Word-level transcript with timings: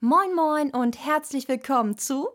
Moin 0.00 0.32
Moin 0.32 0.70
und 0.70 1.04
herzlich 1.04 1.48
willkommen 1.48 1.98
zu 1.98 2.28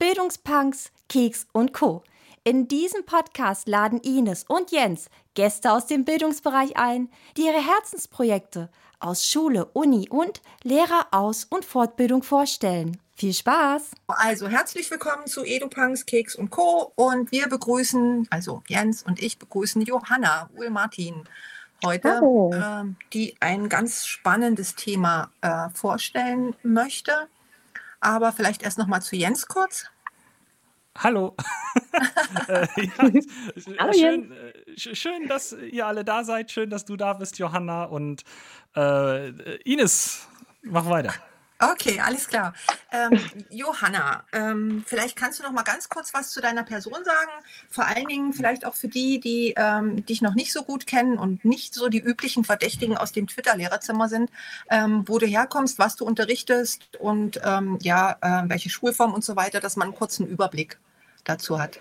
Bildungspunks, 0.00 0.90
Keks 1.08 1.46
und 1.52 1.72
Co. 1.72 2.02
In 2.42 2.66
diesem 2.66 3.06
Podcast 3.06 3.68
laden 3.68 4.00
Ines 4.00 4.42
und 4.48 4.72
Jens 4.72 5.08
Gäste 5.34 5.70
aus 5.70 5.86
dem 5.86 6.04
Bildungsbereich 6.04 6.76
ein, 6.76 7.08
die 7.36 7.42
ihre 7.42 7.64
Herzensprojekte 7.64 8.70
aus 8.98 9.24
Schule, 9.24 9.66
Uni 9.66 10.08
und 10.10 10.42
Lehreraus- 10.64 11.46
und 11.48 11.64
Fortbildung 11.64 12.24
vorstellen. 12.24 13.00
Viel 13.14 13.34
Spaß! 13.34 13.92
Also 14.08 14.48
herzlich 14.48 14.90
willkommen 14.90 15.28
zu 15.28 15.44
EduPunks, 15.44 16.06
Keks 16.06 16.34
und 16.34 16.50
Co. 16.50 16.92
Und 16.96 17.30
wir 17.30 17.48
begrüßen, 17.48 18.26
also 18.30 18.64
Jens 18.66 19.04
und 19.04 19.22
ich 19.22 19.38
begrüßen 19.38 19.82
Johanna 19.82 20.50
Uhl 20.56 20.70
Heute, 21.84 22.20
äh, 22.52 23.04
die 23.12 23.36
ein 23.40 23.68
ganz 23.68 24.06
spannendes 24.06 24.74
Thema 24.74 25.30
äh, 25.42 25.68
vorstellen 25.74 26.54
möchte. 26.62 27.28
Aber 28.00 28.32
vielleicht 28.32 28.62
erst 28.62 28.78
noch 28.78 28.86
mal 28.86 29.00
zu 29.00 29.16
Jens 29.16 29.46
kurz. 29.46 29.86
Hallo. 30.98 31.36
äh, 32.48 32.66
ja, 32.76 33.10
Hallo 33.78 33.92
schön, 33.92 34.32
äh, 34.32 34.94
schön, 34.94 35.28
dass 35.28 35.52
ihr 35.52 35.86
alle 35.86 36.04
da 36.04 36.24
seid. 36.24 36.50
Schön, 36.50 36.70
dass 36.70 36.84
du 36.84 36.96
da 36.96 37.12
bist, 37.14 37.38
Johanna. 37.38 37.84
Und 37.84 38.22
äh, 38.74 39.56
Ines, 39.62 40.28
mach 40.62 40.88
weiter. 40.88 41.12
Okay, 41.58 42.00
alles 42.04 42.28
klar. 42.28 42.52
Ähm, 42.92 43.18
Johanna, 43.48 44.24
ähm, 44.32 44.84
vielleicht 44.86 45.16
kannst 45.16 45.38
du 45.38 45.42
noch 45.42 45.52
mal 45.52 45.62
ganz 45.62 45.88
kurz 45.88 46.12
was 46.12 46.30
zu 46.30 46.42
deiner 46.42 46.64
Person 46.64 47.02
sagen. 47.02 47.30
Vor 47.70 47.86
allen 47.86 48.06
Dingen 48.06 48.34
vielleicht 48.34 48.66
auch 48.66 48.74
für 48.74 48.88
die, 48.88 49.20
die 49.20 49.54
ähm, 49.56 50.04
dich 50.04 50.20
noch 50.20 50.34
nicht 50.34 50.52
so 50.52 50.64
gut 50.64 50.86
kennen 50.86 51.16
und 51.16 51.46
nicht 51.46 51.72
so 51.74 51.88
die 51.88 52.00
üblichen 52.00 52.44
Verdächtigen 52.44 52.98
aus 52.98 53.12
dem 53.12 53.26
Twitter-Lehrerzimmer 53.26 54.08
sind, 54.08 54.30
ähm, 54.70 55.04
wo 55.06 55.18
du 55.18 55.26
herkommst, 55.26 55.78
was 55.78 55.96
du 55.96 56.04
unterrichtest 56.04 56.96
und 57.00 57.40
ähm, 57.42 57.78
ja, 57.80 58.16
äh, 58.20 58.48
welche 58.48 58.68
Schulform 58.68 59.14
und 59.14 59.24
so 59.24 59.34
weiter, 59.34 59.60
dass 59.60 59.76
man 59.76 59.88
einen 59.88 59.96
kurzen 59.96 60.26
Überblick 60.26 60.78
dazu 61.24 61.58
hat. 61.58 61.80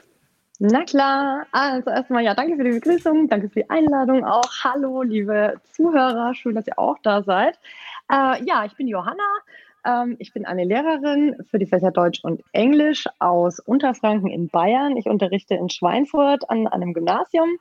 Na 0.60 0.86
klar, 0.86 1.46
also 1.52 1.90
erstmal 1.90 2.24
ja, 2.24 2.34
danke 2.34 2.56
für 2.56 2.64
die 2.64 2.80
Begrüßung, 2.80 3.28
danke 3.28 3.50
für 3.50 3.60
die 3.60 3.70
Einladung 3.70 4.24
auch. 4.24 4.50
Hallo, 4.64 5.02
liebe 5.02 5.60
Zuhörer, 5.74 6.34
schön, 6.34 6.56
dass 6.56 6.66
ihr 6.66 6.80
auch 6.80 6.98
da 7.04 7.24
seid. 7.24 7.60
Äh, 8.12 8.44
ja, 8.46 8.66
ich 8.66 8.76
bin 8.76 8.88
Johanna, 8.88 9.24
ähm, 9.86 10.16
ich 10.20 10.34
bin 10.34 10.46
eine 10.46 10.64
Lehrerin 10.64 11.36
für 11.50 11.60
die 11.60 11.66
Fächer 11.66 11.92
Deutsch 11.92 12.20
und 12.24 12.42
Englisch 12.52 13.06
aus 13.20 13.60
Unterfranken 13.60 14.30
in 14.30 14.50
Bayern. 14.50 14.98
Ich 14.98 15.06
unterrichte 15.06 15.56
in 15.56 15.70
Schweinfurt 15.70 16.50
an, 16.50 16.68
an 16.68 16.82
einem 16.82 16.94
Gymnasium 16.94 17.58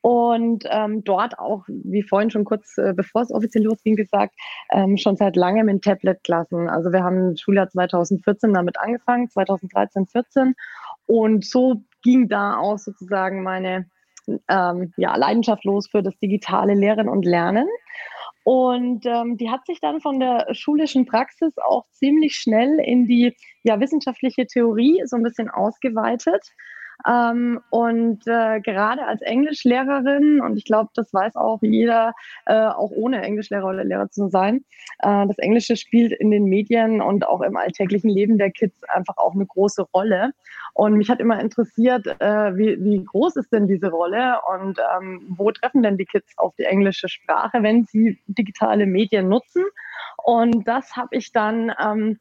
und 0.00 0.64
ähm, 0.68 1.04
dort 1.04 1.38
auch, 1.38 1.64
wie 1.68 2.02
vorhin 2.02 2.30
schon 2.30 2.44
kurz 2.44 2.76
äh, 2.78 2.92
bevor 2.94 3.22
es 3.22 3.32
offiziell 3.32 3.64
losging, 3.64 3.94
gesagt, 3.94 4.34
ähm, 4.72 4.96
schon 4.96 5.16
seit 5.16 5.36
langem 5.36 5.68
in 5.68 5.80
Tablet-Klassen. 5.80 6.68
Also 6.68 6.92
wir 6.92 7.04
haben 7.04 7.36
Schuljahr 7.36 7.68
2014 7.68 8.52
damit 8.52 8.78
angefangen, 8.78 9.30
2013, 9.30 10.06
14 10.06 10.54
und 11.06 11.44
so 11.44 11.82
ging 12.02 12.28
da 12.28 12.56
auch 12.56 12.78
sozusagen 12.78 13.42
meine 13.44 13.86
ähm, 14.48 14.92
ja, 14.96 15.16
Leidenschaft 15.16 15.64
los 15.64 15.88
für 15.88 16.02
das 16.02 16.18
digitale 16.18 16.74
Lehren 16.74 17.08
und 17.08 17.24
Lernen. 17.24 17.68
Und 18.44 19.06
ähm, 19.06 19.36
die 19.36 19.50
hat 19.50 19.66
sich 19.66 19.80
dann 19.80 20.00
von 20.00 20.18
der 20.18 20.46
schulischen 20.52 21.06
Praxis 21.06 21.52
auch 21.58 21.84
ziemlich 21.90 22.34
schnell 22.34 22.80
in 22.80 23.06
die 23.06 23.36
ja, 23.62 23.78
wissenschaftliche 23.78 24.46
Theorie 24.46 25.02
so 25.06 25.16
ein 25.16 25.22
bisschen 25.22 25.48
ausgeweitet. 25.48 26.42
Ähm, 27.08 27.60
und 27.70 28.26
äh, 28.26 28.60
gerade 28.60 29.06
als 29.06 29.22
Englischlehrerin, 29.22 30.40
und 30.40 30.56
ich 30.56 30.64
glaube, 30.64 30.90
das 30.94 31.12
weiß 31.12 31.36
auch 31.36 31.60
jeder, 31.62 32.12
äh, 32.46 32.54
auch 32.54 32.90
ohne 32.90 33.22
Englischlehrer 33.22 33.68
oder 33.68 33.84
Lehrer 33.84 34.10
zu 34.10 34.28
sein, 34.28 34.64
äh, 35.00 35.26
das 35.26 35.38
Englische 35.38 35.76
spielt 35.76 36.12
in 36.12 36.30
den 36.30 36.44
Medien 36.44 37.00
und 37.00 37.26
auch 37.26 37.40
im 37.40 37.56
alltäglichen 37.56 38.10
Leben 38.10 38.38
der 38.38 38.50
Kids 38.50 38.82
einfach 38.84 39.16
auch 39.16 39.34
eine 39.34 39.46
große 39.46 39.82
Rolle. 39.94 40.32
Und 40.74 40.94
mich 40.94 41.10
hat 41.10 41.20
immer 41.20 41.40
interessiert, 41.40 42.06
äh, 42.20 42.56
wie, 42.56 42.82
wie 42.82 43.04
groß 43.04 43.36
ist 43.36 43.52
denn 43.52 43.66
diese 43.66 43.90
Rolle 43.90 44.38
und 44.54 44.78
ähm, 44.96 45.26
wo 45.36 45.50
treffen 45.50 45.82
denn 45.82 45.98
die 45.98 46.06
Kids 46.06 46.32
auf 46.38 46.54
die 46.56 46.64
englische 46.64 47.08
Sprache, 47.08 47.62
wenn 47.62 47.84
sie 47.84 48.18
digitale 48.26 48.86
Medien 48.86 49.28
nutzen. 49.28 49.64
Und 50.24 50.66
das 50.66 50.96
habe 50.96 51.16
ich 51.16 51.32
dann 51.32 51.72
ähm, 51.82 52.18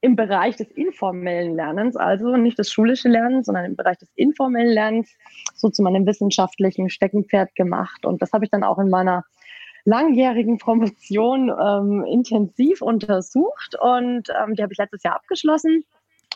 im 0.00 0.16
Bereich 0.16 0.56
des 0.56 0.70
informellen 0.70 1.56
Lernens, 1.56 1.96
also 1.96 2.36
nicht 2.36 2.58
das 2.58 2.70
schulische 2.70 3.08
Lernen, 3.08 3.44
sondern 3.44 3.64
im 3.64 3.76
Bereich 3.76 3.98
des 3.98 4.10
informellen 4.14 4.72
Lernens, 4.72 5.16
so 5.54 5.68
zu 5.68 5.82
meinem 5.82 6.06
wissenschaftlichen 6.06 6.90
Steckenpferd 6.90 7.54
gemacht. 7.54 8.04
Und 8.04 8.22
das 8.22 8.32
habe 8.32 8.44
ich 8.44 8.50
dann 8.50 8.62
auch 8.62 8.78
in 8.78 8.90
meiner 8.90 9.24
langjährigen 9.84 10.58
Promotion 10.58 11.48
ähm, 11.48 12.04
intensiv 12.04 12.82
untersucht 12.82 13.76
und 13.80 14.28
ähm, 14.30 14.54
die 14.54 14.62
habe 14.62 14.72
ich 14.72 14.78
letztes 14.78 15.02
Jahr 15.04 15.14
abgeschlossen 15.14 15.84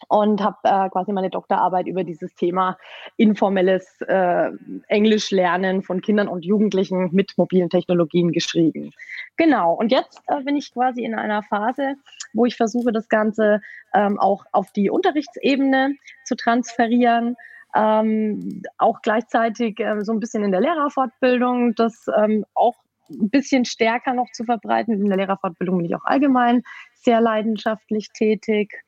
und 0.09 0.43
habe 0.43 0.57
äh, 0.65 0.89
quasi 0.91 1.13
meine 1.13 1.31
Doktorarbeit 1.31 1.87
über 1.87 2.05
dieses 2.05 2.35
Thema 2.35 2.77
informelles 3.17 4.01
äh, 4.03 4.51
Englischlernen 4.89 5.83
von 5.83 6.01
Kindern 6.01 6.29
und 6.29 6.45
Jugendlichen 6.45 7.11
mit 7.13 7.37
mobilen 7.37 7.71
Technologien 7.71 8.33
geschrieben. 8.33 8.93
Genau, 9.37 9.75
und 9.75 9.93
jetzt 9.93 10.23
äh, 10.27 10.43
bin 10.43 10.57
ich 10.57 10.73
quasi 10.73 11.05
in 11.05 11.15
einer 11.15 11.43
Phase, 11.43 11.95
wo 12.33 12.45
ich 12.47 12.57
versuche, 12.57 12.93
das 12.93 13.09
Ganze 13.09 13.61
ähm, 13.95 14.19
auch 14.19 14.45
auf 14.53 14.73
die 14.73 14.91
Unterrichtsebene 14.91 15.95
zu 16.25 16.37
transferieren. 16.37 17.37
Ähm, 17.75 18.63
auch 18.79 19.01
gleichzeitig 19.03 19.79
äh, 19.79 20.01
so 20.03 20.13
ein 20.13 20.21
bisschen 20.21 20.43
in 20.43 20.51
der 20.51 20.61
Lehrerfortbildung, 20.61 21.75
das 21.77 22.07
ähm, 22.17 22.45
auch 22.55 22.75
ein 23.11 23.31
bisschen 23.31 23.65
stärker 23.65 24.15
noch 24.15 24.31
zu 24.33 24.45
verbreiten. 24.45 24.95
In 24.95 25.09
der 25.09 25.17
Lehrerfortbildung 25.17 25.79
bin 25.79 25.87
ich 25.87 25.95
auch 25.95 26.05
allgemein 26.05 26.63
sehr 26.95 27.21
leidenschaftlich 27.21 28.11
tätig. 28.13 28.85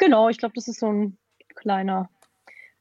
Genau, 0.00 0.28
ich 0.30 0.38
glaube, 0.38 0.54
das 0.54 0.66
ist 0.66 0.80
so 0.80 0.90
ein 0.90 1.18
kleiner 1.54 2.08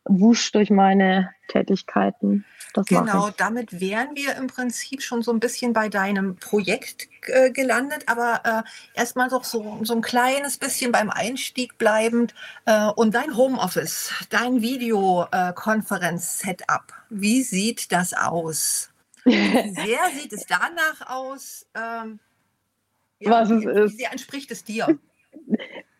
Wusch 0.06 0.53
durch 0.53 0.69
meine 0.69 1.34
Tätigkeiten. 1.50 2.46
Das 2.74 2.85
genau, 2.85 3.30
damit 3.35 3.81
wären 3.81 4.16
wir 4.16 4.38
im 4.38 4.47
Prinzip 4.47 5.02
schon 5.02 5.22
so 5.22 5.34
ein 5.34 5.41
bisschen 5.41 5.74
bei 5.74 5.90
deinem 5.90 6.38
Projekt 6.38 7.09
äh, 7.24 7.52
gelandet, 7.52 8.06
aber 8.08 8.41
äh, 8.46 8.63
erstmal 8.97 9.28
doch 9.28 9.44
so, 9.44 9.79
so 9.84 9.96
ein 9.96 10.02
kleines 10.02 10.58
bisschen 10.58 10.94
beim 10.94 11.09
Einstieg 11.09 11.78
bleibend. 11.78 12.34
Äh, 12.66 12.85
und 12.96 13.16
dein 13.16 13.35
Homeoffice, 13.35 14.13
dein 14.29 14.62
Videokonferenz-Setup, 14.62 16.94
wie 17.09 17.44
sieht 17.44 17.91
das 17.91 18.13
aus? 18.13 18.91
Wie 19.25 19.34
sehr 19.74 20.09
sieht 20.16 20.31
es 20.31 20.46
danach 20.46 21.09
aus? 21.09 21.66
Ähm, 21.75 22.22
ja, 23.19 23.31
Was 23.31 23.50
es 23.50 23.63
wie, 23.63 23.68
ist. 23.68 23.91
Wie 23.91 23.97
sehr 23.97 24.13
entspricht 24.13 24.52
es 24.52 24.63
dir? 24.63 24.97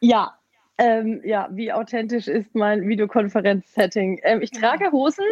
Ja, 0.02 0.39
ähm, 0.80 1.22
ja, 1.26 1.50
wie 1.52 1.74
authentisch 1.74 2.30
ist 2.30 2.56
mein 2.56 2.88
Videokonferenz-Setting? 2.88 4.22
Ähm, 4.24 4.42
ich 4.42 4.52
trage 4.52 4.92
Hosen, 4.94 5.26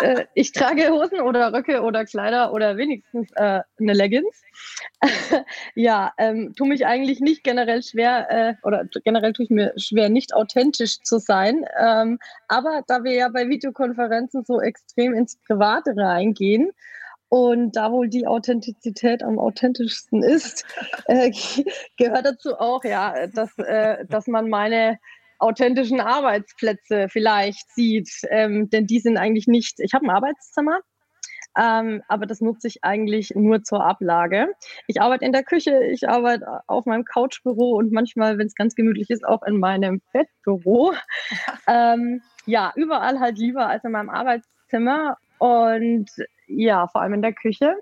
äh, 0.00 0.24
ich 0.34 0.50
trage 0.50 0.90
Hosen 0.90 1.20
oder 1.20 1.52
Röcke 1.52 1.82
oder 1.82 2.04
Kleider 2.04 2.52
oder 2.52 2.76
wenigstens 2.76 3.30
äh, 3.36 3.60
eine 3.78 3.92
Leggings. 3.92 4.42
ja, 5.76 6.12
ähm, 6.18 6.52
tue 6.56 6.66
mich 6.66 6.84
eigentlich 6.84 7.20
nicht 7.20 7.44
generell 7.44 7.82
schwer 7.84 8.26
äh, 8.28 8.54
oder 8.66 8.84
generell 9.04 9.32
tue 9.32 9.44
ich 9.44 9.50
mir 9.50 9.72
schwer, 9.76 10.08
nicht 10.08 10.34
authentisch 10.34 11.00
zu 11.02 11.18
sein. 11.18 11.64
Ähm, 11.80 12.18
aber 12.48 12.82
da 12.88 13.04
wir 13.04 13.12
ja 13.12 13.28
bei 13.28 13.48
Videokonferenzen 13.48 14.44
so 14.44 14.60
extrem 14.60 15.14
ins 15.14 15.36
Private 15.46 15.94
reingehen, 15.96 16.72
und 17.32 17.76
da 17.76 17.90
wohl 17.90 18.10
die 18.10 18.26
Authentizität 18.26 19.22
am 19.22 19.38
authentischsten 19.38 20.22
ist, 20.22 20.66
äh, 21.06 21.32
gehört 21.96 22.26
dazu 22.26 22.58
auch, 22.58 22.84
ja, 22.84 23.26
dass, 23.28 23.56
äh, 23.56 24.04
dass 24.04 24.26
man 24.26 24.50
meine 24.50 24.98
authentischen 25.38 25.98
Arbeitsplätze 25.98 27.08
vielleicht 27.08 27.70
sieht. 27.70 28.10
Ähm, 28.28 28.68
denn 28.68 28.86
die 28.86 29.00
sind 29.00 29.16
eigentlich 29.16 29.46
nicht, 29.46 29.80
ich 29.80 29.94
habe 29.94 30.04
ein 30.04 30.10
Arbeitszimmer, 30.10 30.80
ähm, 31.58 32.02
aber 32.06 32.26
das 32.26 32.42
nutze 32.42 32.68
ich 32.68 32.84
eigentlich 32.84 33.32
nur 33.34 33.62
zur 33.62 33.82
Ablage. 33.82 34.48
Ich 34.86 35.00
arbeite 35.00 35.24
in 35.24 35.32
der 35.32 35.42
Küche, 35.42 35.84
ich 35.84 36.06
arbeite 36.06 36.60
auf 36.66 36.84
meinem 36.84 37.06
Couchbüro 37.06 37.76
und 37.78 37.92
manchmal, 37.92 38.36
wenn 38.36 38.46
es 38.46 38.54
ganz 38.54 38.74
gemütlich 38.74 39.08
ist, 39.08 39.24
auch 39.24 39.42
in 39.44 39.58
meinem 39.58 40.02
Bettbüro. 40.12 40.92
ähm, 41.66 42.20
ja, 42.44 42.74
überall 42.76 43.20
halt 43.20 43.38
lieber 43.38 43.68
als 43.68 43.84
in 43.84 43.92
meinem 43.92 44.10
Arbeitszimmer. 44.10 45.16
Und 45.38 46.10
ja, 46.56 46.86
vor 46.88 47.02
allem 47.02 47.14
in 47.14 47.22
der 47.22 47.32
Küche. 47.32 47.76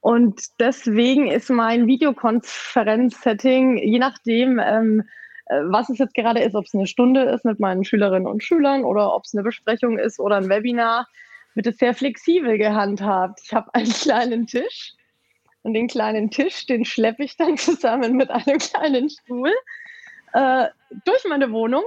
Und 0.00 0.42
deswegen 0.58 1.28
ist 1.28 1.48
mein 1.48 1.86
Videokonferenz-Setting, 1.86 3.78
je 3.78 3.98
nachdem, 4.00 4.58
ähm, 4.58 5.04
äh, 5.46 5.60
was 5.64 5.88
es 5.90 5.98
jetzt 5.98 6.14
gerade 6.14 6.40
ist, 6.40 6.56
ob 6.56 6.64
es 6.64 6.74
eine 6.74 6.88
Stunde 6.88 7.22
ist 7.22 7.44
mit 7.44 7.60
meinen 7.60 7.84
Schülerinnen 7.84 8.26
und 8.26 8.42
Schülern 8.42 8.84
oder 8.84 9.14
ob 9.14 9.24
es 9.24 9.34
eine 9.34 9.44
Besprechung 9.44 9.98
ist 9.98 10.18
oder 10.18 10.36
ein 10.36 10.48
Webinar, 10.48 11.06
wird 11.54 11.68
es 11.68 11.78
sehr 11.78 11.94
flexibel 11.94 12.58
gehandhabt. 12.58 13.40
Ich 13.44 13.52
habe 13.52 13.72
einen 13.74 13.92
kleinen 13.92 14.46
Tisch 14.46 14.94
und 15.62 15.74
den 15.74 15.86
kleinen 15.86 16.30
Tisch, 16.30 16.66
den 16.66 16.84
schleppe 16.84 17.22
ich 17.22 17.36
dann 17.36 17.56
zusammen 17.56 18.16
mit 18.16 18.30
einem 18.30 18.58
kleinen 18.58 19.08
Stuhl 19.08 19.52
äh, 20.32 20.66
durch 21.04 21.24
meine 21.28 21.52
Wohnung 21.52 21.84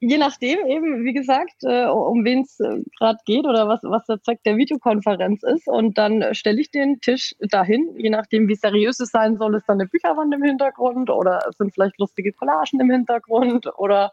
je 0.00 0.18
nachdem 0.18 0.66
eben, 0.66 1.04
wie 1.04 1.12
gesagt, 1.12 1.62
äh, 1.62 1.84
um 1.84 2.24
wen 2.24 2.42
es 2.42 2.58
äh, 2.58 2.82
gerade 2.98 3.18
geht 3.26 3.44
oder 3.44 3.68
was, 3.68 3.80
was 3.82 4.04
der 4.06 4.20
Zweck 4.22 4.42
der 4.44 4.56
Videokonferenz 4.56 5.42
ist. 5.42 5.68
Und 5.68 5.98
dann 5.98 6.34
stelle 6.34 6.60
ich 6.60 6.70
den 6.70 7.00
Tisch 7.00 7.34
dahin, 7.40 7.94
je 7.96 8.10
nachdem, 8.10 8.48
wie 8.48 8.54
seriös 8.54 8.98
es 9.00 9.10
sein 9.10 9.36
soll, 9.36 9.54
ist 9.54 9.68
dann 9.68 9.78
eine 9.78 9.88
Bücherwand 9.88 10.34
im 10.34 10.42
Hintergrund 10.42 11.10
oder 11.10 11.40
es 11.48 11.56
sind 11.58 11.72
vielleicht 11.74 11.98
lustige 11.98 12.32
Collagen 12.32 12.80
im 12.80 12.90
Hintergrund 12.90 13.66
oder 13.76 14.12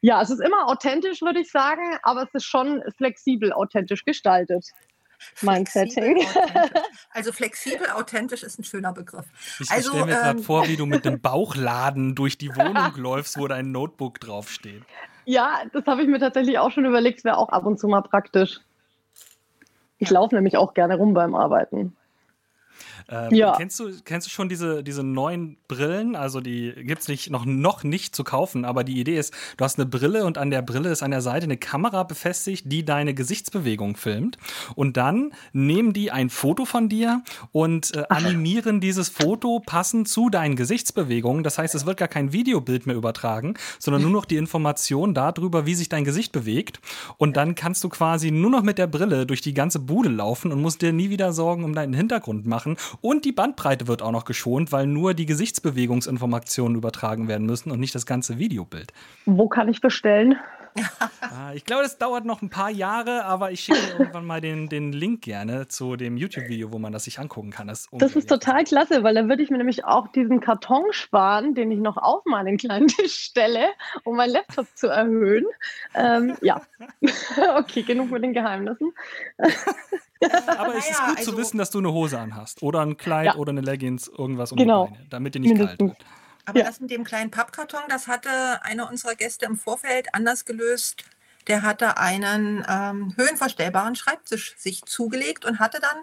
ja, 0.00 0.22
es 0.22 0.30
ist 0.30 0.40
immer 0.40 0.68
authentisch, 0.68 1.20
würde 1.22 1.40
ich 1.40 1.50
sagen, 1.50 1.98
aber 2.02 2.22
es 2.22 2.32
ist 2.32 2.44
schon 2.44 2.82
flexibel 2.96 3.52
authentisch 3.52 4.04
gestaltet 4.04 4.64
mein 5.42 5.66
Setting. 5.66 6.24
Also 7.10 7.32
flexibel, 7.32 7.88
authentisch 7.90 8.42
ist 8.44 8.58
ein 8.58 8.64
schöner 8.64 8.92
Begriff. 8.92 9.26
Ich 9.58 9.70
also, 9.70 9.90
stelle 9.90 10.06
mir 10.06 10.12
ähm, 10.12 10.18
gerade 10.18 10.42
vor, 10.42 10.68
wie 10.68 10.76
du 10.76 10.86
mit 10.86 11.04
dem 11.04 11.20
Bauchladen 11.22 12.14
durch 12.14 12.38
die 12.38 12.54
Wohnung 12.54 12.92
läufst, 12.96 13.38
wo 13.38 13.48
dein 13.48 13.72
Notebook 13.72 14.20
draufsteht. 14.20 14.84
Ja, 15.28 15.60
das 15.74 15.84
habe 15.86 16.00
ich 16.00 16.08
mir 16.08 16.18
tatsächlich 16.18 16.58
auch 16.58 16.70
schon 16.70 16.86
überlegt, 16.86 17.22
wäre 17.22 17.36
auch 17.36 17.50
ab 17.50 17.66
und 17.66 17.78
zu 17.78 17.86
mal 17.86 18.00
praktisch. 18.00 18.62
Ich 19.98 20.08
laufe 20.08 20.34
nämlich 20.34 20.56
auch 20.56 20.72
gerne 20.72 20.96
rum 20.96 21.12
beim 21.12 21.34
Arbeiten. 21.34 21.94
Ähm, 23.10 23.34
ja. 23.34 23.56
Kennst 23.56 23.80
du, 23.80 23.90
kennst 24.04 24.26
du 24.26 24.30
schon 24.30 24.48
diese, 24.48 24.82
diese 24.82 25.02
neuen 25.02 25.56
Brillen? 25.66 26.14
Also 26.14 26.40
die 26.40 26.72
gibt 26.76 27.02
es 27.02 27.08
nicht, 27.08 27.30
noch, 27.30 27.46
noch 27.46 27.82
nicht 27.82 28.14
zu 28.14 28.22
kaufen, 28.22 28.64
aber 28.66 28.84
die 28.84 29.00
Idee 29.00 29.18
ist, 29.18 29.32
du 29.56 29.64
hast 29.64 29.78
eine 29.78 29.86
Brille 29.86 30.26
und 30.26 30.36
an 30.36 30.50
der 30.50 30.60
Brille 30.60 30.90
ist 30.90 31.02
an 31.02 31.10
der 31.10 31.22
Seite 31.22 31.44
eine 31.44 31.56
Kamera 31.56 32.02
befestigt, 32.02 32.64
die 32.70 32.84
deine 32.84 33.14
Gesichtsbewegung 33.14 33.96
filmt. 33.96 34.36
Und 34.74 34.98
dann 34.98 35.32
nehmen 35.52 35.94
die 35.94 36.10
ein 36.10 36.28
Foto 36.28 36.66
von 36.66 36.90
dir 36.90 37.22
und 37.52 37.94
äh, 37.94 38.04
animieren 38.10 38.80
dieses 38.80 39.08
Foto 39.08 39.60
passend 39.64 40.08
zu 40.08 40.28
deinen 40.28 40.56
Gesichtsbewegungen. 40.56 41.42
Das 41.42 41.56
heißt, 41.56 41.74
es 41.74 41.86
wird 41.86 41.96
gar 41.96 42.08
kein 42.08 42.32
Videobild 42.32 42.86
mehr 42.86 42.96
übertragen, 42.96 43.54
sondern 43.78 44.02
nur 44.02 44.10
noch 44.10 44.26
die 44.26 44.36
Information 44.36 45.14
darüber, 45.14 45.64
wie 45.64 45.74
sich 45.74 45.88
dein 45.88 46.04
Gesicht 46.04 46.32
bewegt. 46.32 46.80
Und 47.16 47.38
dann 47.38 47.54
kannst 47.54 47.82
du 47.84 47.88
quasi 47.88 48.30
nur 48.30 48.50
noch 48.50 48.62
mit 48.62 48.76
der 48.76 48.86
Brille 48.86 49.24
durch 49.24 49.40
die 49.40 49.54
ganze 49.54 49.78
Bude 49.78 50.10
laufen 50.10 50.52
und 50.52 50.60
musst 50.60 50.82
dir 50.82 50.92
nie 50.92 51.08
wieder 51.08 51.32
Sorgen 51.32 51.64
um 51.64 51.74
deinen 51.74 51.94
Hintergrund 51.94 52.46
machen 52.46 52.76
und 53.00 53.24
die 53.24 53.32
Bandbreite 53.32 53.88
wird 53.88 54.02
auch 54.02 54.12
noch 54.12 54.24
geschont, 54.24 54.72
weil 54.72 54.86
nur 54.86 55.14
die 55.14 55.26
Gesichtsbewegungsinformationen 55.26 56.76
übertragen 56.76 57.28
werden 57.28 57.46
müssen 57.46 57.70
und 57.70 57.80
nicht 57.80 57.94
das 57.94 58.06
ganze 58.06 58.38
Videobild. 58.38 58.92
Wo 59.26 59.48
kann 59.48 59.68
ich 59.68 59.80
bestellen? 59.80 60.36
Ah, 61.20 61.52
ich 61.54 61.64
glaube, 61.64 61.82
das 61.82 61.98
dauert 61.98 62.24
noch 62.24 62.42
ein 62.42 62.50
paar 62.50 62.70
Jahre, 62.70 63.24
aber 63.24 63.50
ich 63.50 63.60
schicke 63.60 63.78
irgendwann 63.98 64.24
mal 64.24 64.40
den, 64.40 64.68
den 64.68 64.92
Link 64.92 65.22
gerne 65.22 65.68
zu 65.68 65.96
dem 65.96 66.16
YouTube-Video, 66.16 66.72
wo 66.72 66.78
man 66.78 66.92
das 66.92 67.04
sich 67.04 67.18
angucken 67.18 67.50
kann. 67.50 67.68
Das, 67.68 67.88
das 67.92 68.16
ist 68.16 68.28
total 68.28 68.64
klasse, 68.64 69.02
weil 69.02 69.14
dann 69.14 69.28
würde 69.28 69.42
ich 69.42 69.50
mir 69.50 69.58
nämlich 69.58 69.84
auch 69.84 70.08
diesen 70.08 70.40
Karton 70.40 70.84
sparen, 70.90 71.54
den 71.54 71.70
ich 71.70 71.78
noch 71.78 71.96
auf 71.96 72.24
meinen 72.24 72.56
kleinen 72.56 72.88
Tisch 72.88 73.14
stelle, 73.14 73.68
um 74.04 74.16
meinen 74.16 74.32
Laptop 74.32 74.66
zu 74.74 74.88
erhöhen. 74.88 75.46
Ähm, 75.94 76.36
ja, 76.40 76.62
okay, 77.56 77.82
genug 77.82 78.10
mit 78.10 78.22
den 78.22 78.32
Geheimnissen. 78.32 78.92
Aber 80.58 80.74
es 80.74 80.90
ist 80.90 81.00
gut 81.00 81.18
also, 81.18 81.32
zu 81.32 81.38
wissen, 81.38 81.58
dass 81.58 81.70
du 81.70 81.78
eine 81.78 81.92
Hose 81.92 82.18
anhast 82.18 82.62
oder 82.62 82.80
ein 82.80 82.96
Kleid 82.96 83.26
ja. 83.26 83.34
oder 83.36 83.50
eine 83.50 83.60
Leggings, 83.60 84.08
irgendwas 84.08 84.52
um 84.52 84.58
genau. 84.58 84.86
die 84.86 84.94
Beine, 84.94 85.06
damit 85.10 85.34
dir 85.34 85.40
nicht 85.40 85.50
Mindestens. 85.50 85.78
kalt 85.78 85.98
wird. 85.98 86.17
Aber 86.48 86.60
ja. 86.60 86.64
das 86.64 86.80
mit 86.80 86.90
dem 86.90 87.04
kleinen 87.04 87.30
Pappkarton, 87.30 87.82
das 87.90 88.08
hatte 88.08 88.30
einer 88.62 88.88
unserer 88.88 89.14
Gäste 89.14 89.44
im 89.44 89.56
Vorfeld 89.56 90.14
anders 90.14 90.46
gelöst. 90.46 91.04
Der 91.46 91.60
hatte 91.60 91.98
einen 91.98 92.64
ähm, 92.66 93.12
höhenverstellbaren 93.16 93.94
Schreibtisch 93.96 94.56
sich 94.56 94.82
zugelegt 94.86 95.44
und 95.44 95.58
hatte 95.58 95.78
dann 95.78 95.98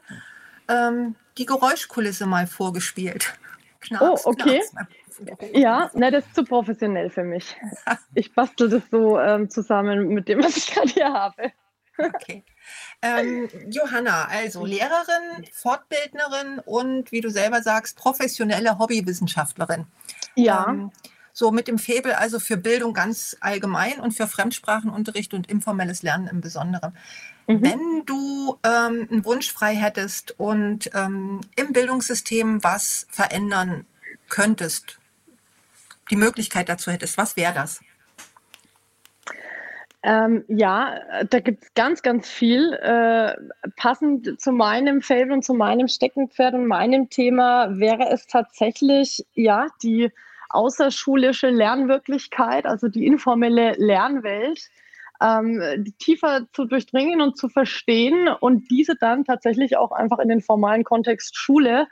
ähm, 0.67 1.15
die 1.39 1.47
Geräuschkulisse 1.47 2.27
mal 2.27 2.45
vorgespielt. 2.45 3.33
Knarz, 3.79 4.21
oh, 4.25 4.29
okay. 4.29 4.61
Knarz. 4.69 4.87
Ja, 5.53 5.89
na, 5.95 6.11
das 6.11 6.25
ist 6.25 6.35
zu 6.35 6.43
professionell 6.43 7.09
für 7.09 7.23
mich. 7.23 7.55
Ich 8.13 8.33
bastel 8.33 8.69
das 8.69 8.83
so 8.91 9.19
ähm, 9.19 9.49
zusammen 9.49 10.09
mit 10.09 10.27
dem, 10.27 10.43
was 10.43 10.57
ich 10.57 10.71
gerade 10.71 10.89
hier 10.89 11.11
habe. 11.11 11.51
Okay. 11.97 12.43
Ähm, 13.01 13.49
Johanna, 13.69 14.25
also 14.25 14.65
Lehrerin, 14.65 15.45
Fortbildnerin 15.53 16.59
und 16.65 17.11
wie 17.11 17.21
du 17.21 17.29
selber 17.29 17.61
sagst, 17.61 17.97
professionelle 17.97 18.77
Hobbywissenschaftlerin. 18.77 19.87
Ja. 20.35 20.67
Ähm, 20.69 20.91
so 21.33 21.51
mit 21.51 21.67
dem 21.67 21.77
Febel 21.77 22.13
also 22.13 22.39
für 22.39 22.55
Bildung 22.55 22.93
ganz 22.93 23.35
allgemein 23.41 23.99
und 23.99 24.13
für 24.13 24.25
Fremdsprachenunterricht 24.25 25.33
und 25.33 25.47
informelles 25.47 26.01
Lernen 26.01 26.27
im 26.27 26.39
Besonderen. 26.39 26.95
Mhm. 27.47 27.61
Wenn 27.61 28.05
du 28.05 28.57
ähm, 28.63 29.07
einen 29.11 29.25
Wunsch 29.25 29.51
frei 29.51 29.75
hättest 29.75 30.39
und 30.39 30.89
ähm, 30.93 31.41
im 31.57 31.73
Bildungssystem 31.73 32.63
was 32.63 33.05
verändern 33.09 33.85
könntest, 34.29 34.97
die 36.09 36.15
Möglichkeit 36.15 36.69
dazu 36.69 36.89
hättest, 36.89 37.17
was 37.17 37.35
wäre 37.35 37.53
das? 37.53 37.81
Ähm, 40.03 40.45
ja, 40.47 40.99
da 41.29 41.39
gibt 41.39 41.63
es 41.63 41.73
ganz, 41.73 42.03
ganz 42.03 42.29
viel. 42.29 42.73
Äh, 42.73 43.35
passend 43.75 44.39
zu 44.39 44.51
meinem 44.51 45.01
Fable 45.01 45.33
und 45.33 45.43
zu 45.43 45.55
meinem 45.55 45.87
Steckenpferd 45.87 46.53
und 46.53 46.67
meinem 46.67 47.09
Thema 47.09 47.77
wäre 47.79 48.09
es 48.11 48.27
tatsächlich, 48.27 49.25
ja, 49.33 49.67
die 49.81 50.11
außerschulische 50.49 51.49
Lernwirklichkeit, 51.49 52.65
also 52.65 52.87
die 52.87 53.05
informelle 53.05 53.73
Lernwelt, 53.77 54.69
ähm, 55.21 55.61
tiefer 55.99 56.47
zu 56.53 56.65
durchdringen 56.65 57.21
und 57.21 57.37
zu 57.37 57.49
verstehen 57.49 58.27
und 58.27 58.69
diese 58.69 58.95
dann 58.95 59.23
tatsächlich 59.23 59.77
auch 59.77 59.91
einfach 59.91 60.19
in 60.19 60.29
den 60.29 60.41
formalen 60.41 60.83
Kontext 60.83 61.37
Schule 61.37 61.87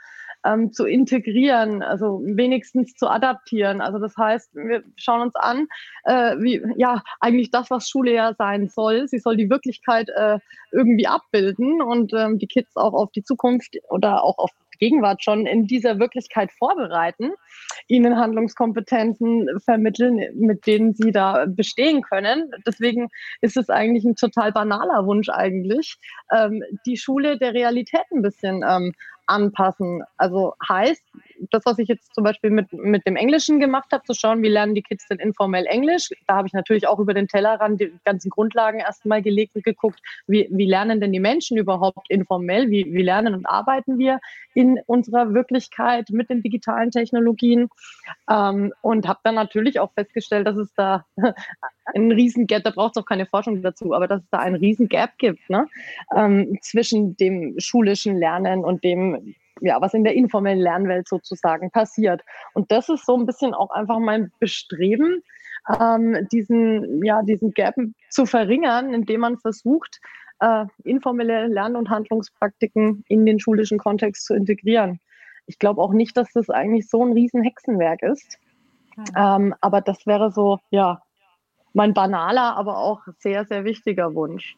ähm, 0.45 0.73
zu 0.73 0.85
integrieren, 0.85 1.81
also 1.81 2.21
wenigstens 2.23 2.93
zu 2.95 3.07
adaptieren. 3.07 3.81
Also 3.81 3.99
das 3.99 4.15
heißt, 4.17 4.53
wir 4.55 4.83
schauen 4.97 5.21
uns 5.21 5.35
an, 5.35 5.67
äh, 6.03 6.35
wie 6.39 6.61
ja 6.75 7.01
eigentlich 7.19 7.51
das, 7.51 7.69
was 7.69 7.87
Schule 7.87 8.13
ja 8.13 8.33
sein 8.33 8.67
soll. 8.67 9.07
Sie 9.07 9.19
soll 9.19 9.37
die 9.37 9.49
Wirklichkeit 9.49 10.09
äh, 10.09 10.39
irgendwie 10.71 11.07
abbilden 11.07 11.81
und 11.81 12.13
ähm, 12.13 12.39
die 12.39 12.47
Kids 12.47 12.75
auch 12.75 12.93
auf 12.93 13.11
die 13.11 13.23
Zukunft 13.23 13.77
oder 13.89 14.23
auch 14.23 14.37
auf 14.37 14.51
Gegenwart 14.79 15.23
schon 15.23 15.45
in 15.45 15.67
dieser 15.67 15.99
Wirklichkeit 15.99 16.51
vorbereiten, 16.51 17.31
ihnen 17.87 18.17
Handlungskompetenzen 18.17 19.47
vermitteln, 19.63 20.19
mit 20.35 20.65
denen 20.67 20.93
sie 20.93 21.11
da 21.11 21.45
bestehen 21.47 22.01
können. 22.01 22.51
Deswegen 22.65 23.09
ist 23.41 23.57
es 23.57 23.69
eigentlich 23.69 24.03
ein 24.03 24.15
total 24.15 24.51
banaler 24.51 25.05
Wunsch 25.05 25.29
eigentlich, 25.29 25.97
ähm, 26.31 26.63
die 26.85 26.97
Schule 26.97 27.37
der 27.37 27.53
Realität 27.53 28.05
ein 28.11 28.21
bisschen 28.21 28.63
ähm, 28.67 28.93
anpassen. 29.27 30.03
Also 30.17 30.53
heißt, 30.67 31.03
das, 31.51 31.65
was 31.65 31.79
ich 31.79 31.87
jetzt 31.87 32.13
zum 32.13 32.23
Beispiel 32.23 32.49
mit, 32.49 32.71
mit 32.73 33.05
dem 33.07 33.15
Englischen 33.15 33.59
gemacht 33.59 33.91
habe, 33.91 34.03
zu 34.03 34.13
schauen, 34.13 34.41
wie 34.43 34.49
lernen 34.49 34.75
die 34.75 34.81
Kids 34.81 35.07
denn 35.07 35.19
informell 35.19 35.65
Englisch. 35.65 36.09
Da 36.27 36.35
habe 36.35 36.47
ich 36.47 36.53
natürlich 36.53 36.87
auch 36.87 36.99
über 36.99 37.13
den 37.13 37.27
Tellerrand 37.27 37.79
die 37.81 37.91
ganzen 38.05 38.29
Grundlagen 38.29 38.79
erstmal 38.79 39.21
gelegt 39.21 39.55
und 39.55 39.63
geguckt, 39.63 39.99
wie, 40.27 40.47
wie 40.51 40.65
lernen 40.65 41.01
denn 41.01 41.11
die 41.11 41.19
Menschen 41.19 41.57
überhaupt 41.57 42.09
informell, 42.09 42.69
wie, 42.69 42.85
wie 42.93 43.03
lernen 43.03 43.33
und 43.33 43.45
arbeiten 43.45 43.97
wir 43.97 44.19
in 44.53 44.79
unserer 44.85 45.33
Wirklichkeit 45.33 46.09
mit 46.09 46.29
den 46.29 46.41
digitalen 46.41 46.91
Technologien. 46.91 47.69
Ähm, 48.29 48.73
und 48.81 49.07
habe 49.07 49.19
dann 49.23 49.35
natürlich 49.35 49.79
auch 49.79 49.91
festgestellt, 49.93 50.47
dass 50.47 50.57
es 50.57 50.73
da 50.75 51.05
ein 51.95 52.11
Riesengap, 52.11 52.63
da 52.63 52.69
braucht 52.69 52.95
es 52.95 53.01
auch 53.01 53.05
keine 53.05 53.25
Forschung 53.25 53.61
dazu, 53.61 53.93
aber 53.93 54.07
dass 54.07 54.21
es 54.21 54.29
da 54.29 54.39
ein 54.39 54.55
Riesengap 54.55 55.17
gibt 55.17 55.49
ne? 55.49 55.67
Ähm, 56.15 56.57
zwischen 56.61 57.15
dem 57.17 57.55
schulischen 57.59 58.17
Lernen 58.17 58.63
und 58.63 58.83
dem 58.83 59.35
ja, 59.61 59.81
was 59.81 59.93
in 59.93 60.03
der 60.03 60.13
informellen 60.13 60.59
Lernwelt 60.59 61.07
sozusagen 61.07 61.71
passiert. 61.71 62.21
Und 62.53 62.71
das 62.71 62.89
ist 62.89 63.05
so 63.05 63.17
ein 63.17 63.25
bisschen 63.25 63.53
auch 63.53 63.71
einfach 63.71 63.99
mein 63.99 64.31
Bestreben, 64.39 65.23
ähm, 65.79 66.27
diesen, 66.31 67.03
ja, 67.03 67.21
diesen 67.21 67.51
Gap 67.53 67.75
zu 68.09 68.25
verringern, 68.25 68.93
indem 68.93 69.21
man 69.21 69.37
versucht, 69.37 69.99
äh, 70.39 70.65
informelle 70.83 71.47
Lern- 71.47 71.75
und 71.75 71.89
Handlungspraktiken 71.89 73.03
in 73.07 73.25
den 73.25 73.39
schulischen 73.39 73.77
Kontext 73.77 74.25
zu 74.25 74.33
integrieren. 74.33 74.99
Ich 75.45 75.59
glaube 75.59 75.81
auch 75.81 75.93
nicht, 75.93 76.17
dass 76.17 76.31
das 76.33 76.49
eigentlich 76.49 76.89
so 76.89 77.03
ein 77.05 77.13
Riesenhexenwerk 77.13 78.01
ist. 78.01 78.39
Ähm, 79.17 79.55
aber 79.61 79.81
das 79.81 80.05
wäre 80.05 80.31
so, 80.31 80.59
ja, 80.69 81.01
mein 81.73 81.93
banaler, 81.93 82.55
aber 82.55 82.77
auch 82.77 83.01
sehr, 83.17 83.45
sehr 83.45 83.63
wichtiger 83.63 84.13
Wunsch. 84.13 84.55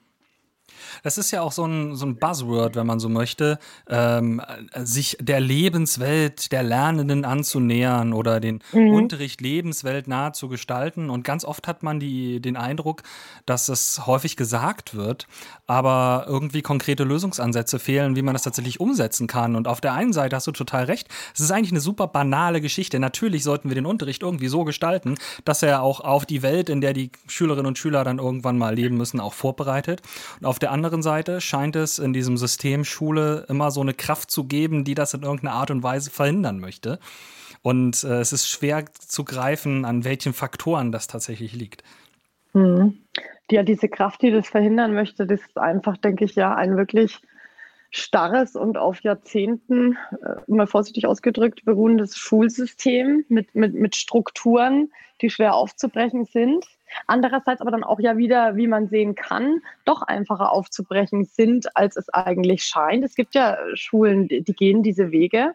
Das 1.04 1.18
ist 1.18 1.32
ja 1.32 1.42
auch 1.42 1.52
so 1.52 1.66
ein, 1.66 1.96
so 1.96 2.06
ein 2.06 2.18
Buzzword, 2.18 2.76
wenn 2.76 2.88
man 2.88 3.00
so 3.00 3.10
möchte, 3.10 3.60
ähm, 3.90 4.42
sich 4.76 5.18
der 5.20 5.40
Lebenswelt 5.40 6.52
der 6.52 6.64
Lernenden 6.64 7.26
anzunähern 7.26 8.14
oder 8.14 8.40
den 8.40 8.62
mhm. 8.72 8.94
Unterricht 8.94 9.42
lebensweltnah 9.42 10.34
zu 10.34 10.50
gestalten. 10.50 11.10
Und 11.10 11.24
ganz 11.24 11.46
oft 11.46 11.68
hat 11.68 11.84
man 11.84 12.00
die, 12.00 12.40
den 12.40 12.58
Eindruck, 12.58 13.04
dass 13.46 13.70
es 13.70 14.06
häufig 14.06 14.36
gesagt 14.36 14.96
wird, 14.96 15.28
aber 15.68 16.26
irgendwie 16.28 16.62
konkrete 16.62 17.04
Lösungsansätze 17.04 17.80
fehlen, 17.80 18.16
wie 18.16 18.22
man 18.22 18.34
das 18.34 18.44
tatsächlich 18.44 18.80
umsetzen 18.80 19.28
kann. 19.28 19.56
Und 19.56 19.68
auf 19.68 19.82
der 19.82 19.94
einen 19.94 20.14
Seite 20.14 20.36
hast 20.36 20.48
du 20.48 20.52
total 20.52 20.86
recht, 20.86 21.08
es 21.34 21.40
ist 21.40 21.52
eigentlich 21.52 21.72
eine 21.72 21.80
super 21.80 22.08
banale 22.08 22.62
Geschichte. 22.62 23.00
Natürlich 23.00 23.44
sollten 23.44 23.70
wir 23.70 23.76
den 23.76 23.86
Unterricht 23.86 24.24
irgendwie 24.24 24.48
so 24.48 24.64
gestalten, 24.64 25.16
dass 25.44 25.64
er 25.64 25.82
auch 25.82 26.02
auf 26.02 26.26
die 26.26 26.42
Welt, 26.42 26.70
in 26.70 26.82
der 26.82 26.94
die 26.94 27.12
Schülerinnen 27.28 27.68
und 27.68 27.78
Schüler 27.78 28.04
dann 28.04 28.20
irgendwann 28.20 28.58
mal 28.58 28.74
leben 28.74 28.98
müssen, 28.98 29.20
auch 29.20 29.34
vorbereitet. 29.34 30.02
Und 30.40 30.46
auf 30.46 30.55
der 30.60 30.72
anderen 30.72 31.02
Seite 31.02 31.42
scheint 31.42 31.76
es 31.76 32.00
in 32.00 32.14
diesem 32.14 32.38
System 32.38 32.84
Schule 32.84 33.46
immer 33.50 33.72
so 33.72 33.82
eine 33.82 33.94
Kraft 33.94 34.32
zu 34.32 34.46
geben, 34.46 34.84
die 34.84 34.96
das 34.96 35.14
in 35.14 35.24
irgendeiner 35.24 35.54
Art 35.54 35.72
und 35.72 35.84
Weise 35.84 36.12
verhindern 36.12 36.60
möchte. 36.60 37.00
Und 37.62 38.04
äh, 38.04 38.20
es 38.20 38.32
ist 38.32 38.48
schwer 38.48 38.86
zu 38.94 39.24
greifen, 39.24 39.86
an 39.86 40.04
welchen 40.04 40.34
Faktoren 40.34 40.92
das 40.92 41.08
tatsächlich 41.08 41.54
liegt. 41.54 41.84
Hm. 42.54 43.00
Ja, 43.50 43.64
diese 43.64 43.90
Kraft, 43.90 44.22
die 44.22 44.32
das 44.32 44.48
verhindern 44.48 44.94
möchte, 44.94 45.26
das 45.26 45.40
ist 45.42 45.58
einfach, 45.58 45.98
denke 45.98 46.26
ich, 46.26 46.36
ja, 46.36 46.56
ein 46.56 46.78
wirklich 46.78 47.22
starres 47.92 48.56
und 48.56 48.78
auf 48.78 49.02
Jahrzehnten, 49.02 49.98
äh, 50.22 50.52
mal 50.52 50.68
vorsichtig 50.68 51.06
ausgedrückt, 51.06 51.64
beruhendes 51.66 52.18
Schulsystem 52.18 53.26
mit, 53.30 53.56
mit, 53.56 53.74
mit 53.74 53.96
Strukturen, 53.96 54.92
die 55.22 55.30
schwer 55.30 55.56
aufzubrechen 55.56 56.26
sind. 56.26 56.66
Andererseits 57.08 57.62
aber 57.62 57.72
dann 57.72 57.84
auch 57.84 58.00
ja 58.00 58.18
wieder, 58.18 58.56
wie 58.56 58.68
man 58.68 58.88
sehen 58.88 59.16
kann, 59.16 59.62
doch 59.86 60.02
einfacher 60.02 60.52
aufzubrechen 60.52 61.26
sind, 61.26 61.76
als 61.76 61.98
es 61.98 62.10
eigentlich 62.10 62.64
scheint. 62.64 63.04
Es 63.04 63.16
gibt 63.16 63.36
ja 63.36 63.58
Schulen, 63.74 64.28
die, 64.28 64.44
gehen 64.44 64.84
diese 64.84 65.12
Wege. 65.12 65.54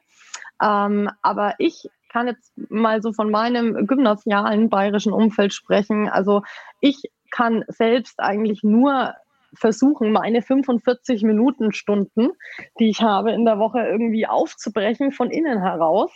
Ähm, 0.62 1.11
aber 1.23 1.55
ich 1.59 1.88
kann 2.11 2.26
jetzt 2.26 2.52
mal 2.69 3.00
so 3.02 3.12
von 3.12 3.31
meinem 3.31 3.87
gymnasialen 3.87 4.69
bayerischen 4.69 5.12
Umfeld 5.12 5.55
sprechen. 5.55 6.09
Also 6.09 6.43
ich 6.81 7.11
kann 7.31 7.64
selbst 7.69 8.19
eigentlich 8.19 8.62
nur 8.62 9.14
versuchen, 9.55 10.12
meine 10.12 10.43
45 10.43 11.23
Minuten 11.23 11.73
Stunden, 11.73 12.31
die 12.79 12.88
ich 12.88 13.02
habe 13.02 13.33
in 13.33 13.45
der 13.45 13.59
Woche 13.59 13.81
irgendwie 13.81 14.26
aufzubrechen 14.26 15.12
von 15.12 15.31
innen 15.31 15.61
heraus 15.61 16.12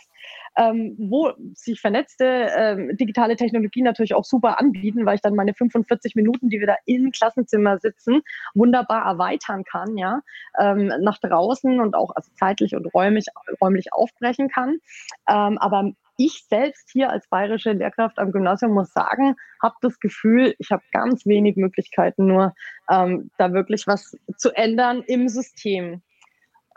ähm, 0.57 0.95
wo 0.97 1.33
sich 1.53 1.81
vernetzte 1.81 2.25
ähm, 2.55 2.97
digitale 2.97 3.35
Technologien 3.35 3.85
natürlich 3.85 4.13
auch 4.13 4.23
super 4.23 4.59
anbieten, 4.59 5.05
weil 5.05 5.15
ich 5.15 5.21
dann 5.21 5.35
meine 5.35 5.53
45 5.53 6.15
Minuten, 6.15 6.49
die 6.49 6.59
wir 6.59 6.67
da 6.67 6.75
im 6.85 7.11
Klassenzimmer 7.11 7.79
sitzen, 7.79 8.21
wunderbar 8.53 9.05
erweitern 9.05 9.63
kann, 9.63 9.97
ja, 9.97 10.21
ähm, 10.59 10.91
nach 11.01 11.19
draußen 11.19 11.79
und 11.79 11.95
auch 11.95 12.11
also 12.15 12.31
zeitlich 12.35 12.75
und 12.75 12.85
räumlich, 12.93 13.25
räumlich 13.61 13.93
aufbrechen 13.93 14.49
kann. 14.49 14.79
Ähm, 15.27 15.57
aber 15.57 15.91
ich 16.17 16.45
selbst 16.49 16.89
hier 16.91 17.09
als 17.09 17.27
bayerische 17.27 17.73
Lehrkraft 17.73 18.19
am 18.19 18.31
Gymnasium 18.31 18.71
muss 18.71 18.93
sagen, 18.93 19.35
habe 19.61 19.75
das 19.81 19.99
Gefühl, 19.99 20.55
ich 20.59 20.71
habe 20.71 20.83
ganz 20.91 21.25
wenig 21.25 21.57
Möglichkeiten, 21.57 22.27
nur 22.27 22.53
ähm, 22.89 23.29
da 23.37 23.51
wirklich 23.51 23.87
was 23.87 24.15
zu 24.37 24.55
ändern 24.55 25.03
im 25.05 25.27
System. 25.27 26.01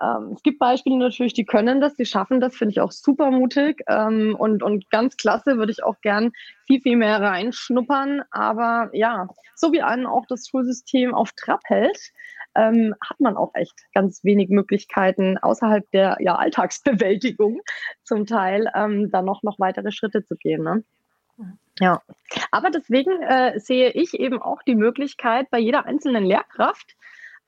Ähm, 0.01 0.33
es 0.35 0.43
gibt 0.43 0.59
Beispiele 0.59 0.97
natürlich, 0.97 1.35
die 1.35 1.45
können 1.45 1.81
das, 1.81 1.95
die 1.95 2.07
schaffen 2.07 2.41
das, 2.41 2.57
finde 2.57 2.73
ich 2.73 2.81
auch 2.81 2.93
super 2.93 3.31
mutig 3.31 3.83
ähm, 3.89 4.37
und, 4.39 4.63
und 4.63 4.91
ganz 4.91 5.17
klasse, 5.17 5.59
würde 5.59 5.73
ich 5.73 5.83
auch 5.83 6.01
gern 6.01 6.33
viel, 6.67 6.81
viel 6.81 6.97
mehr 6.97 7.21
reinschnuppern. 7.21 8.23
Aber 8.31 8.91
ja, 8.93 9.29
so 9.55 9.73
wie 9.73 9.83
einen 9.83 10.07
auch 10.07 10.27
das 10.29 10.47
Schulsystem 10.49 11.15
auf 11.15 11.33
Trab 11.33 11.61
hält, 11.65 11.99
ähm, 12.55 12.95
hat 13.09 13.21
man 13.21 13.37
auch 13.37 13.55
echt 13.55 13.75
ganz 13.93 14.25
wenig 14.25 14.51
Möglichkeiten 14.51 15.39
außerhalb 15.39 15.89
der 15.93 16.17
ja, 16.21 16.37
Alltagsbewältigung 16.37 17.61
zum 18.05 18.27
Teil 18.27 18.71
ähm, 18.75 19.11
da 19.11 19.23
noch, 19.23 19.43
noch 19.43 19.59
weitere 19.59 19.93
Schritte 19.93 20.25
zu 20.25 20.37
gehen. 20.37 20.63
Ne? 20.63 20.85
Ja, 21.81 22.03
aber 22.51 22.71
deswegen 22.71 23.23
äh, 23.23 23.59
sehe 23.61 23.91
ich 23.91 24.15
eben 24.15 24.43
auch 24.43 24.63
die 24.63 24.75
Möglichkeit 24.75 25.49
bei 25.51 25.59
jeder 25.59 25.87
einzelnen 25.87 26.25
Lehrkraft, 26.25 26.97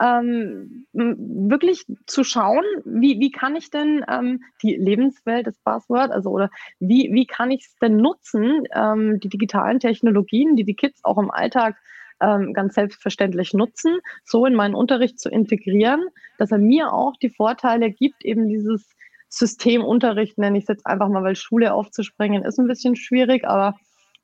ähm, 0.01 0.87
wirklich 0.93 1.85
zu 2.07 2.25
schauen, 2.25 2.65
wie, 2.85 3.21
wie 3.21 3.31
kann 3.31 3.55
ich 3.55 3.71
denn 3.71 4.05
ähm, 4.09 4.43
die 4.63 4.75
Lebenswelt, 4.75 5.47
das 5.47 5.59
Passwort, 5.59 6.11
also 6.11 6.31
oder 6.31 6.51
wie, 6.79 7.11
wie 7.13 7.27
kann 7.27 7.51
ich 7.51 7.67
es 7.67 7.77
denn 7.77 7.99
nutzen, 7.99 8.65
ähm, 8.75 9.21
die 9.21 9.29
digitalen 9.29 9.79
Technologien, 9.79 10.57
die 10.57 10.65
die 10.65 10.75
Kids 10.75 11.05
auch 11.05 11.19
im 11.19 11.31
Alltag 11.31 11.77
ähm, 12.21 12.55
ganz 12.55 12.75
selbstverständlich 12.75 13.53
nutzen, 13.55 13.99
so 14.25 14.47
in 14.47 14.55
meinen 14.55 14.75
Unterricht 14.75 15.21
zu 15.21 15.29
integrieren, 15.29 16.03
dass 16.39 16.51
er 16.51 16.59
mir 16.59 16.93
auch 16.93 17.17
die 17.17 17.31
Vorteile 17.31 17.91
gibt, 17.91 18.25
eben 18.25 18.49
dieses 18.49 18.89
Systemunterricht, 19.29 20.39
nenne 20.39 20.59
ich 20.59 20.65
es 20.65 20.69
jetzt 20.69 20.87
einfach 20.87 21.09
mal, 21.09 21.23
weil 21.23 21.37
Schule 21.37 21.73
aufzuspringen 21.73 22.43
ist 22.43 22.59
ein 22.59 22.67
bisschen 22.67 22.97
schwierig, 22.97 23.47
aber 23.47 23.77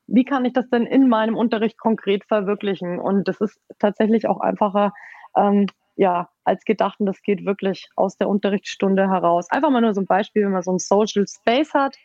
wie 0.08 0.24
kann 0.24 0.44
ich 0.44 0.52
das 0.52 0.68
denn 0.68 0.86
in 0.86 1.08
meinem 1.08 1.36
Unterricht 1.36 1.78
konkret 1.78 2.24
verwirklichen? 2.24 2.98
Und 2.98 3.28
das 3.28 3.40
ist 3.40 3.58
tatsächlich 3.78 4.28
auch 4.28 4.40
einfacher, 4.40 4.92
ähm, 5.36 5.66
ja, 5.96 6.28
als 6.44 6.64
gedacht. 6.64 7.00
Und 7.00 7.06
das 7.06 7.22
geht 7.22 7.44
wirklich 7.44 7.88
aus 7.96 8.16
der 8.18 8.28
Unterrichtsstunde 8.28 9.10
heraus. 9.10 9.50
Einfach 9.50 9.70
mal 9.70 9.80
nur 9.80 9.94
so 9.94 10.02
ein 10.02 10.06
Beispiel, 10.06 10.44
wenn 10.44 10.52
man 10.52 10.62
so 10.62 10.72
ein 10.72 10.78
Social 10.78 11.26
Space 11.26 11.72
hat 11.74 11.96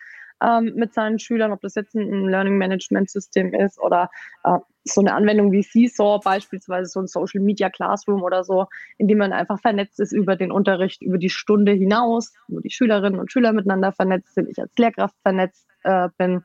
ähm, 0.41 0.73
mit 0.75 0.93
seinen 0.93 1.19
Schülern, 1.19 1.51
ob 1.51 1.61
das 1.61 1.75
jetzt 1.75 1.95
ein 1.95 2.27
Learning 2.27 2.57
Management 2.57 3.09
System 3.09 3.53
ist 3.53 3.79
oder 3.79 4.09
äh, 4.43 4.57
so 4.83 5.01
eine 5.01 5.13
Anwendung 5.13 5.51
wie 5.51 5.61
Seesaw, 5.61 6.19
beispielsweise 6.23 6.89
so 6.89 6.99
ein 6.99 7.07
Social 7.07 7.41
Media 7.41 7.69
Classroom 7.69 8.23
oder 8.23 8.43
so, 8.43 8.65
in 8.97 9.07
dem 9.07 9.19
man 9.19 9.31
einfach 9.31 9.59
vernetzt 9.59 9.99
ist 9.99 10.11
über 10.11 10.35
den 10.35 10.51
Unterricht, 10.51 11.03
über 11.03 11.19
die 11.19 11.29
Stunde 11.29 11.71
hinaus, 11.71 12.33
wo 12.47 12.59
die 12.59 12.71
Schülerinnen 12.71 13.19
und 13.19 13.31
Schüler 13.31 13.53
miteinander 13.53 13.91
vernetzt 13.91 14.33
sind, 14.33 14.49
ich 14.49 14.59
als 14.59 14.71
Lehrkraft 14.77 15.15
vernetzt 15.21 15.67
äh, 15.83 16.09
bin, 16.17 16.43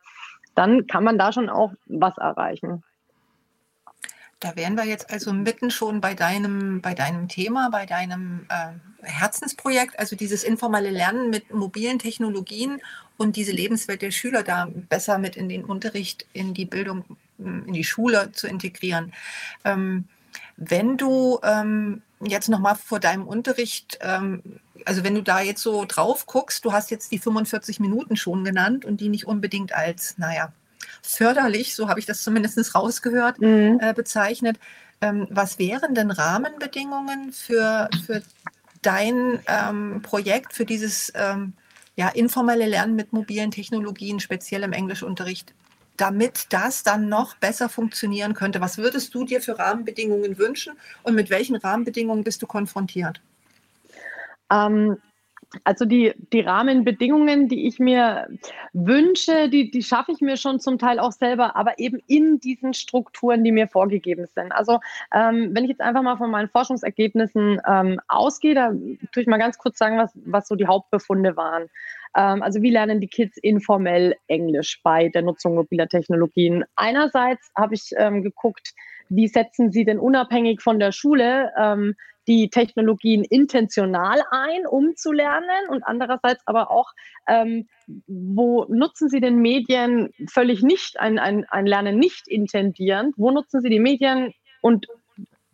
dann 0.54 0.86
kann 0.86 1.04
man 1.04 1.18
da 1.18 1.32
schon 1.32 1.48
auch 1.48 1.72
was 1.86 2.18
erreichen. 2.18 2.82
Da 4.40 4.54
wären 4.54 4.74
wir 4.74 4.84
jetzt 4.84 5.10
also 5.10 5.32
mitten 5.32 5.70
schon 5.70 6.02
bei 6.02 6.14
deinem, 6.14 6.82
bei 6.82 6.94
deinem 6.94 7.26
Thema, 7.26 7.70
bei 7.70 7.86
deinem 7.86 8.46
äh, 8.50 8.72
Herzensprojekt, 9.02 9.98
also 9.98 10.14
dieses 10.14 10.44
informelle 10.44 10.90
Lernen 10.90 11.30
mit 11.30 11.54
mobilen 11.54 11.98
Technologien 11.98 12.82
und 13.16 13.36
diese 13.36 13.52
Lebenswelt 13.52 14.02
der 14.02 14.10
Schüler 14.10 14.42
da 14.42 14.68
besser 14.70 15.16
mit 15.16 15.36
in 15.36 15.48
den 15.48 15.64
Unterricht, 15.64 16.26
in 16.34 16.52
die 16.52 16.66
Bildung, 16.66 17.04
in 17.38 17.72
die 17.72 17.84
Schule 17.84 18.30
zu 18.32 18.46
integrieren. 18.46 19.14
Ähm, 19.64 20.04
wenn 20.58 20.98
du 20.98 21.38
ähm, 21.42 22.02
jetzt 22.20 22.50
nochmal 22.50 22.76
vor 22.76 23.00
deinem 23.00 23.26
Unterricht, 23.26 23.98
ähm, 24.02 24.42
also 24.84 25.02
wenn 25.02 25.14
du 25.14 25.22
da 25.22 25.40
jetzt 25.40 25.62
so 25.62 25.86
drauf 25.86 26.26
guckst, 26.26 26.62
du 26.64 26.72
hast 26.72 26.90
jetzt 26.90 27.10
die 27.10 27.18
45 27.18 27.80
Minuten 27.80 28.16
schon 28.16 28.44
genannt 28.44 28.84
und 28.84 29.00
die 29.00 29.08
nicht 29.08 29.26
unbedingt 29.26 29.72
als, 29.72 30.18
naja, 30.18 30.52
förderlich, 31.02 31.74
so 31.74 31.88
habe 31.88 32.00
ich 32.00 32.06
das 32.06 32.22
zumindest 32.22 32.74
rausgehört, 32.74 33.40
mhm. 33.40 33.78
äh, 33.80 33.92
bezeichnet. 33.94 34.58
Ähm, 35.00 35.26
was 35.30 35.58
wären 35.58 35.94
denn 35.94 36.10
Rahmenbedingungen 36.10 37.32
für, 37.32 37.88
für 38.06 38.22
dein 38.82 39.40
ähm, 39.46 40.00
Projekt, 40.02 40.54
für 40.54 40.64
dieses 40.64 41.12
ähm, 41.14 41.52
ja, 41.96 42.08
informelle 42.08 42.66
Lernen 42.66 42.94
mit 42.94 43.12
mobilen 43.12 43.50
Technologien, 43.50 44.20
speziell 44.20 44.62
im 44.62 44.72
Englischunterricht, 44.72 45.54
damit 45.96 46.46
das 46.50 46.82
dann 46.82 47.08
noch 47.08 47.36
besser 47.36 47.68
funktionieren 47.68 48.34
könnte? 48.34 48.60
Was 48.60 48.78
würdest 48.78 49.14
du 49.14 49.24
dir 49.24 49.40
für 49.40 49.58
Rahmenbedingungen 49.58 50.38
wünschen 50.38 50.74
und 51.02 51.14
mit 51.14 51.30
welchen 51.30 51.56
Rahmenbedingungen 51.56 52.24
bist 52.24 52.42
du 52.42 52.46
konfrontiert? 52.46 53.20
Ähm, 54.50 54.98
also 55.64 55.84
die, 55.84 56.12
die 56.32 56.40
Rahmenbedingungen, 56.40 57.48
die 57.48 57.66
ich 57.66 57.78
mir 57.78 58.28
wünsche, 58.72 59.48
die, 59.48 59.70
die 59.70 59.82
schaffe 59.82 60.12
ich 60.12 60.20
mir 60.20 60.36
schon 60.36 60.60
zum 60.60 60.78
Teil 60.78 60.98
auch 60.98 61.12
selber, 61.12 61.56
aber 61.56 61.78
eben 61.78 62.00
in 62.06 62.40
diesen 62.40 62.74
Strukturen, 62.74 63.44
die 63.44 63.52
mir 63.52 63.68
vorgegeben 63.68 64.26
sind. 64.34 64.52
Also 64.52 64.80
ähm, 65.14 65.50
wenn 65.52 65.64
ich 65.64 65.70
jetzt 65.70 65.80
einfach 65.80 66.02
mal 66.02 66.16
von 66.16 66.30
meinen 66.30 66.48
Forschungsergebnissen 66.48 67.60
ähm, 67.66 68.00
ausgehe, 68.08 68.54
da 68.54 68.70
tue 69.12 69.22
ich 69.22 69.26
mal 69.26 69.38
ganz 69.38 69.58
kurz 69.58 69.78
sagen, 69.78 69.98
was, 69.98 70.12
was 70.24 70.48
so 70.48 70.56
die 70.56 70.66
Hauptbefunde 70.66 71.36
waren. 71.36 71.68
Ähm, 72.16 72.42
also 72.42 72.62
wie 72.62 72.70
lernen 72.70 73.00
die 73.00 73.08
Kids 73.08 73.36
informell 73.38 74.16
Englisch 74.26 74.80
bei 74.82 75.08
der 75.08 75.22
Nutzung 75.22 75.54
mobiler 75.54 75.88
Technologien? 75.88 76.64
Einerseits 76.74 77.50
habe 77.56 77.74
ich 77.74 77.90
ähm, 77.96 78.22
geguckt, 78.22 78.74
wie 79.08 79.28
setzen 79.28 79.70
sie 79.70 79.84
denn 79.84 79.98
unabhängig 79.98 80.60
von 80.60 80.80
der 80.80 80.92
Schule 80.92 81.52
ähm, 81.56 81.94
die 82.26 82.50
Technologien 82.50 83.25
intentional 83.25 84.23
ein, 84.30 84.66
um 84.66 84.97
zu 84.97 85.12
lernen 85.12 85.68
und 85.68 85.83
andererseits 85.83 86.42
aber 86.47 86.71
auch, 86.71 86.92
ähm, 87.28 87.68
wo 88.06 88.64
nutzen 88.68 89.09
Sie 89.09 89.21
den 89.21 89.37
Medien 89.37 90.11
völlig 90.28 90.62
nicht, 90.62 90.99
ein, 90.99 91.18
ein, 91.18 91.45
ein 91.49 91.66
Lernen 91.66 91.99
nicht 91.99 92.28
intendierend, 92.28 93.14
wo 93.16 93.30
nutzen 93.30 93.61
Sie 93.61 93.71
die 93.71 93.80
Medien 93.80 94.33
und 94.61 94.87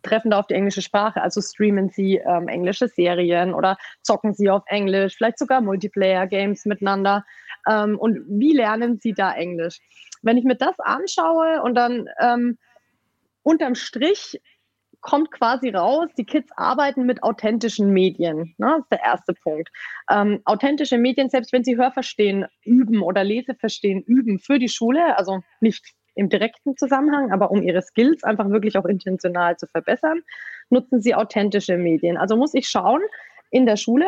treffen 0.01 0.31
da 0.31 0.39
auf 0.39 0.47
die 0.47 0.55
englische 0.55 0.81
Sprache, 0.81 1.21
also 1.21 1.41
streamen 1.41 1.89
Sie 1.89 2.17
ähm, 2.17 2.47
englische 2.47 2.87
Serien 2.87 3.53
oder 3.53 3.77
zocken 4.01 4.33
Sie 4.33 4.49
auf 4.49 4.63
Englisch, 4.67 5.15
vielleicht 5.15 5.39
sogar 5.39 5.61
Multiplayer-Games 5.61 6.65
miteinander 6.65 7.23
ähm, 7.69 7.97
und 7.97 8.19
wie 8.27 8.53
lernen 8.53 8.99
Sie 8.99 9.13
da 9.13 9.33
Englisch? 9.33 9.79
Wenn 10.21 10.37
ich 10.37 10.43
mir 10.43 10.55
das 10.55 10.77
anschaue 10.79 11.61
und 11.61 11.75
dann 11.75 12.07
ähm, 12.19 12.57
unterm 13.43 13.75
Strich 13.75 14.41
kommt 15.03 15.31
quasi 15.31 15.69
raus, 15.69 16.09
die 16.17 16.25
Kids 16.25 16.49
arbeiten 16.55 17.05
mit 17.05 17.21
authentischen 17.21 17.91
Medien. 17.91 18.55
Ne? 18.57 18.77
Das 18.77 18.79
ist 18.79 18.91
der 18.91 19.03
erste 19.03 19.33
Punkt. 19.33 19.69
Ähm, 20.09 20.41
authentische 20.45 20.97
Medien, 20.97 21.29
selbst 21.29 21.53
wenn 21.53 21.63
sie 21.63 21.77
Hörverstehen 21.77 22.45
üben 22.63 23.01
oder 23.01 23.23
Leseverstehen 23.23 24.01
üben 24.01 24.39
für 24.39 24.57
die 24.57 24.69
Schule, 24.69 25.17
also 25.17 25.41
nicht 25.59 25.93
im 26.15 26.29
direkten 26.29 26.77
Zusammenhang, 26.77 27.31
aber 27.31 27.51
um 27.51 27.61
ihre 27.61 27.81
Skills 27.81 28.23
einfach 28.23 28.49
wirklich 28.49 28.77
auch 28.77 28.85
intentional 28.85 29.57
zu 29.57 29.67
verbessern, 29.67 30.21
nutzen 30.69 31.01
sie 31.01 31.15
authentische 31.15 31.77
Medien. 31.77 32.17
Also 32.17 32.37
muss 32.37 32.53
ich 32.53 32.69
schauen 32.69 33.01
in 33.51 33.65
der 33.65 33.77
Schule, 33.77 34.07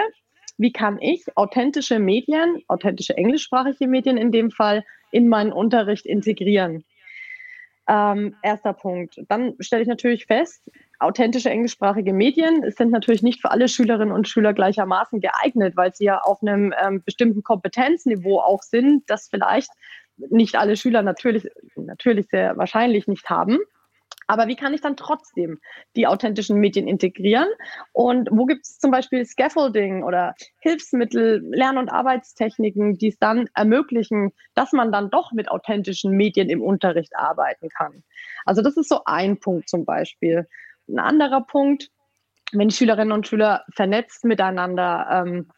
wie 0.58 0.72
kann 0.72 0.98
ich 1.02 1.26
authentische 1.36 2.00
Medien, 2.00 2.62
authentische 2.68 3.18
englischsprachige 3.18 3.88
Medien 3.88 4.18
in 4.18 4.32
dem 4.32 4.50
Fall, 4.50 4.86
in 5.12 5.28
meinen 5.28 5.52
Unterricht 5.52 6.06
integrieren. 6.06 6.86
Ähm, 7.88 8.36
erster 8.42 8.74
Punkt. 8.74 9.22
Dann 9.28 9.54
stelle 9.60 9.84
ich 9.84 9.88
natürlich 9.88 10.26
fest, 10.26 10.64
authentische 11.00 11.50
englischsprachige 11.50 12.14
Medien 12.14 12.72
sind 12.72 12.92
natürlich 12.92 13.22
nicht 13.22 13.42
für 13.42 13.52
alle 13.52 13.68
Schülerinnen 13.68 14.14
und 14.14 14.28
Schüler 14.28 14.54
gleichermaßen 14.54 15.20
geeignet, 15.20 15.76
weil 15.76 15.94
sie 15.94 16.06
ja 16.06 16.20
auf 16.22 16.42
einem 16.42 16.74
ähm, 16.84 17.04
bestimmten 17.04 17.44
Kompetenzniveau 17.44 18.40
auch 18.40 18.64
sind, 18.64 19.04
das 19.10 19.28
vielleicht 19.30 19.70
nicht 20.18 20.56
alle 20.56 20.78
Schüler 20.78 21.02
natürlich, 21.02 21.48
natürlich 21.76 22.28
sehr 22.28 22.58
wahrscheinlich 22.58 23.08
nicht 23.08 23.30
haben. 23.30 23.60
Aber 24.28 24.48
wie 24.48 24.56
kann 24.56 24.74
ich 24.74 24.82
dann 24.82 24.98
trotzdem 24.98 25.60
die 25.96 26.08
authentischen 26.08 26.60
Medien 26.60 26.88
integrieren? 26.88 27.48
Und 27.94 28.30
wo 28.32 28.46
gibt 28.46 28.66
es 28.66 28.80
zum 28.80 28.92
Beispiel 28.92 29.26
Scaffolding 29.26 30.04
oder 30.04 30.34
Hilfsmittel, 30.60 31.44
Lern- 31.52 31.78
und 31.78 31.90
Arbeitstechniken, 31.90 32.98
die 32.98 33.10
es 33.10 33.20
dann 33.20 33.50
ermöglichen, 33.54 34.32
dass 34.56 34.72
man 34.72 34.92
dann 34.92 35.10
doch 35.10 35.32
mit 35.32 35.50
authentischen 35.50 36.12
Medien 36.12 36.50
im 36.50 36.62
Unterricht 36.62 37.16
arbeiten 37.16 37.70
kann? 37.70 38.04
Also 38.46 38.62
das 38.62 38.78
ist 38.78 38.90
so 38.90 39.02
ein 39.06 39.40
Punkt 39.40 39.70
zum 39.70 39.86
Beispiel. 39.86 40.48
Ein 40.88 41.00
anderer 41.00 41.42
Punkt, 41.42 41.90
wenn 42.52 42.72
Schülerinnen 42.72 43.12
und 43.12 43.28
Schüler 43.28 43.64
vernetzt 43.74 44.24
miteinander 44.24 45.08
ähm, 45.12 45.50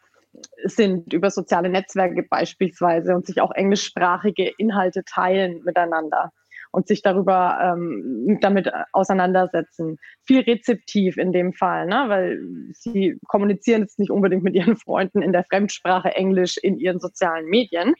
sind 0.64 1.12
über 1.12 1.30
soziale 1.30 1.68
Netzwerke 1.68 2.22
beispielsweise 2.22 3.14
und 3.14 3.26
sich 3.26 3.40
auch 3.40 3.50
englischsprachige 3.52 4.52
Inhalte 4.58 5.02
teilen 5.04 5.62
miteinander 5.64 6.32
und 6.70 6.86
sich 6.88 7.02
darüber 7.02 7.58
ähm, 7.60 8.38
damit 8.40 8.70
auseinandersetzen. 8.92 9.98
Viel 10.24 10.40
rezeptiv 10.40 11.16
in 11.16 11.32
dem 11.32 11.52
Fall, 11.52 11.86
ne? 11.86 12.04
weil 12.08 12.40
sie 12.72 13.18
kommunizieren 13.26 13.82
jetzt 13.82 13.98
nicht 13.98 14.10
unbedingt 14.10 14.42
mit 14.42 14.54
ihren 14.54 14.76
Freunden 14.76 15.22
in 15.22 15.32
der 15.32 15.44
Fremdsprache 15.44 16.14
Englisch 16.14 16.56
in 16.56 16.78
ihren 16.78 17.00
sozialen 17.00 17.46
Medien. 17.46 17.94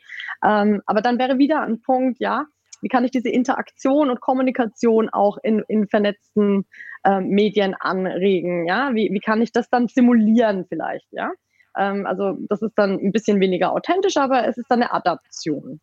Ähm, 0.45 0.83
aber 0.87 1.01
dann 1.01 1.19
wäre 1.19 1.39
wieder 1.39 1.63
ein 1.63 1.81
Punkt, 1.81 2.19
ja, 2.21 2.45
wie 2.81 2.89
kann 2.89 3.05
ich 3.05 3.11
diese 3.11 3.29
Interaktion 3.29 4.11
und 4.11 4.21
Kommunikation 4.21 5.09
auch 5.09 5.39
in, 5.43 5.65
in 5.69 5.89
vernetzten 5.89 6.67
äh, 7.05 7.21
Medien 7.21 7.75
anregen? 7.75 8.67
Ja, 8.67 8.95
wie, 8.95 9.11
wie 9.13 9.21
kann 9.21 9.43
ich 9.43 9.53
das 9.53 9.69
dann 9.69 9.89
simulieren 9.89 10.67
vielleicht? 10.69 11.07
Ja, 11.11 11.33
ähm, 11.77 12.07
also 12.07 12.37
das 12.49 12.63
ist 12.63 12.75
dann 12.77 12.99
ein 12.99 13.13
bisschen 13.13 13.41
weniger 13.41 13.73
authentisch, 13.73 14.17
aber 14.17 14.47
es 14.47 14.59
ist 14.59 14.71
dann 14.71 14.83
eine 14.83 14.93
Adaption. 14.93 15.81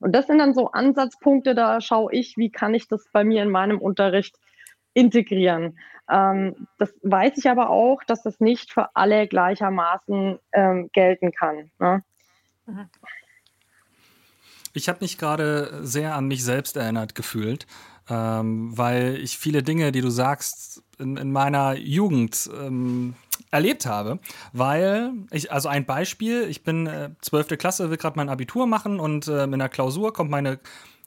Und 0.00 0.12
das 0.12 0.26
sind 0.26 0.38
dann 0.38 0.54
so 0.54 0.72
Ansatzpunkte, 0.72 1.54
da 1.54 1.80
schaue 1.80 2.12
ich, 2.12 2.36
wie 2.36 2.50
kann 2.50 2.74
ich 2.74 2.88
das 2.88 3.04
bei 3.12 3.22
mir 3.22 3.42
in 3.42 3.50
meinem 3.50 3.78
Unterricht 3.78 4.36
integrieren. 4.94 5.78
Ähm, 6.10 6.66
das 6.78 6.92
weiß 7.02 7.36
ich 7.36 7.48
aber 7.48 7.70
auch, 7.70 8.02
dass 8.04 8.22
das 8.22 8.40
nicht 8.40 8.72
für 8.72 8.96
alle 8.96 9.28
gleichermaßen 9.28 10.38
ähm, 10.52 10.90
gelten 10.92 11.32
kann. 11.32 11.70
Ne? 11.78 12.02
Ich 14.72 14.88
habe 14.88 14.98
mich 15.02 15.18
gerade 15.18 15.84
sehr 15.84 16.14
an 16.14 16.26
mich 16.26 16.44
selbst 16.44 16.76
erinnert 16.76 17.14
gefühlt, 17.14 17.66
ähm, 18.10 18.76
weil 18.76 19.18
ich 19.22 19.38
viele 19.38 19.62
Dinge, 19.62 19.92
die 19.92 20.00
du 20.00 20.10
sagst, 20.10 20.82
in, 20.98 21.16
in 21.16 21.32
meiner 21.32 21.76
Jugend 21.76 22.50
ähm, 22.60 23.14
erlebt 23.50 23.86
habe, 23.86 24.18
weil 24.52 25.12
ich, 25.30 25.50
also 25.52 25.68
ein 25.68 25.86
Beispiel, 25.86 26.46
ich 26.48 26.62
bin 26.62 26.86
äh, 26.86 27.10
12. 27.22 27.58
Klasse, 27.58 27.90
will 27.90 27.96
gerade 27.96 28.16
mein 28.16 28.28
Abitur 28.28 28.66
machen 28.66 29.00
und 29.00 29.28
äh, 29.28 29.44
in 29.44 29.58
der 29.58 29.68
Klausur 29.68 30.12
kommt 30.12 30.30
meine 30.30 30.58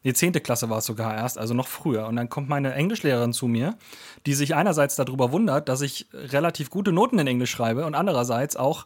die 0.03 0.13
10. 0.13 0.33
Klasse 0.33 0.69
war 0.69 0.79
es 0.79 0.85
sogar 0.85 1.15
erst, 1.15 1.37
also 1.37 1.53
noch 1.53 1.67
früher. 1.67 2.07
Und 2.07 2.15
dann 2.15 2.29
kommt 2.29 2.49
meine 2.49 2.73
Englischlehrerin 2.73 3.33
zu 3.33 3.47
mir, 3.47 3.77
die 4.25 4.33
sich 4.33 4.55
einerseits 4.55 4.95
darüber 4.95 5.31
wundert, 5.31 5.69
dass 5.69 5.81
ich 5.81 6.07
relativ 6.13 6.69
gute 6.69 6.91
Noten 6.91 7.19
in 7.19 7.27
Englisch 7.27 7.51
schreibe 7.51 7.85
und 7.85 7.95
andererseits 7.95 8.55
auch 8.55 8.85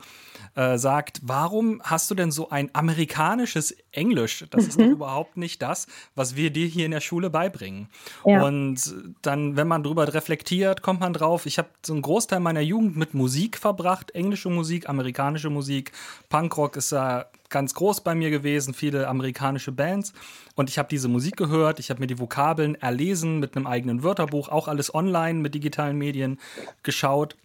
äh, 0.56 0.78
sagt, 0.78 1.20
warum 1.24 1.82
hast 1.84 2.10
du 2.10 2.16
denn 2.16 2.32
so 2.32 2.50
ein 2.50 2.70
amerikanisches 2.74 3.76
Englisch? 3.92 4.46
Das 4.50 4.64
mhm. 4.64 4.70
ist 4.70 4.80
doch 4.80 4.86
mhm. 4.86 4.92
überhaupt 4.92 5.38
nicht 5.38 5.62
das, 5.62 5.88
was 6.16 6.36
wir 6.36 6.52
dir 6.52 6.68
hier 6.68 6.86
in 6.86 6.92
der 6.92 7.02
Schule 7.02 7.30
beibringen. 7.30 7.90
Ja. 8.26 8.44
Und 8.44 8.96
dann, 9.22 9.56
wenn 9.56 9.68
man 9.68 9.84
darüber 9.84 10.12
reflektiert, 10.14 10.82
kommt 10.82 11.00
man 11.00 11.14
drauf, 11.14 11.46
ich 11.46 11.58
habe 11.58 11.70
so 11.86 11.94
einen 11.94 12.02
Großteil 12.02 12.40
meiner 12.40 12.62
Jugend 12.62 12.96
mit 12.96 13.14
Musik 13.14 13.58
verbracht, 13.58 14.12
englische 14.12 14.50
Musik, 14.50 14.90
amerikanische 14.90 15.50
Musik, 15.50 15.92
Punkrock 16.30 16.76
ist 16.76 16.92
da 16.92 17.28
ganz 17.50 17.74
groß 17.74 18.02
bei 18.02 18.16
mir 18.16 18.30
gewesen, 18.30 18.74
viele 18.74 19.08
amerikanische 19.08 19.72
Bands. 19.72 20.14
Und 20.56 20.70
ich 20.70 20.78
habe 20.78 20.90
diese 20.90 21.08
Musik 21.08 21.38
gehört, 21.38 21.80
ich 21.80 21.90
habe 21.90 22.00
mir 22.00 22.08
die 22.08 22.20
Vokabeln 22.20 22.76
erlesen 22.76 23.40
mit 23.40 23.56
einem 23.56 23.68
eigenen 23.68 24.04
Wörterbuch, 24.04 24.50
auch 24.50 24.68
alles 24.68 24.94
online 24.94 25.40
mit 25.40 25.56
digitalen 25.56 25.98
Medien 25.98 26.40
geschaut. 26.84 27.36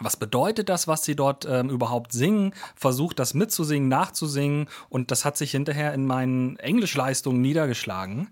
Was 0.00 0.16
bedeutet 0.16 0.68
das, 0.68 0.88
was 0.88 1.04
sie 1.04 1.14
dort 1.14 1.46
ähm, 1.48 1.70
überhaupt 1.70 2.12
singen? 2.12 2.52
Versucht 2.74 3.20
das 3.20 3.32
mitzusingen, 3.32 3.88
nachzusingen 3.88 4.68
und 4.88 5.12
das 5.12 5.24
hat 5.24 5.36
sich 5.36 5.52
hinterher 5.52 5.94
in 5.94 6.04
meinen 6.04 6.56
Englischleistungen 6.56 7.40
niedergeschlagen. 7.40 8.28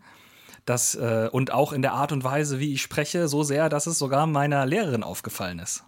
Das, 0.65 0.95
äh, 0.95 1.29
und 1.31 1.53
auch 1.53 1.73
in 1.73 1.83
der 1.83 1.93
Art 1.93 2.13
und 2.13 2.25
Weise, 2.25 2.59
wie 2.59 2.73
ich 2.73 2.83
spreche, 2.83 3.29
so 3.29 3.43
sehr, 3.43 3.69
dass 3.69 3.87
es 3.87 3.99
sogar 3.99 4.27
meiner 4.27 4.67
Lehrerin 4.67 5.03
aufgefallen 5.03 5.61
ist. 5.61 5.85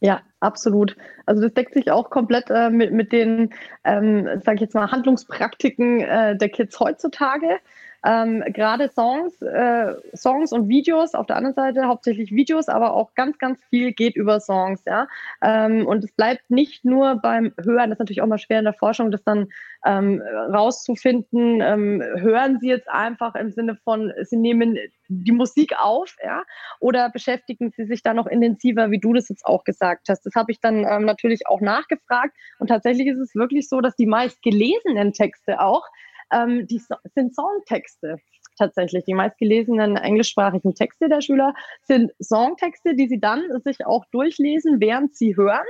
Ja, 0.00 0.20
absolut. 0.40 0.96
Also 1.26 1.42
das 1.42 1.54
deckt 1.54 1.74
sich 1.74 1.90
auch 1.90 2.10
komplett 2.10 2.50
äh, 2.50 2.70
mit, 2.70 2.92
mit 2.92 3.12
den, 3.12 3.52
ähm, 3.84 4.26
sage 4.44 4.56
ich 4.56 4.60
jetzt 4.60 4.74
mal, 4.74 4.90
Handlungspraktiken 4.90 6.00
äh, 6.00 6.36
der 6.36 6.48
Kids 6.50 6.78
heutzutage. 6.78 7.58
Ähm, 8.04 8.44
Gerade 8.48 8.88
Songs, 8.88 9.42
äh, 9.42 9.94
Songs 10.14 10.52
und 10.52 10.68
Videos, 10.68 11.14
auf 11.14 11.26
der 11.26 11.36
anderen 11.36 11.54
Seite 11.54 11.86
hauptsächlich 11.86 12.30
Videos, 12.30 12.68
aber 12.68 12.94
auch 12.94 13.14
ganz, 13.14 13.38
ganz 13.38 13.62
viel 13.70 13.92
geht 13.92 14.14
über 14.14 14.38
Songs, 14.38 14.84
ja. 14.86 15.08
Ähm, 15.42 15.86
und 15.86 16.04
es 16.04 16.12
bleibt 16.12 16.48
nicht 16.48 16.84
nur 16.84 17.16
beim 17.16 17.52
Hören, 17.60 17.90
das 17.90 17.96
ist 17.96 18.00
natürlich 18.00 18.22
auch 18.22 18.26
mal 18.26 18.38
schwer 18.38 18.60
in 18.60 18.66
der 18.66 18.74
Forschung, 18.74 19.10
das 19.10 19.24
dann 19.24 19.48
ähm, 19.84 20.22
rauszufinden, 20.22 21.60
ähm, 21.60 22.02
hören 22.16 22.58
Sie 22.60 22.68
jetzt 22.68 22.88
einfach 22.88 23.34
im 23.34 23.50
Sinne 23.50 23.76
von, 23.76 24.12
Sie 24.22 24.36
nehmen 24.36 24.78
die 25.08 25.32
Musik 25.32 25.74
auf, 25.78 26.16
ja, 26.22 26.44
oder 26.80 27.10
beschäftigen 27.10 27.72
Sie 27.76 27.84
sich 27.84 28.02
da 28.02 28.14
noch 28.14 28.26
intensiver, 28.26 28.90
wie 28.90 29.00
du 29.00 29.12
das 29.12 29.28
jetzt 29.28 29.44
auch 29.44 29.64
gesagt 29.64 30.08
hast. 30.08 30.24
Das 30.24 30.34
habe 30.34 30.52
ich 30.52 30.60
dann 30.60 30.84
ähm, 30.84 31.04
natürlich 31.04 31.46
auch 31.46 31.60
nachgefragt 31.60 32.36
und 32.58 32.68
tatsächlich 32.68 33.08
ist 33.08 33.18
es 33.18 33.34
wirklich 33.34 33.68
so, 33.68 33.80
dass 33.80 33.96
die 33.96 34.06
meist 34.06 34.42
gelesenen 34.42 35.12
Texte 35.12 35.60
auch 35.60 35.84
ähm, 36.32 36.66
die 36.66 36.78
so 36.78 36.94
sind 37.14 37.34
Songtexte 37.34 38.18
tatsächlich. 38.56 39.04
Die 39.04 39.14
meistgelesenen 39.14 39.96
englischsprachigen 39.96 40.74
Texte 40.74 41.08
der 41.08 41.20
Schüler 41.20 41.54
sind 41.84 42.12
Songtexte, 42.22 42.94
die 42.94 43.08
sie 43.08 43.20
dann 43.20 43.42
sich 43.64 43.86
auch 43.86 44.04
durchlesen, 44.10 44.80
während 44.80 45.16
sie 45.16 45.36
hören. 45.36 45.66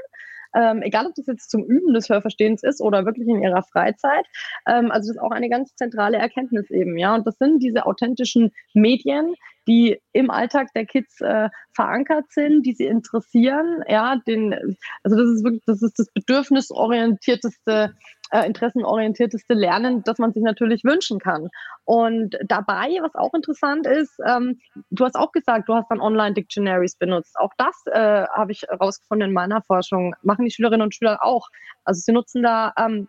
Ähm, 0.55 0.81
egal, 0.83 1.07
ob 1.07 1.14
das 1.14 1.27
jetzt 1.27 1.51
zum 1.51 1.64
Üben 1.64 1.92
des 1.92 2.09
Hörverstehens 2.09 2.62
ist 2.62 2.81
oder 2.81 3.05
wirklich 3.05 3.29
in 3.29 3.42
ihrer 3.42 3.62
Freizeit. 3.62 4.25
Ähm, 4.66 4.90
also 4.90 5.09
das 5.09 5.16
ist 5.16 5.23
auch 5.23 5.31
eine 5.31 5.51
ganz 5.51 5.75
zentrale 5.75 6.16
Erkenntnis 6.16 6.71
eben, 6.71 6.97
ja. 6.97 7.14
Und 7.14 7.27
das 7.27 7.37
sind 7.37 7.62
diese 7.62 7.85
authentischen 7.85 8.53
Medien, 8.73 9.35
die 9.68 10.01
im 10.12 10.31
Alltag 10.31 10.68
der 10.75 10.87
Kids 10.87 11.21
äh, 11.21 11.51
verankert 11.75 12.25
sind, 12.31 12.64
die 12.64 12.73
sie 12.73 12.87
interessieren, 12.87 13.85
ja, 13.87 14.16
den, 14.27 14.55
also 15.03 15.16
das 15.18 15.29
ist 15.35 15.44
wirklich, 15.44 15.62
das 15.66 15.83
ist 15.83 15.99
das 15.99 16.11
bedürfnisorientierteste 16.14 17.92
äh, 18.31 18.47
interessenorientierteste 18.47 19.55
Lernen, 19.55 20.03
das 20.05 20.19
man 20.19 20.33
sich 20.33 20.43
natürlich 20.43 20.85
wünschen 20.85 21.19
kann. 21.19 21.49
Und 21.85 22.37
dabei, 22.47 22.99
was 23.03 23.14
auch 23.14 23.35
interessant 23.35 23.87
ist, 23.87 24.19
ähm, 24.27 24.61
du 24.91 25.05
hast 25.05 25.17
auch 25.17 25.33
gesagt, 25.33 25.69
du 25.69 25.75
hast 25.75 25.88
dann 25.88 26.01
Online-Dictionaries 26.01 26.97
benutzt. 26.97 27.37
Auch 27.38 27.53
das 27.57 27.75
äh, 27.87 28.27
habe 28.35 28.53
ich 28.53 28.62
herausgefunden 28.69 29.29
in 29.29 29.35
meiner 29.35 29.62
Forschung. 29.62 30.14
Machen 30.23 30.45
die 30.45 30.51
Schülerinnen 30.51 30.83
und 30.83 30.95
Schüler 30.95 31.19
auch. 31.23 31.49
Also 31.85 32.01
sie 32.05 32.12
nutzen 32.12 32.43
da 32.43 32.73
ähm, 32.79 33.09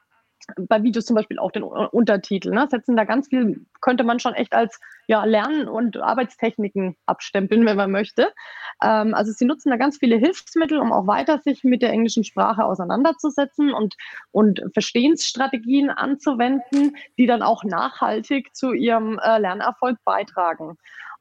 bei 0.57 0.83
Videos 0.83 1.05
zum 1.05 1.15
Beispiel 1.15 1.39
auch 1.39 1.51
den 1.51 1.63
Untertitel. 1.63 2.51
Ne? 2.51 2.67
Setzen 2.69 2.95
da 2.95 3.03
ganz 3.03 3.27
viel, 3.27 3.65
könnte 3.81 4.03
man 4.03 4.19
schon 4.19 4.33
echt 4.33 4.53
als 4.53 4.79
ja, 5.07 5.23
Lernen- 5.23 5.67
und 5.67 5.97
Arbeitstechniken 5.97 6.95
abstempeln, 7.05 7.65
wenn 7.65 7.77
man 7.77 7.91
möchte. 7.91 8.31
Ähm, 8.83 9.13
also 9.13 9.31
sie 9.31 9.45
nutzen 9.45 9.69
da 9.69 9.77
ganz 9.77 9.97
viele 9.97 10.17
Hilfsmittel, 10.17 10.79
um 10.79 10.91
auch 10.91 11.07
weiter 11.07 11.39
sich 11.39 11.63
mit 11.63 11.81
der 11.81 11.91
englischen 11.91 12.23
Sprache 12.23 12.63
auseinanderzusetzen 12.63 13.73
und, 13.73 13.95
und 14.31 14.61
Verstehensstrategien 14.73 15.89
anzuwenden, 15.89 16.95
die 17.17 17.25
dann 17.25 17.41
auch 17.41 17.63
nachhaltig 17.63 18.55
zu 18.55 18.73
ihrem 18.73 19.19
äh, 19.19 19.39
Lernerfolg 19.39 19.97
beitragen. 20.05 20.77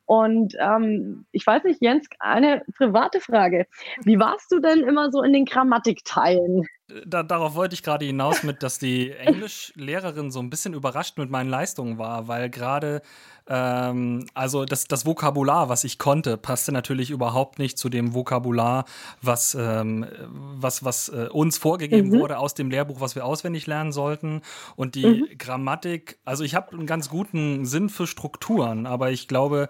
Und 0.09 0.55
ähm, 0.59 1.27
ich 1.33 1.47
weiß 1.47 1.65
nicht, 1.65 1.83
Jens, 1.83 2.09
eine 2.19 2.63
private 2.79 3.21
Frage. 3.21 3.67
Wie 4.05 4.19
warst 4.19 4.51
du 4.51 4.59
denn 4.59 4.81
immer 4.81 5.11
so 5.11 5.23
in 5.23 5.35
den 5.35 5.45
Grammatikteilen? 5.45 6.67
Da, 7.05 7.23
darauf 7.23 7.55
wollte 7.55 7.75
ich 7.75 7.83
gerade 7.83 8.07
hinaus 8.07 8.43
mit, 8.43 8.63
dass 8.63 8.79
die 8.79 9.11
Englischlehrerin 9.19 10.31
so 10.31 10.41
ein 10.41 10.51
bisschen 10.51 10.75
überrascht 10.75 11.19
mit 11.19 11.31
meinen 11.31 11.51
Leistungen 11.51 11.99
war, 11.99 12.29
weil 12.29 12.49
gerade 12.49 13.03
ähm, 13.49 14.27
also 14.35 14.65
das, 14.65 14.87
das 14.87 15.07
Vokabular, 15.07 15.69
was 15.69 15.85
ich 15.85 15.99
konnte, 15.99 16.37
passte 16.37 16.71
natürlich 16.71 17.11
überhaupt 17.11 17.59
nicht 17.59 17.79
zu 17.79 17.89
dem 17.89 18.15
Vokabular, 18.15 18.85
was, 19.23 19.57
ähm, 19.59 20.07
was, 20.29 20.85
was 20.85 21.09
äh, 21.09 21.29
uns 21.31 21.57
vorgegeben 21.57 22.11
mhm. 22.11 22.21
wurde 22.21 22.39
aus 22.39 22.55
dem 22.55 22.71
Lehrbuch, 22.71 23.01
was 23.01 23.15
wir 23.15 23.25
auswendig 23.25 23.67
lernen 23.67 23.93
sollten. 23.93 24.43
Und 24.77 24.95
die 24.95 25.07
mhm. 25.07 25.39
Grammatik, 25.39 26.19
also 26.25 26.45
ich 26.45 26.55
habe 26.55 26.73
einen 26.73 26.87
ganz 26.87 27.09
guten 27.09 27.65
Sinn 27.65 27.89
für 27.89 28.07
Strukturen, 28.07 28.87
aber 28.87 29.11
ich 29.11 29.29
glaube, 29.29 29.69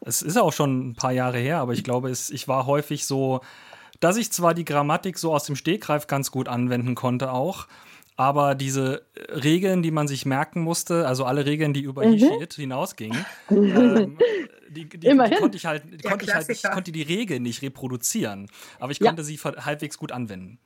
es 0.00 0.22
ist 0.22 0.36
auch 0.36 0.52
schon 0.52 0.90
ein 0.90 0.94
paar 0.94 1.12
Jahre 1.12 1.38
her, 1.38 1.58
aber 1.58 1.74
ich 1.74 1.84
glaube, 1.84 2.10
es, 2.10 2.28
ich 2.30 2.48
war 2.48 2.66
häufig 2.66 3.06
so, 3.06 3.40
dass 4.02 4.16
ich 4.16 4.32
zwar 4.32 4.52
die 4.52 4.64
Grammatik 4.64 5.16
so 5.16 5.32
aus 5.32 5.44
dem 5.44 5.54
Stegreif 5.54 6.08
ganz 6.08 6.32
gut 6.32 6.48
anwenden 6.48 6.96
konnte 6.96 7.30
auch, 7.30 7.68
aber 8.16 8.56
diese 8.56 9.06
Regeln, 9.16 9.82
die 9.82 9.92
man 9.92 10.08
sich 10.08 10.26
merken 10.26 10.60
musste, 10.60 11.06
also 11.06 11.24
alle 11.24 11.46
Regeln, 11.46 11.72
die 11.72 11.82
über 11.82 12.04
mhm. 12.04 12.18
Shit 12.18 12.54
hinausgingen, 12.54 13.24
ähm, 13.50 14.18
die, 14.68 14.88
die, 14.88 14.98
die, 14.98 15.16
konnte 15.38 15.56
ich 15.56 15.66
halt, 15.66 16.02
konnte 16.02 16.24
ich 16.24 16.34
halt, 16.34 16.48
ich 16.48 16.62
konnte 16.64 16.90
die 16.90 17.02
Regeln 17.02 17.44
nicht 17.44 17.62
reproduzieren, 17.62 18.48
aber 18.80 18.90
ich 18.90 18.98
konnte 18.98 19.22
ja. 19.22 19.24
sie 19.24 19.36
halbwegs 19.38 19.98
gut 19.98 20.10
anwenden. 20.10 20.58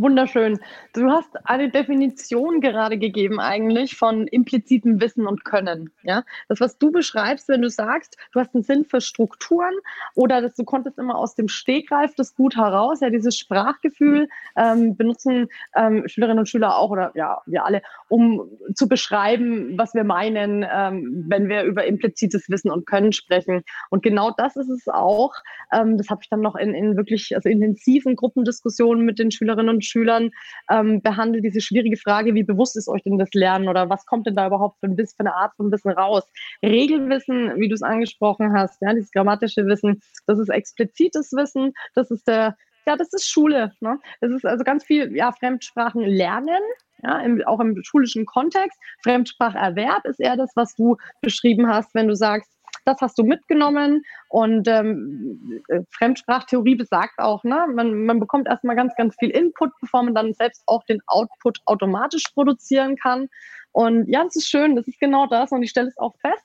Wunderschön. 0.00 0.60
Du 0.92 1.10
hast 1.10 1.28
eine 1.44 1.70
Definition 1.70 2.60
gerade 2.60 2.98
gegeben 2.98 3.40
eigentlich 3.40 3.96
von 3.96 4.28
implizitem 4.28 5.00
Wissen 5.00 5.26
und 5.26 5.44
Können. 5.44 5.90
Ja, 6.04 6.22
das 6.48 6.60
was 6.60 6.78
du 6.78 6.92
beschreibst, 6.92 7.48
wenn 7.48 7.62
du 7.62 7.68
sagst, 7.68 8.16
du 8.30 8.38
hast 8.38 8.54
einen 8.54 8.62
Sinn 8.62 8.84
für 8.84 9.00
Strukturen 9.00 9.74
oder 10.14 10.40
dass 10.40 10.54
du 10.54 10.62
konntest 10.62 10.98
immer 10.98 11.16
aus 11.16 11.34
dem 11.34 11.48
Stegreif 11.48 12.14
das 12.14 12.36
gut 12.36 12.56
heraus. 12.56 13.00
Ja, 13.00 13.10
dieses 13.10 13.36
Sprachgefühl 13.36 14.28
ähm, 14.56 14.96
benutzen 14.96 15.48
ähm, 15.74 16.06
Schülerinnen 16.06 16.38
und 16.38 16.48
Schüler 16.48 16.78
auch 16.78 16.90
oder 16.90 17.10
ja 17.16 17.42
wir 17.46 17.64
alle, 17.64 17.82
um 18.06 18.48
zu 18.74 18.88
beschreiben, 18.88 19.76
was 19.76 19.94
wir 19.94 20.04
meinen, 20.04 20.64
ähm, 20.72 21.24
wenn 21.26 21.48
wir 21.48 21.64
über 21.64 21.86
implizites 21.86 22.48
Wissen 22.48 22.70
und 22.70 22.86
Können 22.86 23.12
sprechen. 23.12 23.64
Und 23.90 24.04
genau 24.04 24.30
das 24.36 24.54
ist 24.54 24.70
es 24.70 24.86
auch. 24.86 25.34
Ähm, 25.72 25.98
das 25.98 26.08
habe 26.08 26.20
ich 26.22 26.28
dann 26.28 26.40
noch 26.40 26.54
in, 26.54 26.72
in 26.72 26.96
wirklich 26.96 27.34
also 27.34 27.48
intensiven 27.48 28.14
Gruppendiskussionen 28.14 29.04
mit 29.04 29.18
den 29.18 29.32
Schülerinnen 29.32 29.74
und 29.74 29.87
Schülern 29.88 30.30
ähm, 30.70 31.02
behandelt, 31.02 31.44
diese 31.44 31.60
schwierige 31.60 31.96
Frage, 31.96 32.34
wie 32.34 32.42
bewusst 32.42 32.76
ist 32.76 32.88
euch 32.88 33.02
denn 33.02 33.18
das 33.18 33.30
Lernen 33.32 33.68
oder 33.68 33.88
was 33.88 34.06
kommt 34.06 34.26
denn 34.26 34.36
da 34.36 34.46
überhaupt 34.46 34.78
für, 34.80 34.86
ein 34.86 34.96
bisschen, 34.96 35.16
für 35.16 35.20
eine 35.20 35.34
Art 35.34 35.54
von 35.56 35.72
Wissen 35.72 35.90
raus? 35.90 36.24
Regelwissen, 36.64 37.52
wie 37.56 37.68
du 37.68 37.74
es 37.74 37.82
angesprochen 37.82 38.52
hast, 38.52 38.80
ja, 38.82 38.92
dieses 38.92 39.10
grammatische 39.10 39.66
Wissen, 39.66 40.00
das 40.26 40.38
ist 40.38 40.48
explizites 40.48 41.32
Wissen, 41.32 41.72
das 41.94 42.10
ist 42.10 42.28
der, 42.28 42.56
ja, 42.86 42.96
das 42.96 43.12
ist 43.12 43.28
Schule. 43.28 43.72
Ne? 43.80 43.98
Das 44.20 44.32
ist 44.32 44.46
also 44.46 44.64
ganz 44.64 44.84
viel 44.84 45.14
ja, 45.14 45.32
Fremdsprachen 45.32 46.02
lernen, 46.02 46.62
ja, 47.02 47.20
im, 47.20 47.42
auch 47.44 47.60
im 47.60 47.80
schulischen 47.82 48.26
Kontext. 48.26 48.78
Fremdspracherwerb 49.02 50.04
ist 50.06 50.20
eher 50.20 50.36
das, 50.36 50.52
was 50.56 50.74
du 50.74 50.96
beschrieben 51.20 51.68
hast, 51.68 51.94
wenn 51.94 52.08
du 52.08 52.16
sagst, 52.16 52.50
das 52.88 53.00
hast 53.00 53.18
du 53.18 53.22
mitgenommen. 53.22 54.02
Und 54.28 54.66
ähm, 54.68 55.62
äh, 55.68 55.80
Fremdsprachtheorie 55.90 56.74
besagt 56.74 57.18
auch, 57.18 57.44
ne, 57.44 57.66
man, 57.74 58.04
man 58.04 58.18
bekommt 58.18 58.48
erstmal 58.48 58.76
ganz, 58.76 58.94
ganz 58.96 59.14
viel 59.18 59.30
Input, 59.30 59.70
bevor 59.80 60.02
man 60.02 60.14
dann 60.14 60.34
selbst 60.34 60.62
auch 60.66 60.82
den 60.84 61.00
Output 61.06 61.58
automatisch 61.66 62.24
produzieren 62.34 62.96
kann. 62.96 63.28
Und 63.72 64.08
ja, 64.08 64.24
das 64.24 64.36
ist 64.36 64.48
schön, 64.48 64.76
das 64.76 64.88
ist 64.88 64.98
genau 64.98 65.26
das. 65.26 65.52
Und 65.52 65.62
ich 65.62 65.70
stelle 65.70 65.88
es 65.88 65.98
auch 65.98 66.14
fest. 66.20 66.44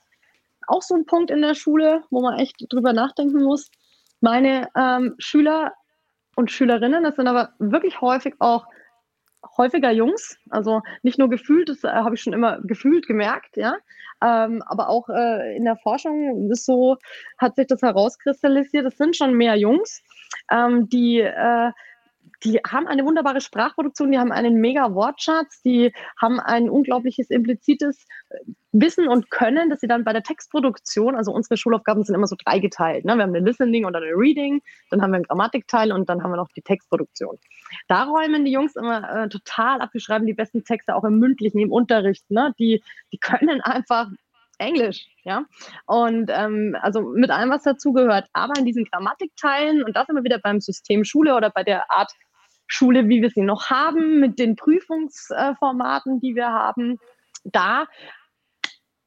Auch 0.68 0.82
so 0.82 0.96
ein 0.96 1.06
Punkt 1.06 1.32
in 1.32 1.42
der 1.42 1.56
Schule, 1.56 2.04
wo 2.10 2.22
man 2.22 2.40
echt 2.40 2.56
drüber 2.70 2.94
nachdenken 2.94 3.44
muss. 3.44 3.70
Meine 4.22 4.70
ähm, 4.78 5.16
Schüler 5.18 5.74
und 6.36 6.52
Schülerinnen, 6.52 7.04
das 7.04 7.16
sind 7.16 7.28
aber 7.28 7.54
wirklich 7.60 8.02
häufig 8.02 8.36
auch 8.40 8.66
häufiger 9.58 9.92
Jungs, 9.92 10.38
also 10.50 10.82
nicht 11.02 11.20
nur 11.20 11.30
gefühlt, 11.30 11.70
das 11.70 11.84
äh, 11.84 11.90
habe 11.90 12.16
ich 12.16 12.22
schon 12.22 12.34
immer 12.34 12.60
gefühlt 12.62 13.08
gemerkt, 13.08 13.58
ja, 13.58 13.76
ähm, 14.24 14.62
aber 14.66 14.90
auch 14.90 15.10
äh, 15.10 15.56
in 15.56 15.66
der 15.66 15.76
Forschung 15.78 16.50
ist 16.52 16.66
so, 16.66 16.98
hat 17.38 17.56
sich 17.56 17.68
das 17.68 17.82
herauskristallisiert, 17.82 18.86
es 18.86 18.98
sind 18.98 19.16
schon 19.16 19.34
mehr 19.34 19.56
Jungs, 19.56 20.02
ähm, 20.52 20.88
die 20.90 21.20
äh, 21.20 21.72
die 22.44 22.60
haben 22.68 22.88
eine 22.88 23.06
wunderbare 23.06 23.42
Sprachproduktion, 23.42 24.12
die 24.12 24.20
haben 24.20 24.32
einen 24.32 24.56
mega 24.56 24.94
Wortschatz, 24.94 25.62
die 25.62 25.94
haben 26.22 26.40
ein 26.40 26.70
unglaubliches 26.70 27.30
implizites 27.30 28.06
äh, 28.30 28.38
Wissen 28.72 29.08
und 29.08 29.30
Können, 29.30 29.70
dass 29.70 29.82
sie 29.82 29.88
dann 29.88 30.04
bei 30.04 30.14
der 30.14 30.24
Textproduktion, 30.24 31.16
also 31.16 31.32
unsere 31.32 31.58
Schulaufgaben 31.58 32.04
sind 32.04 32.16
immer 32.16 32.28
so 32.28 32.36
dreigeteilt. 32.44 33.06
Ne? 33.06 33.16
Wir 33.16 33.24
haben 33.24 33.36
eine 33.36 33.46
Listening 33.46 33.86
und 33.86 33.96
eine 33.96 34.08
Reading, 34.08 34.62
dann 34.90 35.02
haben 35.02 35.12
wir 35.12 35.18
einen 35.18 35.26
Grammatikteil 35.26 35.92
und 35.92 36.10
dann 36.10 36.24
haben 36.24 36.32
wir 36.32 36.38
noch 36.38 36.50
die 36.56 36.62
Textproduktion. 36.62 37.38
Da 37.88 38.04
räumen 38.04 38.46
die 38.46 38.52
Jungs 38.52 38.76
immer 38.76 39.26
äh, 39.26 39.30
total 39.30 39.82
ab, 39.82 39.92
die 39.94 40.00
schreiben 40.00 40.26
die 40.26 40.34
besten 40.34 40.64
Texte 40.64 40.96
auch 40.96 41.04
im 41.04 41.20
mündlichen, 41.20 41.60
im 41.60 41.72
Unterricht. 41.72 42.30
Ne? 42.32 42.54
Die, 42.58 42.84
die 43.12 43.20
können 43.20 43.62
einfach 43.62 44.08
Englisch, 44.58 45.08
ja. 45.24 45.46
Und 45.86 46.30
ähm, 46.34 46.78
also 46.82 47.02
mit 47.02 47.30
allem, 47.32 47.50
was 47.50 47.64
dazugehört. 47.64 48.28
Aber 48.34 48.54
in 48.58 48.66
diesen 48.66 48.86
Grammatikteilen, 48.86 49.84
und 49.84 49.96
das 49.96 50.10
immer 50.10 50.24
wieder 50.24 50.40
beim 50.40 50.62
System 50.62 51.04
Schule 51.04 51.36
oder 51.36 51.50
bei 51.50 51.64
der 51.64 51.92
Art 51.92 52.14
Schule, 52.74 53.08
wie 53.08 53.22
wir 53.22 53.30
sie 53.30 53.42
noch 53.42 53.70
haben, 53.70 54.20
mit 54.20 54.40
den 54.40 54.56
Prüfungsformaten, 54.56 56.20
die 56.20 56.36
wir 56.36 56.48
haben, 56.48 57.00
da, 57.44 57.86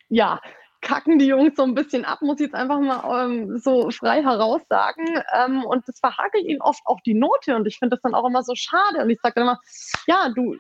ja, 0.09 0.41
kacken 0.83 1.19
die 1.19 1.27
Jungs 1.27 1.57
so 1.57 1.65
ein 1.65 1.75
bisschen 1.75 2.05
ab, 2.05 2.23
muss 2.23 2.39
ich 2.39 2.47
jetzt 2.47 2.55
einfach 2.55 2.79
mal 2.79 3.25
ähm, 3.25 3.59
so 3.59 3.91
frei 3.91 4.23
heraus 4.23 4.63
sagen. 4.69 5.05
Ähm, 5.35 5.65
und 5.65 5.89
das 5.89 5.99
verhagelt 5.99 6.45
ihnen 6.45 6.61
oft 6.61 6.81
auch 6.85 7.01
die 7.05 7.15
Note. 7.15 7.57
Und 7.57 7.67
ich 7.67 7.79
finde 7.79 7.97
das 7.97 8.03
dann 8.03 8.15
auch 8.15 8.27
immer 8.27 8.45
so 8.45 8.55
schade. 8.55 9.03
Und 9.03 9.11
ich 9.11 9.19
sage 9.21 9.35
dann 9.35 9.45
immer, 9.45 9.61
ja, 10.07 10.29
du, 10.33 10.57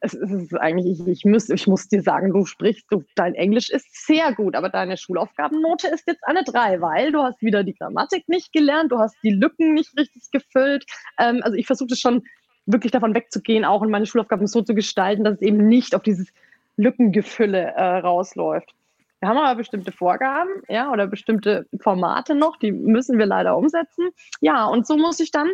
es 0.00 0.14
ist 0.14 0.54
eigentlich, 0.54 1.00
ich, 1.00 1.06
ich, 1.06 1.24
muss, 1.24 1.48
ich 1.48 1.66
muss 1.66 1.88
dir 1.88 2.02
sagen, 2.02 2.32
du 2.32 2.44
sprichst, 2.44 2.84
du, 2.90 3.04
dein 3.14 3.34
Englisch 3.34 3.70
ist 3.70 4.06
sehr 4.06 4.34
gut, 4.34 4.54
aber 4.54 4.68
deine 4.68 4.96
Schulaufgabennote 4.96 5.88
ist 5.88 6.06
jetzt 6.06 6.24
eine 6.24 6.42
3, 6.42 6.80
weil 6.80 7.12
du 7.12 7.22
hast 7.22 7.40
wieder 7.40 7.64
die 7.64 7.74
Grammatik 7.74 8.28
nicht 8.28 8.52
gelernt, 8.52 8.92
du 8.92 8.98
hast 8.98 9.16
die 9.22 9.30
Lücken 9.30 9.74
nicht 9.74 9.96
richtig 9.98 10.30
gefüllt. 10.30 10.84
Ähm, 11.18 11.40
also 11.42 11.56
ich 11.56 11.66
versuche 11.66 11.88
das 11.88 12.00
schon 12.00 12.22
wirklich 12.72 12.92
davon 12.92 13.14
wegzugehen, 13.14 13.64
auch 13.64 13.82
in 13.82 13.90
meine 13.90 14.06
Schulaufgaben 14.06 14.46
so 14.46 14.62
zu 14.62 14.74
gestalten, 14.74 15.24
dass 15.24 15.34
es 15.34 15.42
eben 15.42 15.68
nicht 15.68 15.94
auf 15.94 16.02
dieses 16.02 16.28
Lückengefülle 16.76 17.58
äh, 17.58 17.98
rausläuft. 17.98 18.74
Wir 19.20 19.28
haben 19.28 19.36
aber 19.36 19.56
bestimmte 19.56 19.92
Vorgaben, 19.92 20.50
ja, 20.68 20.90
oder 20.90 21.06
bestimmte 21.06 21.66
Formate 21.78 22.34
noch, 22.34 22.56
die 22.56 22.72
müssen 22.72 23.18
wir 23.18 23.26
leider 23.26 23.56
umsetzen. 23.56 24.08
Ja, 24.40 24.64
und 24.64 24.86
so 24.86 24.96
muss 24.96 25.20
ich 25.20 25.30
dann 25.30 25.50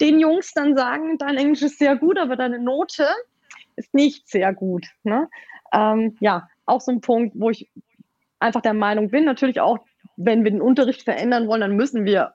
den 0.00 0.18
Jungs 0.18 0.52
dann 0.52 0.76
sagen, 0.76 1.16
dein 1.18 1.36
Englisch 1.36 1.62
ist 1.62 1.78
sehr 1.78 1.96
gut, 1.96 2.18
aber 2.18 2.36
deine 2.36 2.58
Note 2.58 3.06
ist 3.76 3.94
nicht 3.94 4.28
sehr 4.28 4.52
gut. 4.52 4.86
Ne? 5.04 5.28
Ähm, 5.72 6.16
ja, 6.20 6.48
auch 6.66 6.80
so 6.80 6.90
ein 6.90 7.00
Punkt, 7.00 7.34
wo 7.38 7.50
ich 7.50 7.68
einfach 8.40 8.60
der 8.60 8.74
Meinung 8.74 9.10
bin, 9.10 9.24
natürlich 9.24 9.60
auch, 9.60 9.78
wenn 10.16 10.44
wir 10.44 10.50
den 10.50 10.60
Unterricht 10.60 11.02
verändern 11.02 11.46
wollen, 11.46 11.60
dann 11.60 11.76
müssen 11.76 12.04
wir 12.04 12.34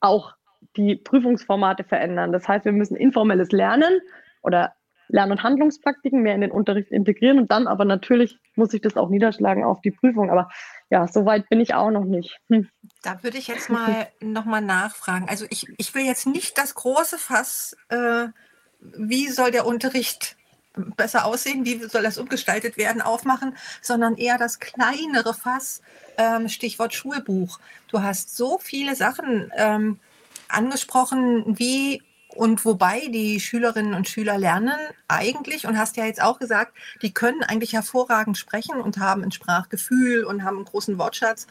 auch 0.00 0.34
die 0.76 0.96
Prüfungsformate 0.96 1.84
verändern. 1.84 2.32
Das 2.32 2.48
heißt, 2.48 2.64
wir 2.64 2.72
müssen 2.72 2.96
informelles 2.96 3.52
Lernen 3.52 4.00
oder 4.42 4.74
Lern- 5.08 5.30
und 5.30 5.42
Handlungspraktiken 5.42 6.22
mehr 6.22 6.34
in 6.34 6.40
den 6.40 6.50
Unterricht 6.50 6.90
integrieren 6.90 7.38
und 7.38 7.50
dann 7.50 7.66
aber 7.66 7.84
natürlich 7.84 8.38
muss 8.54 8.72
ich 8.72 8.80
das 8.80 8.96
auch 8.96 9.10
niederschlagen 9.10 9.64
auf 9.64 9.80
die 9.80 9.90
Prüfung. 9.90 10.30
Aber 10.30 10.48
ja, 10.90 11.06
so 11.08 11.26
weit 11.26 11.48
bin 11.48 11.60
ich 11.60 11.74
auch 11.74 11.90
noch 11.90 12.04
nicht. 12.04 12.38
Hm. 12.48 12.68
Da 13.02 13.22
würde 13.22 13.38
ich 13.38 13.48
jetzt 13.48 13.68
mal 13.68 14.08
nochmal 14.20 14.62
nachfragen. 14.62 15.26
Also 15.28 15.46
ich, 15.50 15.66
ich 15.76 15.94
will 15.94 16.04
jetzt 16.04 16.26
nicht 16.26 16.56
das 16.58 16.74
große 16.74 17.18
Fass, 17.18 17.76
äh, 17.88 18.28
wie 18.80 19.28
soll 19.28 19.50
der 19.50 19.66
Unterricht 19.66 20.36
besser 20.96 21.24
aussehen, 21.24 21.64
wie 21.64 21.78
soll 21.84 22.02
das 22.02 22.18
umgestaltet 22.18 22.76
werden, 22.76 23.00
aufmachen, 23.00 23.56
sondern 23.80 24.16
eher 24.16 24.38
das 24.38 24.58
kleinere 24.58 25.32
Fass, 25.32 25.82
ähm, 26.18 26.48
Stichwort 26.48 26.94
Schulbuch. 26.94 27.60
Du 27.88 28.02
hast 28.02 28.36
so 28.36 28.58
viele 28.58 28.96
Sachen 28.96 29.52
ähm, 29.56 30.00
angesprochen, 30.48 31.58
wie 31.58 32.02
und 32.28 32.64
wobei 32.64 33.08
die 33.08 33.40
Schülerinnen 33.40 33.94
und 33.94 34.08
Schüler 34.08 34.38
lernen 34.38 34.78
eigentlich 35.08 35.66
und 35.66 35.78
hast 35.78 35.96
ja 35.96 36.04
jetzt 36.04 36.20
auch 36.20 36.38
gesagt, 36.38 36.74
die 37.02 37.14
können 37.14 37.42
eigentlich 37.42 37.72
hervorragend 37.72 38.36
sprechen 38.36 38.80
und 38.80 38.98
haben 38.98 39.22
ein 39.22 39.32
Sprachgefühl 39.32 40.24
und 40.24 40.42
haben 40.42 40.56
einen 40.56 40.64
großen 40.64 40.98
Wortschatz. 40.98 41.46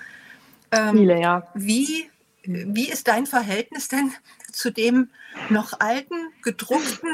Ähm, 0.71 0.97
Viele, 0.97 1.21
ja. 1.21 1.47
Wie, 1.53 2.09
wie 2.43 2.89
ist 2.89 3.07
dein 3.07 3.25
Verhältnis 3.25 3.87
denn 3.87 4.11
zu 4.51 4.71
dem 4.71 5.09
noch 5.49 5.79
alten, 5.79 6.15
gedruckten, 6.41 7.13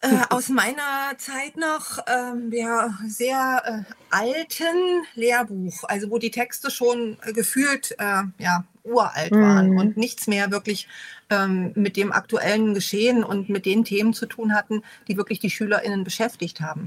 äh, 0.00 0.08
aus 0.30 0.48
meiner 0.48 1.16
Zeit 1.18 1.56
noch 1.56 1.98
ähm, 2.06 2.50
ja, 2.52 2.98
sehr 3.06 3.62
äh, 3.88 3.92
alten 4.10 5.04
Lehrbuch, 5.14 5.84
also 5.84 6.10
wo 6.10 6.18
die 6.18 6.30
Texte 6.30 6.70
schon 6.70 7.18
äh, 7.22 7.32
gefühlt 7.32 7.92
äh, 7.98 8.22
ja, 8.38 8.64
uralt 8.86 9.32
waren 9.32 9.70
mhm. 9.70 9.78
und 9.78 9.96
nichts 9.96 10.26
mehr 10.26 10.50
wirklich 10.50 10.88
ähm, 11.30 11.72
mit 11.74 11.96
dem 11.96 12.12
aktuellen 12.12 12.74
Geschehen 12.74 13.24
und 13.24 13.48
mit 13.48 13.66
den 13.66 13.84
Themen 13.84 14.12
zu 14.12 14.26
tun 14.26 14.54
hatten, 14.54 14.82
die 15.08 15.16
wirklich 15.16 15.40
die 15.40 15.50
SchülerInnen 15.50 16.04
beschäftigt 16.04 16.60
haben. 16.60 16.86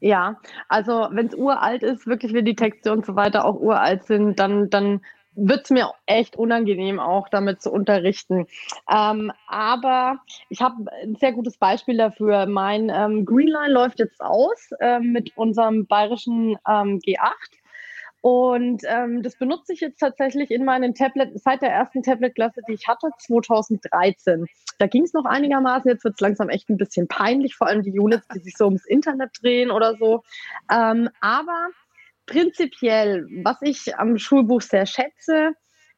Ja, 0.00 0.40
also 0.68 1.08
wenn 1.12 1.26
es 1.28 1.34
uralt 1.34 1.82
ist, 1.82 2.06
wirklich 2.06 2.32
wenn 2.32 2.44
die 2.44 2.56
Texte 2.56 2.92
und 2.92 3.06
so 3.06 3.14
weiter 3.14 3.44
auch 3.44 3.60
uralt 3.60 4.04
sind, 4.04 4.38
dann, 4.38 4.68
dann 4.68 5.00
wird 5.34 5.64
es 5.64 5.70
mir 5.70 5.90
echt 6.06 6.36
unangenehm, 6.36 7.00
auch 7.00 7.28
damit 7.28 7.62
zu 7.62 7.70
unterrichten. 7.70 8.46
Ähm, 8.90 9.32
aber 9.46 10.18
ich 10.48 10.60
habe 10.60 10.76
ein 11.02 11.16
sehr 11.16 11.32
gutes 11.32 11.56
Beispiel 11.56 11.96
dafür. 11.96 12.46
Mein 12.46 12.90
ähm, 12.90 13.24
Greenline 13.24 13.72
läuft 13.72 13.98
jetzt 13.98 14.20
aus 14.20 14.70
äh, 14.80 15.00
mit 15.00 15.36
unserem 15.36 15.86
bayerischen 15.86 16.56
ähm, 16.68 16.98
G8. 16.98 17.61
Und 18.22 18.82
ähm, 18.86 19.24
das 19.24 19.36
benutze 19.36 19.72
ich 19.72 19.80
jetzt 19.80 19.98
tatsächlich 19.98 20.52
in 20.52 20.64
meinen 20.64 20.94
Tablet, 20.94 21.32
seit 21.34 21.60
der 21.60 21.70
ersten 21.70 22.04
Tablet-Klasse, 22.04 22.60
die 22.68 22.74
ich 22.74 22.86
hatte, 22.86 23.10
2013. 23.18 24.46
Da 24.78 24.86
ging 24.86 25.02
es 25.02 25.12
noch 25.12 25.24
einigermaßen, 25.24 25.90
jetzt 25.90 26.04
wird 26.04 26.14
es 26.14 26.20
langsam 26.20 26.48
echt 26.48 26.70
ein 26.70 26.76
bisschen 26.76 27.08
peinlich, 27.08 27.56
vor 27.56 27.66
allem 27.66 27.82
die 27.82 27.98
Units, 27.98 28.26
die 28.28 28.38
sich 28.38 28.56
so 28.56 28.66
ums 28.66 28.86
Internet 28.86 29.30
drehen 29.42 29.72
oder 29.72 29.96
so. 29.96 30.22
Ähm, 30.70 31.08
aber 31.20 31.70
prinzipiell, 32.26 33.26
was 33.42 33.56
ich 33.60 33.96
am 33.96 34.16
Schulbuch 34.18 34.62
sehr 34.62 34.86
schätze, 34.86 35.54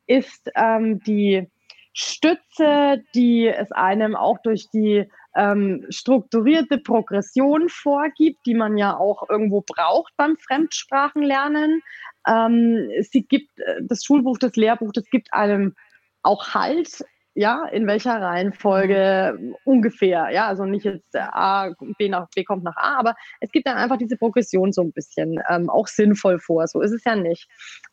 ist 0.06 0.50
ähm, 0.56 1.00
die 1.00 1.46
Stütze, 1.92 3.04
die 3.14 3.48
es 3.48 3.70
einem 3.70 4.16
auch 4.16 4.38
durch 4.42 4.70
die 4.70 5.08
ähm, 5.37 5.84
strukturierte 5.90 6.78
Progression 6.78 7.68
vorgibt, 7.68 8.46
die 8.46 8.54
man 8.54 8.76
ja 8.78 8.96
auch 8.96 9.28
irgendwo 9.28 9.60
braucht 9.60 10.12
beim 10.16 10.37
Fremdsprachenlernen. 10.37 11.82
Ähm, 12.26 12.90
sie 13.02 13.22
gibt 13.22 13.58
äh, 13.58 13.80
das 13.82 14.04
Schulbuch, 14.04 14.38
das 14.38 14.56
Lehrbuch, 14.56 14.92
das 14.92 15.04
gibt 15.10 15.32
einem 15.32 15.74
auch 16.22 16.54
Halt 16.54 17.04
ja, 17.34 17.66
in 17.66 17.87
welcher 17.88 18.20
Reihenfolge 18.20 19.56
ungefähr, 19.64 20.30
ja, 20.30 20.46
also 20.46 20.64
nicht 20.64 20.84
jetzt 20.84 21.16
A, 21.16 21.72
B, 21.98 22.08
nach, 22.08 22.28
B 22.34 22.44
kommt 22.44 22.62
nach 22.62 22.76
A, 22.76 22.96
aber 22.96 23.16
es 23.40 23.50
gibt 23.50 23.66
dann 23.66 23.76
einfach 23.76 23.96
diese 23.96 24.16
Progression 24.16 24.72
so 24.72 24.82
ein 24.82 24.92
bisschen 24.92 25.40
ähm, 25.48 25.68
auch 25.68 25.88
sinnvoll 25.88 26.38
vor, 26.38 26.68
so 26.68 26.80
ist 26.80 26.92
es 26.92 27.02
ja 27.04 27.16
nicht. 27.16 27.48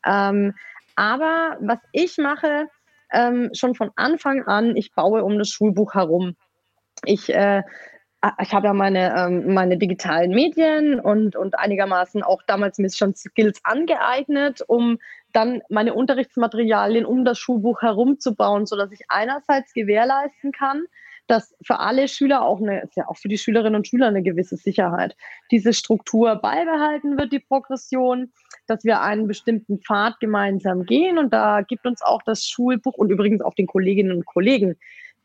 Ähm, 0.05 0.53
aber 0.95 1.57
was 1.59 1.79
ich 1.91 2.17
mache, 2.19 2.67
ähm, 3.11 3.49
schon 3.53 3.73
von 3.73 3.89
Anfang 3.95 4.43
an, 4.43 4.75
ich 4.75 4.93
baue 4.93 5.23
um 5.23 5.39
das 5.39 5.49
Schulbuch 5.49 5.95
herum. 5.95 6.35
Ich 7.05 7.33
äh, 7.33 7.63
ich 8.41 8.53
habe 8.53 8.67
ja 8.67 8.73
meine, 8.73 9.15
ähm, 9.17 9.53
meine 9.53 9.77
digitalen 9.77 10.31
Medien 10.31 10.99
und, 10.99 11.35
und 11.35 11.57
einigermaßen 11.57 12.21
auch 12.21 12.43
damals 12.43 12.77
mir 12.77 12.91
schon 12.91 13.15
Skills 13.15 13.59
angeeignet, 13.63 14.61
um 14.67 14.99
dann 15.33 15.61
meine 15.69 15.93
Unterrichtsmaterialien 15.93 17.05
um 17.05 17.25
das 17.25 17.39
Schulbuch 17.39 17.81
herumzubauen, 17.81 18.65
sodass 18.65 18.91
ich 18.91 19.01
einerseits 19.07 19.73
gewährleisten 19.73 20.51
kann, 20.51 20.83
dass 21.27 21.55
für 21.65 21.79
alle 21.79 22.07
Schüler 22.07 22.43
auch 22.43 22.59
eine, 22.59 22.89
ja 22.95 23.07
auch 23.07 23.17
für 23.17 23.29
die 23.29 23.37
Schülerinnen 23.37 23.75
und 23.75 23.87
Schüler 23.87 24.07
eine 24.07 24.21
gewisse 24.21 24.57
Sicherheit, 24.57 25.15
diese 25.49 25.73
Struktur 25.73 26.35
beibehalten 26.35 27.17
wird, 27.17 27.31
die 27.31 27.39
Progression, 27.39 28.31
dass 28.67 28.83
wir 28.83 29.01
einen 29.01 29.27
bestimmten 29.27 29.79
Pfad 29.79 30.19
gemeinsam 30.19 30.83
gehen. 30.83 31.17
Und 31.17 31.33
da 31.33 31.61
gibt 31.61 31.87
uns 31.87 32.01
auch 32.01 32.21
das 32.23 32.45
Schulbuch 32.45 32.95
und 32.95 33.09
übrigens 33.09 33.41
auch 33.41 33.53
den 33.53 33.67
Kolleginnen 33.67 34.11
und 34.11 34.25
Kollegen 34.25 34.77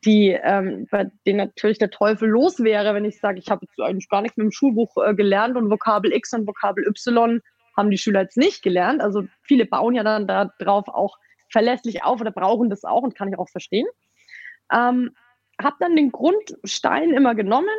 die 0.05 0.29
ähm, 0.29 0.87
bei 0.91 1.09
denen 1.25 1.37
natürlich 1.37 1.79
der 1.79 1.89
Teufel 1.89 2.29
los 2.29 2.59
wäre, 2.59 2.93
wenn 2.93 3.05
ich 3.05 3.19
sage, 3.19 3.39
ich 3.39 3.49
habe 3.49 3.65
jetzt 3.65 3.79
eigentlich 3.79 4.09
gar 4.09 4.21
nichts 4.21 4.37
mit 4.37 4.45
dem 4.45 4.51
Schulbuch 4.51 4.95
äh, 4.97 5.15
gelernt 5.15 5.57
und 5.57 5.69
Vokabel 5.69 6.13
X 6.13 6.33
und 6.33 6.47
Vokabel 6.47 6.85
Y 6.87 7.41
haben 7.75 7.91
die 7.91 7.97
Schüler 7.97 8.21
jetzt 8.21 8.37
nicht 8.37 8.63
gelernt. 8.63 9.01
Also 9.01 9.23
viele 9.41 9.65
bauen 9.65 9.95
ja 9.95 10.03
dann 10.03 10.27
darauf 10.27 10.87
auch 10.87 11.17
verlässlich 11.49 12.03
auf 12.03 12.21
oder 12.21 12.31
brauchen 12.31 12.69
das 12.69 12.83
auch 12.83 13.03
und 13.03 13.15
kann 13.15 13.29
ich 13.29 13.39
auch 13.39 13.49
verstehen. 13.49 13.87
Ähm, 14.71 15.11
habe 15.61 15.77
dann 15.79 15.95
den 15.95 16.11
Grundstein 16.11 17.11
immer 17.11 17.35
genommen. 17.35 17.69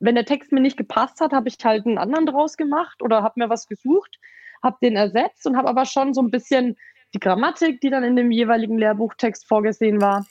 Wenn 0.00 0.16
der 0.16 0.24
Text 0.24 0.52
mir 0.52 0.60
nicht 0.60 0.76
gepasst 0.76 1.20
hat, 1.20 1.32
habe 1.32 1.48
ich 1.48 1.56
halt 1.62 1.86
einen 1.86 1.98
anderen 1.98 2.26
draus 2.26 2.56
gemacht 2.56 3.02
oder 3.02 3.22
habe 3.22 3.40
mir 3.40 3.48
was 3.48 3.66
gesucht, 3.66 4.18
habe 4.62 4.76
den 4.82 4.96
ersetzt 4.96 5.46
und 5.46 5.56
habe 5.56 5.68
aber 5.68 5.84
schon 5.84 6.14
so 6.14 6.20
ein 6.20 6.30
bisschen 6.30 6.76
die 7.14 7.20
Grammatik, 7.20 7.80
die 7.80 7.90
dann 7.90 8.02
in 8.02 8.16
dem 8.16 8.30
jeweiligen 8.32 8.76
Lehrbuchtext 8.76 9.46
vorgesehen 9.46 10.00
war, 10.00 10.26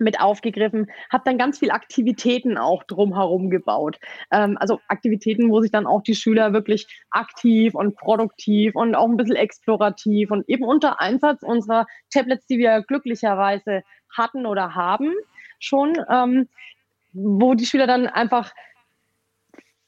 mit 0.00 0.20
aufgegriffen, 0.20 0.90
habe 1.10 1.24
dann 1.24 1.38
ganz 1.38 1.58
viel 1.58 1.70
Aktivitäten 1.70 2.58
auch 2.58 2.82
drumherum 2.84 3.50
gebaut. 3.50 3.98
Ähm, 4.30 4.56
also 4.58 4.80
Aktivitäten, 4.88 5.50
wo 5.50 5.60
sich 5.60 5.70
dann 5.70 5.86
auch 5.86 6.02
die 6.02 6.14
Schüler 6.14 6.52
wirklich 6.52 6.86
aktiv 7.10 7.74
und 7.74 7.96
produktiv 7.96 8.74
und 8.74 8.94
auch 8.94 9.08
ein 9.08 9.16
bisschen 9.16 9.36
explorativ 9.36 10.30
und 10.30 10.48
eben 10.48 10.64
unter 10.64 11.00
Einsatz 11.00 11.42
unserer 11.42 11.86
Tablets, 12.10 12.46
die 12.46 12.58
wir 12.58 12.82
glücklicherweise 12.82 13.82
hatten 14.16 14.46
oder 14.46 14.74
haben 14.74 15.14
schon, 15.58 15.94
ähm, 16.08 16.48
wo 17.12 17.54
die 17.54 17.66
Schüler 17.66 17.86
dann 17.86 18.06
einfach 18.06 18.52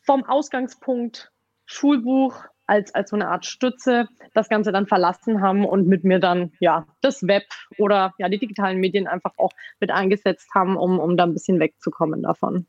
vom 0.03 0.25
Ausgangspunkt 0.25 1.31
Schulbuch, 1.66 2.44
als, 2.66 2.94
als 2.94 3.11
so 3.11 3.16
eine 3.16 3.29
Art 3.29 3.44
Stütze 3.44 4.09
das 4.35 4.48
Ganze 4.48 4.72
dann 4.72 4.87
verlassen 4.87 5.40
haben 5.40 5.64
und 5.64 5.87
mit 5.87 6.05
mir 6.05 6.18
dann 6.18 6.53
ja 6.61 6.87
das 7.01 7.27
Web 7.27 7.44
oder 7.79 8.14
ja 8.18 8.29
die 8.29 8.38
digitalen 8.38 8.79
Medien 8.79 9.07
einfach 9.07 9.33
auch 9.37 9.51
mit 9.81 9.90
eingesetzt 9.90 10.48
haben, 10.55 10.77
um, 10.77 10.98
um 10.98 11.16
da 11.16 11.25
ein 11.25 11.35
bisschen 11.35 11.61
wegzukommen 11.61 12.22
davon. 12.22 12.66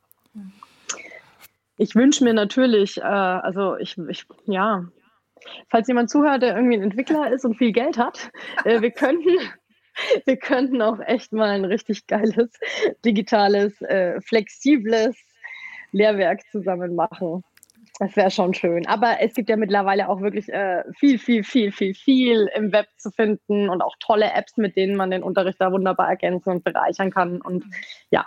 Ich 1.77 1.95
wünsche 1.95 2.23
mir 2.23 2.34
natürlich, 2.34 2.97
äh, 2.97 3.01
also 3.01 3.77
ich, 3.77 3.97
ich, 4.10 4.25
ja, 4.45 4.86
falls 5.69 5.88
jemand 5.88 6.10
zuhört, 6.10 6.41
der 6.41 6.56
irgendwie 6.56 6.77
ein 6.77 6.84
Entwickler 6.84 7.32
ist 7.32 7.45
und 7.45 7.56
viel 7.56 7.71
Geld 7.71 7.97
hat, 7.97 8.32
äh, 8.63 8.82
wir 8.82 8.91
könnten 8.91 9.29
wir 10.25 10.38
könnten 10.38 10.82
auch 10.82 10.99
echt 10.99 11.34
mal 11.34 11.49
ein 11.49 11.65
richtig 11.65 12.08
geiles, 12.08 12.51
digitales, 13.06 13.79
äh, 13.82 14.19
flexibles 14.21 15.15
Lehrwerk 15.91 16.41
zusammen 16.51 16.95
machen. 16.95 17.43
Das 17.99 18.15
wäre 18.15 18.32
schon 18.32 18.53
schön. 18.53 18.88
Aber 18.88 19.17
es 19.21 19.34
gibt 19.34 19.49
ja 19.49 19.56
mittlerweile 19.56 20.10
auch 20.10 20.19
wirklich 20.21 20.49
äh, 20.49 20.84
viel, 20.97 21.19
viel, 21.19 21.43
viel, 21.43 21.71
viel, 21.71 21.93
viel 21.93 22.49
im 22.56 22.71
Web 22.71 22.88
zu 22.97 23.12
finden 23.12 23.69
und 23.69 23.82
auch 23.82 23.95
tolle 23.99 24.32
Apps, 24.34 24.58
mit 24.58 24.75
denen 24.75 24.95
man 24.95 25.12
den 25.12 25.21
Unterricht 25.21 25.62
da 25.62 25.71
wunderbar 25.71 26.10
ergänzen 26.10 26.49
und 26.49 26.63
bereichern 26.63 27.12
kann. 27.12 27.39
Und 27.39 27.65
ja. 28.10 28.25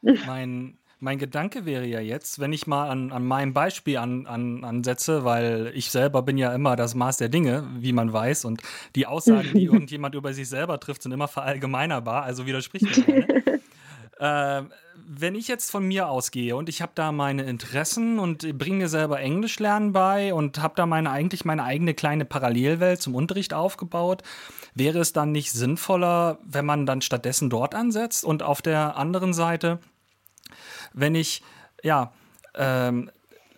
Mein, 0.00 0.78
mein 1.00 1.18
Gedanke 1.18 1.66
wäre 1.66 1.86
ja 1.86 2.00
jetzt, 2.00 2.38
wenn 2.40 2.54
ich 2.54 2.66
mal 2.66 2.88
an, 2.88 3.12
an 3.12 3.26
meinem 3.26 3.52
Beispiel 3.52 3.98
an, 3.98 4.26
an, 4.26 4.64
ansetze, 4.64 5.22
weil 5.24 5.70
ich 5.74 5.90
selber 5.90 6.22
bin 6.22 6.38
ja 6.38 6.54
immer 6.54 6.74
das 6.76 6.94
Maß 6.94 7.18
der 7.18 7.28
Dinge, 7.28 7.68
wie 7.76 7.92
man 7.92 8.10
weiß, 8.10 8.46
und 8.46 8.62
die 8.94 9.06
Aussagen, 9.06 9.50
die 9.52 9.64
irgendjemand 9.64 10.14
über 10.14 10.32
sich 10.32 10.48
selber 10.48 10.80
trifft, 10.80 11.02
sind 11.02 11.12
immer 11.12 11.28
verallgemeinerbar, 11.28 12.22
also 12.22 12.46
widerspricht 12.46 13.06
mir. 13.06 13.26
Äh, 14.16 14.62
wenn 15.06 15.34
ich 15.34 15.48
jetzt 15.48 15.70
von 15.70 15.84
mir 15.84 16.08
ausgehe 16.08 16.56
und 16.56 16.68
ich 16.68 16.82
habe 16.82 16.92
da 16.94 17.12
meine 17.12 17.44
Interessen 17.44 18.18
und 18.18 18.58
bringe 18.58 18.78
mir 18.78 18.88
selber 18.88 19.20
Englisch 19.20 19.58
lernen 19.58 19.92
bei 19.92 20.32
und 20.32 20.60
habe 20.60 20.74
da 20.76 20.86
meine 20.86 21.10
eigentlich 21.10 21.44
meine 21.44 21.64
eigene 21.64 21.94
kleine 21.94 22.24
Parallelwelt 22.24 23.00
zum 23.00 23.14
Unterricht 23.14 23.54
aufgebaut, 23.54 24.22
wäre 24.74 24.98
es 24.98 25.12
dann 25.12 25.32
nicht 25.32 25.52
sinnvoller, 25.52 26.38
wenn 26.44 26.64
man 26.64 26.86
dann 26.86 27.00
stattdessen 27.00 27.50
dort 27.50 27.74
ansetzt? 27.74 28.24
Und 28.24 28.42
auf 28.42 28.62
der 28.62 28.96
anderen 28.96 29.34
Seite, 29.34 29.78
wenn 30.92 31.14
ich 31.14 31.42
ja 31.82 32.12
ähm, 32.54 33.10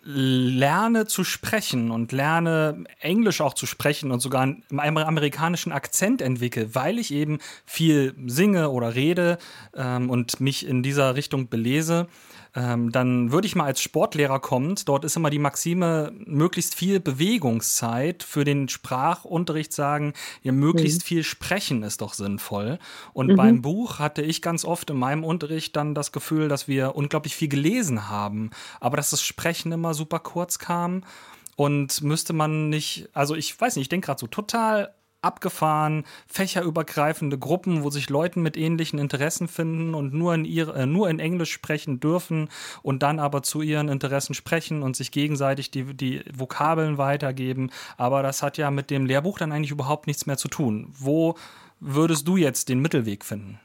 lerne 0.09 1.05
zu 1.05 1.25
sprechen 1.25 1.91
und 1.91 2.13
lerne 2.13 2.85
Englisch 2.99 3.41
auch 3.41 3.53
zu 3.53 3.65
sprechen 3.65 4.11
und 4.11 4.21
sogar 4.21 4.41
einen 4.41 4.63
amerikanischen 4.71 5.73
Akzent 5.73 6.21
entwickle, 6.21 6.73
weil 6.75 6.97
ich 6.97 7.13
eben 7.13 7.39
viel 7.65 8.15
singe 8.25 8.69
oder 8.69 8.95
rede 8.95 9.37
ähm, 9.75 10.09
und 10.09 10.39
mich 10.39 10.65
in 10.65 10.81
dieser 10.81 11.15
Richtung 11.15 11.49
belese, 11.49 12.07
ähm, 12.57 12.91
dann 12.91 13.31
würde 13.31 13.45
ich 13.45 13.55
mal 13.55 13.65
als 13.65 13.83
Sportlehrer 13.83 14.39
kommen. 14.39 14.73
Dort 14.85 15.05
ist 15.05 15.15
immer 15.15 15.29
die 15.29 15.37
Maxime, 15.37 16.11
möglichst 16.25 16.73
viel 16.73 16.99
Bewegungszeit 16.99 18.23
für 18.23 18.45
den 18.45 18.67
Sprachunterricht 18.67 19.71
sagen, 19.71 20.13
ja, 20.41 20.51
möglichst 20.51 21.03
mhm. 21.03 21.05
viel 21.05 21.23
sprechen 21.23 21.83
ist 21.83 22.01
doch 22.01 22.15
sinnvoll. 22.15 22.79
Und 23.13 23.27
mhm. 23.27 23.35
beim 23.35 23.61
Buch 23.61 23.99
hatte 23.99 24.23
ich 24.23 24.41
ganz 24.41 24.65
oft 24.65 24.89
in 24.89 24.97
meinem 24.97 25.23
Unterricht 25.23 25.75
dann 25.75 25.93
das 25.93 26.11
Gefühl, 26.11 26.47
dass 26.47 26.67
wir 26.67 26.95
unglaublich 26.95 27.35
viel 27.35 27.47
gelesen 27.47 28.09
haben, 28.09 28.49
aber 28.79 28.97
dass 28.97 29.11
das 29.11 29.21
Sprechen 29.21 29.71
immer 29.71 29.93
super 29.93 30.17
kurz 30.17 30.57
kam. 30.57 31.03
Und 31.55 32.01
müsste 32.01 32.33
man 32.33 32.69
nicht, 32.69 33.09
also 33.13 33.35
ich 33.35 33.59
weiß 33.59 33.75
nicht, 33.75 33.83
ich 33.83 33.89
denke 33.89 34.07
gerade 34.07 34.19
so 34.19 34.27
total 34.27 34.95
abgefahren, 35.21 36.05
fächerübergreifende 36.27 37.37
Gruppen, 37.37 37.83
wo 37.83 37.89
sich 37.89 38.09
Leute 38.09 38.39
mit 38.39 38.55
ähnlichen 38.55 38.99
Interessen 38.99 39.47
finden 39.47 39.93
und 39.93 40.13
nur 40.13 40.33
in, 40.33 40.45
ihre, 40.45 40.73
äh, 40.73 40.85
nur 40.85 41.09
in 41.09 41.19
Englisch 41.19 41.51
sprechen 41.51 41.99
dürfen 41.99 42.49
und 42.83 43.03
dann 43.03 43.19
aber 43.19 43.43
zu 43.43 43.61
ihren 43.61 43.89
Interessen 43.89 44.33
sprechen 44.33 44.83
und 44.83 44.95
sich 44.95 45.11
gegenseitig 45.11 45.71
die, 45.71 45.95
die 45.95 46.23
Vokabeln 46.33 46.97
weitergeben. 46.97 47.71
Aber 47.97 48.23
das 48.23 48.43
hat 48.43 48.57
ja 48.57 48.71
mit 48.71 48.91
dem 48.91 49.05
Lehrbuch 49.05 49.39
dann 49.39 49.51
eigentlich 49.51 49.71
überhaupt 49.71 50.07
nichts 50.07 50.25
mehr 50.25 50.37
zu 50.37 50.47
tun. 50.47 50.93
Wo 50.97 51.35
würdest 51.79 52.27
du 52.27 52.37
jetzt 52.37 52.69
den 52.69 52.79
Mittelweg 52.79 53.25
finden? 53.25 53.59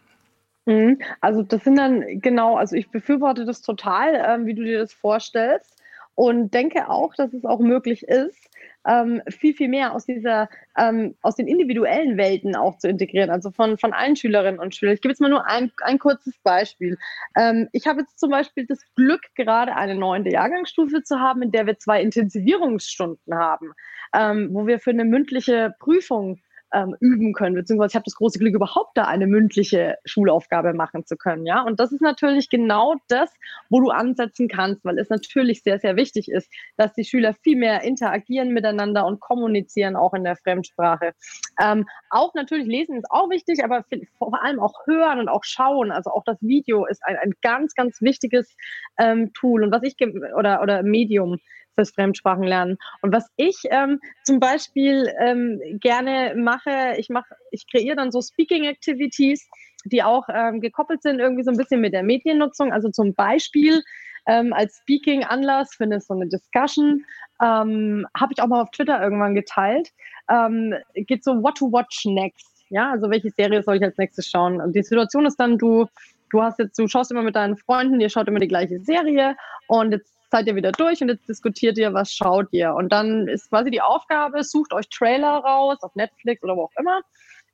Mhm. 0.67 0.99
Also 1.21 1.43
das 1.43 1.65
sind 1.65 1.77
dann 1.77 2.21
genau, 2.21 2.57
also 2.57 2.77
ich 2.77 2.91
befürworte 2.91 3.45
das 3.45 3.62
total, 3.62 4.15
ähm, 4.15 4.47
wie 4.47 4.55
du 4.55 4.62
dir 4.62 4.79
das 4.79 4.93
vorstellst 4.93 5.77
und 6.15 6.55
denke 6.55 6.88
auch, 6.88 7.15
dass 7.15 7.33
es 7.33 7.45
auch 7.45 7.59
möglich 7.59 8.05
ist, 8.05 8.49
ähm, 8.87 9.23
viel, 9.29 9.55
viel 9.55 9.68
mehr 9.68 9.95
aus 9.95 10.07
dieser, 10.07 10.49
ähm, 10.77 11.14
aus 11.23 11.37
den 11.37 11.47
individuellen 11.47 12.16
Welten 12.16 12.57
auch 12.57 12.79
zu 12.79 12.88
integrieren, 12.88 13.31
also 13.31 13.51
von, 13.51 13.79
von 13.79 13.92
allen 13.92 14.16
Schülerinnen 14.16 14.61
und 14.61 14.75
Schülern. 14.75 14.95
Ich 14.95 15.01
gebe 15.01 15.12
jetzt 15.12 15.21
mal 15.21 15.31
nur 15.31 15.47
ein, 15.47 15.71
ein 15.83 15.99
kurzes 15.99 16.37
Beispiel. 16.42 16.99
Ähm, 17.37 17.68
ich 17.73 17.87
habe 17.87 18.01
jetzt 18.01 18.18
zum 18.18 18.31
Beispiel 18.31 18.66
das 18.66 18.81
Glück, 18.97 19.23
gerade 19.35 19.75
eine 19.77 19.95
neunte 19.95 20.31
Jahrgangsstufe 20.31 21.03
zu 21.03 21.21
haben, 21.21 21.42
in 21.42 21.53
der 21.53 21.66
wir 21.66 21.79
zwei 21.79 22.03
Intensivierungsstunden 22.03 23.35
haben, 23.35 23.73
ähm, 24.14 24.51
wo 24.53 24.66
wir 24.66 24.79
für 24.79 24.90
eine 24.90 25.05
mündliche 25.05 25.75
Prüfung 25.79 26.40
ähm, 26.72 26.96
üben 27.00 27.32
können, 27.32 27.54
beziehungsweise 27.54 27.92
ich 27.92 27.94
habe 27.94 28.04
das 28.04 28.14
große 28.14 28.38
Glück, 28.38 28.54
überhaupt 28.54 28.96
da 28.96 29.04
eine 29.04 29.26
mündliche 29.26 29.96
Schulaufgabe 30.04 30.72
machen 30.74 31.06
zu 31.06 31.16
können, 31.16 31.46
ja. 31.46 31.62
Und 31.62 31.80
das 31.80 31.92
ist 31.92 32.00
natürlich 32.00 32.48
genau 32.48 32.94
das, 33.08 33.30
wo 33.70 33.80
du 33.80 33.90
ansetzen 33.90 34.48
kannst, 34.48 34.85
weil 34.85 34.98
es 34.98 35.08
natürlich 35.08 35.62
sehr, 35.62 35.78
sehr 35.78 35.96
wichtig 35.96 36.30
ist, 36.30 36.52
dass 36.76 36.92
die 36.94 37.04
Schüler 37.04 37.35
viel 37.35 37.56
mehr 37.56 37.82
interagieren 37.82 38.50
miteinander 38.50 39.06
und 39.06 39.20
kommunizieren, 39.20 39.96
auch 39.96 40.14
in 40.14 40.24
der 40.24 40.37
Fremdsprache. 40.37 41.12
Ähm, 41.61 41.87
auch 42.11 42.35
natürlich 42.35 42.66
lesen 42.66 42.96
ist 42.96 43.11
auch 43.11 43.30
wichtig, 43.30 43.64
aber 43.64 43.85
vor 44.18 44.42
allem 44.42 44.61
auch 44.61 44.87
hören 44.87 45.18
und 45.20 45.28
auch 45.28 45.44
schauen. 45.44 45.90
Also 45.92 46.11
auch 46.11 46.24
das 46.24 46.38
Video 46.40 46.87
ist 46.87 47.02
ein, 47.04 47.16
ein 47.16 47.35
ganz, 47.42 47.74
ganz 47.74 48.00
wichtiges 48.00 48.56
ähm, 48.98 49.32
Tool 49.32 49.64
und 49.64 49.72
was 49.72 49.82
ich 49.82 49.96
oder 50.37 50.62
oder 50.62 50.82
Medium 50.82 51.38
fürs 51.74 51.90
Fremdsprachenlernen. 51.92 52.78
Und 53.02 53.12
was 53.12 53.28
ich 53.37 53.56
ähm, 53.70 54.00
zum 54.24 54.40
Beispiel 54.40 55.12
ähm, 55.20 55.61
gerne 55.80 56.35
mache, 56.37 56.94
ich 56.98 57.08
mache, 57.08 57.35
ich 57.50 57.66
kreiere 57.70 57.96
dann 57.96 58.11
so 58.11 58.20
Speaking 58.20 58.64
Activities, 58.64 59.48
die 59.85 60.02
auch 60.02 60.26
ähm, 60.32 60.61
gekoppelt 60.61 61.02
sind 61.02 61.18
irgendwie 61.18 61.42
so 61.42 61.50
ein 61.50 61.56
bisschen 61.56 61.80
mit 61.80 61.92
der 61.92 62.02
Mediennutzung. 62.02 62.72
Also 62.72 62.90
zum 62.90 63.14
Beispiel 63.14 63.82
ähm, 64.26 64.52
als 64.52 64.78
Speaking-Anlass 64.82 65.74
für 65.74 65.85
eine, 65.85 66.00
so 66.00 66.14
eine 66.14 66.28
Discussion 66.28 67.04
ähm, 67.42 68.06
habe 68.16 68.32
ich 68.32 68.42
auch 68.42 68.46
mal 68.46 68.62
auf 68.62 68.70
Twitter 68.70 69.02
irgendwann 69.02 69.35
geteilt. 69.35 69.90
Ähm, 70.30 70.74
geht 70.94 71.24
so 71.24 71.42
What 71.42 71.56
to 71.58 71.72
Watch 71.72 72.04
Next 72.04 72.64
Ja, 72.68 72.92
also 72.92 73.11
welche 73.11 73.30
Serie 73.30 73.62
soll 73.62 73.76
ich 73.76 73.82
als 73.82 73.98
nächstes 73.98 74.28
schauen? 74.28 74.61
Und 74.61 74.76
die 74.76 74.82
Situation 74.82 75.26
ist 75.26 75.40
dann, 75.40 75.58
du, 75.58 75.87
du 76.30 76.42
hast 76.42 76.58
jetzt, 76.58 76.78
du 76.78 76.87
schaust 76.87 77.11
immer 77.11 77.22
mit 77.22 77.35
deinen 77.35 77.56
Freunden, 77.56 78.00
ihr 78.00 78.11
schaut 78.11 78.28
immer 78.28 78.38
die 78.38 78.48
gleiche 78.48 78.78
Serie 78.80 79.37
und 79.66 79.92
jetzt 79.92 80.21
seid 80.33 80.47
ihr 80.47 80.57
wieder 80.57 80.73
durch 80.73 81.01
und 81.03 81.09
jetzt 81.09 81.29
diskutiert 81.29 81.77
ihr, 81.79 81.92
was 81.92 82.12
schaut 82.12 82.49
ihr. 82.53 82.75
Und 82.75 82.90
dann 82.90 83.29
ist 83.29 83.51
quasi 83.51 83.71
die 83.71 83.83
Aufgabe, 83.83 84.42
sucht 84.42 84.73
euch 84.73 84.88
Trailer 84.88 85.37
raus 85.37 85.77
auf 85.83 85.95
Netflix 85.95 86.42
oder 86.42 86.57
wo 86.57 86.62
auch 86.64 86.73
immer 86.79 87.03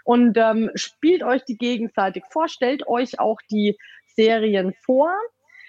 und 0.05 0.39
ähm, 0.39 0.71
spielt 0.75 1.23
euch 1.23 1.45
die 1.45 1.59
gegenseitig 1.59 2.23
vor, 2.31 2.49
stellt 2.49 2.87
euch 2.87 3.19
auch 3.19 3.39
die 3.51 3.77
Serien 4.07 4.73
vor. 4.85 5.13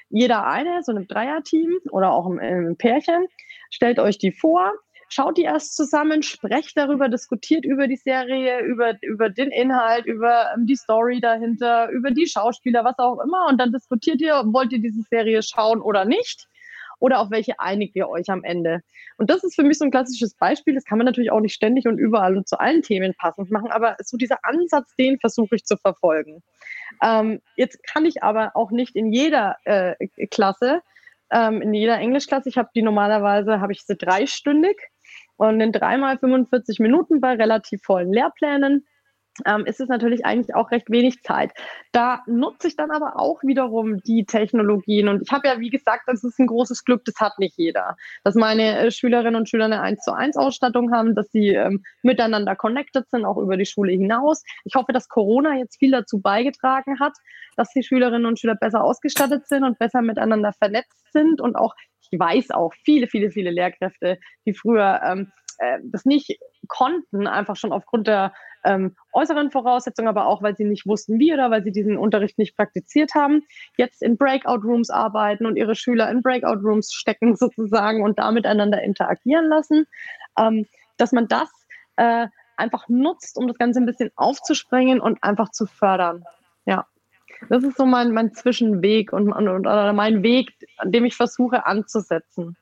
Jeder 0.09 0.45
eine, 0.45 0.81
so 0.83 0.93
ein 0.93 1.07
Dreierteam 1.07 1.79
oder 1.91 2.13
auch 2.13 2.27
im 2.27 2.75
Pärchen, 2.77 3.27
stellt 3.69 3.99
euch 3.99 4.17
die 4.17 4.31
vor 4.31 4.71
schaut 5.09 5.37
die 5.37 5.43
erst 5.43 5.75
zusammen, 5.75 6.21
sprecht 6.23 6.77
darüber, 6.77 7.09
diskutiert 7.09 7.65
über 7.65 7.87
die 7.87 7.95
Serie, 7.95 8.61
über, 8.61 8.93
über 9.01 9.29
den 9.29 9.49
Inhalt, 9.49 10.05
über 10.05 10.51
ähm, 10.55 10.67
die 10.67 10.75
Story 10.75 11.19
dahinter, 11.19 11.89
über 11.89 12.11
die 12.11 12.27
Schauspieler, 12.27 12.83
was 12.85 12.97
auch 12.99 13.19
immer. 13.19 13.47
Und 13.49 13.57
dann 13.59 13.71
diskutiert 13.71 14.21
ihr, 14.21 14.43
wollt 14.45 14.71
ihr 14.71 14.79
diese 14.79 15.01
Serie 15.09 15.41
schauen 15.41 15.81
oder 15.81 16.05
nicht 16.05 16.47
oder 16.99 17.19
auf 17.19 17.31
welche 17.31 17.59
einigt 17.59 17.95
ihr 17.95 18.07
euch 18.09 18.29
am 18.29 18.43
Ende. 18.43 18.81
Und 19.17 19.29
das 19.29 19.43
ist 19.43 19.55
für 19.55 19.63
mich 19.63 19.77
so 19.77 19.85
ein 19.85 19.91
klassisches 19.91 20.35
Beispiel. 20.35 20.75
Das 20.75 20.85
kann 20.85 20.97
man 20.97 21.05
natürlich 21.05 21.31
auch 21.31 21.39
nicht 21.39 21.53
ständig 21.53 21.87
und 21.87 21.97
überall 21.97 22.37
und 22.37 22.47
zu 22.47 22.59
allen 22.59 22.81
Themen 22.81 23.13
passend 23.17 23.51
machen, 23.51 23.71
aber 23.71 23.95
so 24.03 24.17
dieser 24.17 24.39
Ansatz, 24.43 24.95
den 24.97 25.19
versuche 25.19 25.55
ich 25.55 25.65
zu 25.65 25.77
verfolgen. 25.77 26.43
Ähm, 27.03 27.41
jetzt 27.55 27.83
kann 27.83 28.05
ich 28.05 28.23
aber 28.23 28.51
auch 28.55 28.71
nicht 28.71 28.95
in 28.95 29.11
jeder 29.11 29.57
äh, 29.65 29.95
Klasse, 30.27 30.81
ähm, 31.31 31.61
in 31.61 31.73
jeder 31.73 31.97
Englischklasse, 31.99 32.49
ich 32.49 32.57
habe 32.57 32.69
die 32.75 32.81
normalerweise, 32.81 33.61
habe 33.61 33.71
ich 33.71 33.83
sie 33.83 33.95
dreistündig 33.95 34.77
und 35.37 35.61
in 35.61 35.71
dreimal 35.71 36.17
45 36.17 36.79
Minuten 36.79 37.21
bei 37.21 37.33
relativ 37.33 37.81
vollen 37.83 38.11
Lehrplänen 38.11 38.85
ähm, 39.45 39.65
ist 39.65 39.79
es 39.79 39.89
natürlich 39.89 40.25
eigentlich 40.25 40.55
auch 40.55 40.71
recht 40.71 40.89
wenig 40.89 41.21
Zeit. 41.23 41.51
Da 41.91 42.21
nutze 42.27 42.67
ich 42.67 42.75
dann 42.75 42.91
aber 42.91 43.19
auch 43.19 43.41
wiederum 43.43 43.97
die 44.03 44.25
Technologien. 44.25 45.07
Und 45.07 45.21
ich 45.21 45.31
habe 45.31 45.47
ja, 45.47 45.59
wie 45.59 45.69
gesagt, 45.69 46.03
das 46.07 46.23
ist 46.23 46.39
ein 46.39 46.47
großes 46.47 46.83
Glück, 46.85 47.03
das 47.05 47.15
hat 47.19 47.39
nicht 47.39 47.57
jeder. 47.57 47.95
Dass 48.23 48.35
meine 48.35 48.79
äh, 48.79 48.91
Schülerinnen 48.91 49.35
und 49.35 49.49
Schüler 49.49 49.65
eine 49.65 49.81
1 49.81 50.01
zu 50.01 50.13
1 50.13 50.37
Ausstattung 50.37 50.93
haben, 50.93 51.15
dass 51.15 51.31
sie 51.31 51.49
ähm, 51.49 51.83
miteinander 52.01 52.55
connected 52.55 53.09
sind, 53.09 53.25
auch 53.25 53.37
über 53.37 53.57
die 53.57 53.65
Schule 53.65 53.91
hinaus. 53.91 54.43
Ich 54.65 54.75
hoffe, 54.75 54.93
dass 54.93 55.07
Corona 55.07 55.57
jetzt 55.57 55.79
viel 55.79 55.91
dazu 55.91 56.21
beigetragen 56.21 56.99
hat, 56.99 57.13
dass 57.55 57.69
die 57.71 57.83
Schülerinnen 57.83 58.25
und 58.25 58.39
Schüler 58.39 58.55
besser 58.55 58.83
ausgestattet 58.83 59.47
sind 59.47 59.63
und 59.63 59.79
besser 59.79 60.01
miteinander 60.01 60.53
vernetzt 60.53 61.11
sind 61.11 61.41
und 61.41 61.55
auch 61.55 61.75
ich 62.11 62.19
weiß 62.19 62.51
auch 62.51 62.73
viele, 62.83 63.07
viele, 63.07 63.31
viele 63.31 63.51
Lehrkräfte, 63.51 64.17
die 64.45 64.53
früher 64.53 64.99
ähm, 65.03 65.31
äh, 65.59 65.79
das 65.83 66.05
nicht 66.05 66.39
konnten, 66.67 67.27
einfach 67.27 67.55
schon 67.55 67.71
aufgrund 67.71 68.07
der 68.07 68.33
ähm, 68.65 68.95
äußeren 69.13 69.51
Voraussetzungen, 69.51 70.07
aber 70.07 70.27
auch, 70.27 70.41
weil 70.41 70.55
sie 70.55 70.65
nicht 70.65 70.85
wussten, 70.85 71.19
wie 71.19 71.33
oder 71.33 71.49
weil 71.51 71.63
sie 71.63 71.71
diesen 71.71 71.97
Unterricht 71.97 72.37
nicht 72.37 72.55
praktiziert 72.55 73.15
haben, 73.15 73.43
jetzt 73.77 74.01
in 74.01 74.17
Breakout-Rooms 74.17 74.89
arbeiten 74.89 75.45
und 75.45 75.55
ihre 75.55 75.75
Schüler 75.75 76.09
in 76.09 76.21
Breakout-Rooms 76.21 76.91
stecken 76.91 77.35
sozusagen 77.35 78.03
und 78.03 78.19
da 78.19 78.31
miteinander 78.31 78.81
interagieren 78.81 79.47
lassen, 79.47 79.85
ähm, 80.37 80.65
dass 80.97 81.11
man 81.11 81.27
das 81.27 81.49
äh, 81.95 82.27
einfach 82.57 82.87
nutzt, 82.89 83.37
um 83.37 83.47
das 83.47 83.57
Ganze 83.57 83.79
ein 83.79 83.85
bisschen 83.85 84.11
aufzusprengen 84.15 84.99
und 84.99 85.23
einfach 85.23 85.49
zu 85.51 85.65
fördern. 85.65 86.23
Ja. 86.65 86.85
Das 87.47 87.63
ist 87.63 87.77
so 87.77 87.85
mein, 87.85 88.11
mein 88.11 88.33
Zwischenweg 88.33 89.13
und, 89.13 89.31
und, 89.31 89.47
oder 89.47 89.93
mein 89.93 90.23
Weg, 90.23 90.51
an 90.77 90.91
dem 90.91 91.05
ich 91.05 91.15
versuche 91.15 91.65
anzusetzen. 91.65 92.57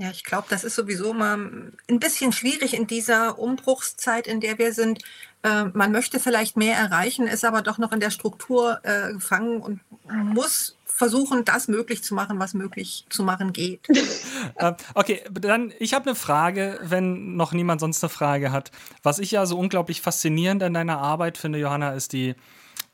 Ja, 0.00 0.10
ich 0.10 0.22
glaube, 0.22 0.46
das 0.48 0.62
ist 0.62 0.76
sowieso 0.76 1.12
mal 1.12 1.72
ein 1.90 1.98
bisschen 1.98 2.30
schwierig 2.30 2.72
in 2.72 2.86
dieser 2.86 3.36
Umbruchszeit, 3.36 4.28
in 4.28 4.40
der 4.40 4.56
wir 4.56 4.72
sind. 4.72 5.02
Äh, 5.42 5.64
man 5.74 5.90
möchte 5.90 6.20
vielleicht 6.20 6.56
mehr 6.56 6.76
erreichen, 6.76 7.26
ist 7.26 7.44
aber 7.44 7.62
doch 7.62 7.78
noch 7.78 7.90
in 7.90 7.98
der 7.98 8.10
Struktur 8.10 8.78
äh, 8.84 9.12
gefangen 9.12 9.60
und 9.60 9.80
muss 10.08 10.76
versuchen, 10.86 11.44
das 11.44 11.66
möglich 11.66 12.04
zu 12.04 12.14
machen, 12.14 12.38
was 12.38 12.54
möglich 12.54 13.06
zu 13.08 13.24
machen 13.24 13.52
geht. 13.52 13.88
äh, 14.54 14.74
okay, 14.94 15.24
dann 15.32 15.72
ich 15.80 15.94
habe 15.94 16.06
eine 16.06 16.14
Frage, 16.14 16.78
wenn 16.84 17.34
noch 17.34 17.52
niemand 17.52 17.80
sonst 17.80 18.02
eine 18.04 18.10
Frage 18.10 18.52
hat. 18.52 18.70
Was 19.02 19.18
ich 19.18 19.32
ja 19.32 19.46
so 19.46 19.58
unglaublich 19.58 20.00
faszinierend 20.00 20.62
an 20.62 20.74
deiner 20.74 20.98
Arbeit 20.98 21.38
finde, 21.38 21.58
Johanna, 21.58 21.90
ist 21.94 22.12
die 22.12 22.36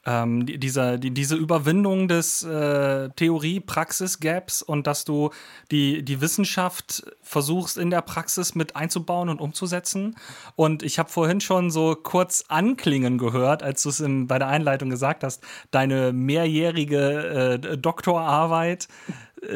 ähm, 0.06 0.46
die, 0.46 0.58
dieser, 0.58 0.98
die, 0.98 1.10
diese 1.10 1.36
Überwindung 1.36 2.08
des 2.08 2.42
äh, 2.42 3.08
Theorie-Praxis-Gaps 3.10 4.62
und 4.62 4.86
dass 4.86 5.04
du 5.04 5.30
die, 5.70 6.04
die 6.04 6.20
Wissenschaft 6.20 7.04
versuchst 7.22 7.78
in 7.78 7.90
der 7.90 8.02
Praxis 8.02 8.54
mit 8.54 8.76
einzubauen 8.76 9.28
und 9.28 9.40
umzusetzen. 9.40 10.16
Und 10.56 10.82
ich 10.82 10.98
habe 10.98 11.08
vorhin 11.08 11.40
schon 11.40 11.70
so 11.70 11.94
kurz 11.94 12.44
anklingen 12.48 13.18
gehört, 13.18 13.62
als 13.62 13.82
du 13.82 13.88
es 13.88 14.04
bei 14.28 14.38
der 14.38 14.48
Einleitung 14.48 14.90
gesagt 14.90 15.24
hast, 15.24 15.42
deine 15.70 16.12
mehrjährige 16.12 17.60
äh, 17.62 17.78
Doktorarbeit 17.78 18.88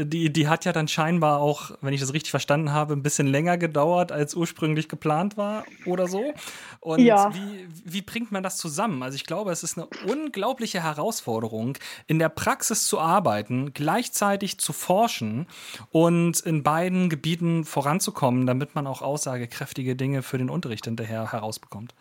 die, 0.05 0.33
die 0.33 0.49
hat 0.49 0.65
ja 0.65 0.73
dann 0.73 0.89
scheinbar 0.89 1.41
auch, 1.41 1.73
wenn 1.81 1.93
ich 1.93 2.01
das 2.01 2.13
richtig 2.13 2.31
verstanden 2.31 2.73
habe, 2.73 2.95
ein 2.95 3.03
bisschen 3.03 3.27
länger 3.27 3.59
gedauert, 3.59 4.13
als 4.13 4.35
ursprünglich 4.35 4.89
geplant 4.89 5.37
war 5.37 5.65
oder 5.87 6.09
so. 6.09 6.33
Und 6.81 7.01
ja. 7.01 7.33
wie, 7.35 7.69
wie 7.85 8.03
bringt 8.03 8.33
man 8.33 8.43
das 8.43 8.57
zusammen? 8.57 9.03
Also 9.03 9.17
ich 9.17 9.25
glaube, 9.25 9.51
es 9.51 9.63
ist 9.63 9.79
eine 9.79 9.89
unglaubliche 10.07 10.83
Herausforderung, 10.83 11.77
in 12.07 12.19
der 12.19 12.29
Praxis 12.29 12.87
zu 12.87 12.99
arbeiten, 12.99 13.73
gleichzeitig 13.75 14.59
zu 14.59 14.73
forschen 14.73 15.47
und 15.91 16.41
in 16.41 16.63
beiden 16.63 17.09
Gebieten 17.09 17.65
voranzukommen, 17.65 18.47
damit 18.47 18.75
man 18.75 18.87
auch 18.87 19.03
aussagekräftige 19.03 19.97
Dinge 19.97 20.23
für 20.23 20.39
den 20.39 20.51
Unterricht 20.51 20.85
hinterher 20.85 21.33
herausbekommt. 21.33 21.95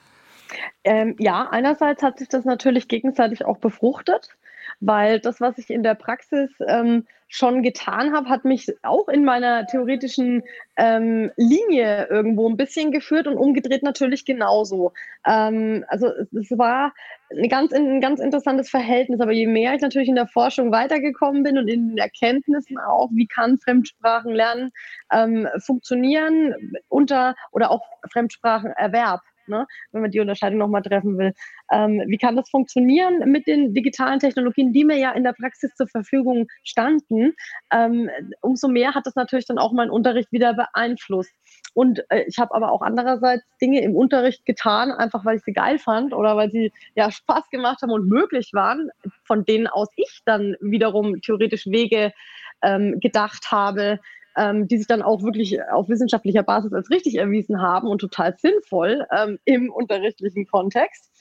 Ähm, 0.84 1.16
ja, 1.20 1.48
einerseits 1.50 2.04
hat 2.04 2.20
sich 2.20 2.30
das 2.30 2.46
natürlich 2.46 2.88
gegenseitig 2.88 3.46
auch 3.46 3.58
befruchtet 3.58 4.38
weil 4.80 5.20
das, 5.20 5.42
was 5.42 5.58
ich 5.58 5.70
in 5.70 5.84
der 5.84 5.96
Praxis 5.96 6.52
ähm, 6.68 7.06
schon 7.30 7.62
getan 7.62 8.14
habe, 8.14 8.30
hat 8.30 8.46
mich 8.46 8.74
auch 8.84 9.10
in 9.10 9.26
meiner 9.26 9.66
theoretischen 9.68 10.44
ähm, 10.78 11.32
Linie 11.36 12.08
irgendwo 12.10 12.48
ein 12.48 12.56
bisschen 12.56 12.92
geführt 12.92 13.28
und 13.28 13.38
umgedreht 13.38 13.84
natürlich 13.84 14.24
genauso. 14.24 14.94
Ähm, 15.26 15.84
also 15.90 16.08
es, 16.08 16.52
war 16.58 16.94
ein 17.30 17.50
ganz, 17.50 17.74
ein 17.74 18.00
ganz 18.00 18.22
interessantes 18.22 18.70
Verhältnis, 18.70 19.20
aber 19.20 19.34
je 19.34 19.48
mehr 19.48 19.74
ich 19.74 19.82
natürlich 19.82 20.08
in 20.08 20.16
der 20.16 20.28
Forschung 20.28 20.72
weitergekommen 20.72 21.44
bin 21.44 21.58
und 21.58 21.68
in 21.68 21.90
den 21.90 21.98
Erkenntnissen 21.98 22.78
auch, 22.78 23.10
wie 23.12 23.28
kann 23.28 23.58
Fremdsprachenlernen 23.58 24.72
ähm, 25.12 25.50
funktionieren 25.60 26.54
unter 26.88 27.36
oder 27.52 27.72
auch 27.72 27.84
Fremdsprachenerwerb 28.10 29.22
ne? 29.48 29.66
wenn 29.92 30.02
man 30.02 30.12
die 30.12 30.20
Unterscheidung 30.20 30.60
nochmal 30.60 30.82
treffen 30.82 31.18
will. 31.18 31.34
Ähm, 31.72 32.04
wie 32.08 32.18
kann 32.18 32.36
das 32.36 32.50
funktionieren 32.50 33.20
mit 33.32 33.48
den 33.48 33.74
digitalen 33.74 34.20
Technologien, 34.20 34.74
die 34.74 34.86
mir 34.86 34.98
ja 34.98 35.12
in 35.12 35.24
der 35.24 35.34
Praxis 35.34 35.74
zur 35.76 35.88
Verfügung 35.88 36.48
standen? 36.64 37.34
Ähm, 37.72 38.10
umso 38.42 38.68
mehr 38.68 38.96
hat 38.96 39.06
das 39.06 39.16
natürlich 39.16 39.46
dann 39.46 39.58
auch 39.58 39.72
meinen 39.72 39.92
Unterricht 39.92 40.32
wieder 40.32 40.54
beeinflusst. 40.54 41.34
Und 41.74 42.04
äh, 42.10 42.24
ich 42.28 42.38
habe 42.40 42.54
aber 42.56 42.72
auch 42.72 42.82
andererseits 42.82 43.44
Dinge 43.62 43.82
im 43.82 43.96
Unterricht 43.96 44.46
getan, 44.46 44.92
einfach 44.92 45.26
weil 45.26 45.38
ich 45.38 45.44
sie 45.44 45.54
geil 45.54 45.80
fand 45.80 46.14
oder 46.14 46.36
weil 46.36 46.50
sie 46.50 46.72
ja 46.96 47.12
Spaß 47.12 47.50
gemacht 47.50 47.82
haben 47.82 47.92
und 47.92 48.08
möglich 48.08 48.52
waren, 48.54 48.90
von 49.24 49.46
denen 49.46 49.68
aus 49.68 49.88
ich 49.96 50.22
dann 50.26 50.56
wiederum 50.60 51.22
theoretisch 51.22 51.68
Wege 51.68 52.14
ähm, 52.62 53.00
gedacht 53.00 53.52
habe, 53.52 54.00
ähm, 54.38 54.68
die 54.68 54.78
sich 54.78 54.88
dann 54.88 55.02
auch 55.02 55.24
wirklich 55.24 55.62
auf 55.72 55.90
wissenschaftlicher 55.90 56.44
Basis 56.44 56.72
als 56.74 56.90
richtig 56.90 57.16
erwiesen 57.16 57.62
haben 57.62 57.88
und 57.88 58.00
total 58.00 58.38
sinnvoll 58.38 59.06
ähm, 59.12 59.40
im 59.46 59.72
unterrichtlichen 59.72 60.48
Kontext. 60.48 61.12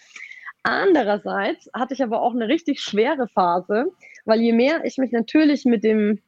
Andererseits 0.63 1.71
hatte 1.73 1.95
ich 1.95 2.03
aber 2.03 2.23
auch 2.23 2.35
eine 2.35 2.49
richtig 2.49 2.81
schwere 2.81 3.29
Phase, 3.29 3.87
weil 4.25 4.41
je 4.41 4.53
mehr 4.53 4.85
ich 4.85 4.99
mich 4.99 5.13
natürlich 5.13 5.65
mit 5.65 5.85
dem 5.85 6.21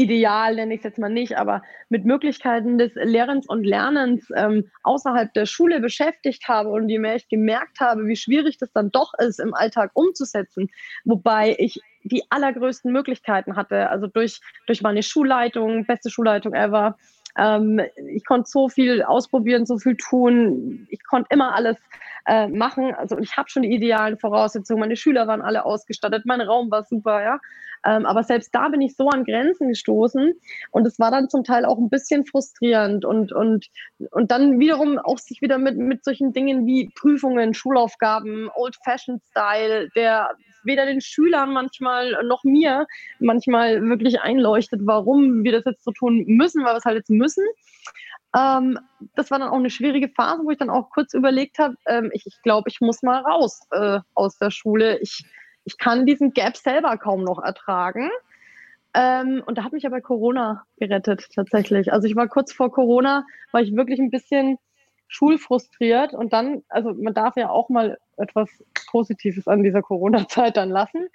Ideal, 0.00 0.54
nenne 0.54 0.72
ich 0.72 0.80
es 0.80 0.84
jetzt 0.84 0.98
mal 0.98 1.10
nicht, 1.10 1.36
aber 1.36 1.62
mit 1.90 2.06
Möglichkeiten 2.06 2.78
des 2.78 2.94
Lehrens 2.94 3.46
und 3.46 3.64
Lernens 3.64 4.28
ähm, 4.34 4.70
außerhalb 4.82 5.34
der 5.34 5.44
Schule 5.44 5.78
beschäftigt 5.80 6.48
habe 6.48 6.70
und 6.70 6.88
je 6.88 6.98
mehr 6.98 7.16
ich 7.16 7.28
gemerkt 7.28 7.80
habe, 7.80 8.06
wie 8.06 8.16
schwierig 8.16 8.56
das 8.56 8.72
dann 8.72 8.90
doch 8.90 9.12
ist, 9.18 9.40
im 9.40 9.52
Alltag 9.52 9.90
umzusetzen, 9.92 10.70
wobei 11.04 11.54
ich 11.58 11.80
die 12.02 12.22
allergrößten 12.30 12.90
Möglichkeiten 12.90 13.56
hatte, 13.56 13.90
also 13.90 14.06
durch, 14.06 14.40
durch 14.66 14.80
meine 14.80 15.02
Schulleitung, 15.02 15.84
beste 15.84 16.08
Schulleitung 16.08 16.54
ever, 16.54 16.96
ähm, 17.38 17.80
ich 18.08 18.24
konnte 18.24 18.48
so 18.48 18.68
viel 18.68 19.02
ausprobieren, 19.02 19.66
so 19.66 19.78
viel 19.78 19.96
tun. 19.96 20.86
Ich 20.90 21.04
konnte 21.04 21.28
immer 21.30 21.54
alles 21.54 21.76
äh, 22.26 22.48
machen. 22.48 22.94
Also 22.94 23.18
ich 23.18 23.36
habe 23.36 23.48
schon 23.48 23.62
die 23.62 23.74
idealen 23.74 24.18
Voraussetzungen. 24.18 24.80
Meine 24.80 24.96
Schüler 24.96 25.26
waren 25.26 25.42
alle 25.42 25.64
ausgestattet, 25.64 26.24
mein 26.26 26.40
Raum 26.40 26.70
war 26.70 26.84
super, 26.84 27.22
ja. 27.22 27.38
Ähm, 27.84 28.04
aber 28.04 28.22
selbst 28.24 28.54
da 28.54 28.68
bin 28.68 28.82
ich 28.82 28.94
so 28.94 29.08
an 29.08 29.24
Grenzen 29.24 29.68
gestoßen 29.68 30.34
und 30.70 30.86
es 30.86 30.98
war 30.98 31.10
dann 31.10 31.30
zum 31.30 31.44
Teil 31.44 31.64
auch 31.64 31.78
ein 31.78 31.88
bisschen 31.88 32.26
frustrierend 32.26 33.06
und, 33.06 33.32
und, 33.32 33.68
und 34.10 34.30
dann 34.30 34.60
wiederum 34.60 34.98
auch 34.98 35.18
sich 35.18 35.40
wieder 35.40 35.56
mit, 35.56 35.78
mit 35.78 36.04
solchen 36.04 36.34
Dingen 36.34 36.66
wie 36.66 36.90
Prüfungen, 36.94 37.54
Schulaufgaben, 37.54 38.50
Old-Fashioned-Style, 38.54 39.88
der 39.96 40.28
weder 40.64 40.86
den 40.86 41.00
Schülern 41.00 41.52
manchmal 41.52 42.22
noch 42.24 42.44
mir 42.44 42.86
manchmal 43.18 43.82
wirklich 43.88 44.20
einleuchtet, 44.20 44.80
warum 44.84 45.44
wir 45.44 45.52
das 45.52 45.64
jetzt 45.64 45.84
so 45.84 45.92
tun 45.92 46.24
müssen, 46.26 46.64
weil 46.64 46.74
wir 46.74 46.78
es 46.78 46.84
halt 46.84 46.96
jetzt 46.96 47.10
müssen. 47.10 47.44
ähm, 48.36 48.78
das 49.14 49.30
war 49.30 49.38
dann 49.38 49.48
auch 49.48 49.58
eine 49.58 49.70
schwierige 49.70 50.08
Phase, 50.08 50.42
wo 50.44 50.50
ich 50.50 50.58
dann 50.58 50.70
auch 50.70 50.90
kurz 50.90 51.14
überlegt 51.14 51.58
habe, 51.58 51.76
ähm, 51.86 52.10
ich, 52.12 52.26
ich 52.26 52.40
glaube, 52.42 52.68
ich 52.68 52.80
muss 52.80 53.02
mal 53.02 53.20
raus 53.20 53.60
äh, 53.72 54.00
aus 54.14 54.38
der 54.38 54.50
Schule. 54.50 54.98
Ich, 55.00 55.24
ich 55.64 55.78
kann 55.78 56.06
diesen 56.06 56.32
Gap 56.32 56.56
selber 56.56 56.96
kaum 56.96 57.24
noch 57.24 57.42
ertragen. 57.42 58.10
Ähm, 58.94 59.42
und 59.46 59.56
da 59.56 59.64
hat 59.64 59.72
mich 59.72 59.86
aber 59.86 60.00
Corona 60.00 60.64
gerettet 60.78 61.28
tatsächlich. 61.34 61.92
Also 61.92 62.08
ich 62.08 62.16
war 62.16 62.28
kurz 62.28 62.52
vor 62.52 62.72
Corona, 62.72 63.24
war 63.52 63.62
ich 63.62 63.74
wirklich 63.76 64.00
ein 64.00 64.10
bisschen 64.10 64.58
schulfrustriert 65.10 66.14
und 66.14 66.32
dann, 66.32 66.62
also 66.68 66.94
man 66.94 67.12
darf 67.12 67.36
ja 67.36 67.50
auch 67.50 67.68
mal 67.68 67.98
etwas 68.16 68.48
Positives 68.90 69.48
an 69.48 69.62
dieser 69.62 69.82
Corona-Zeit 69.82 70.56
dann 70.56 70.70
lassen. 70.70 71.08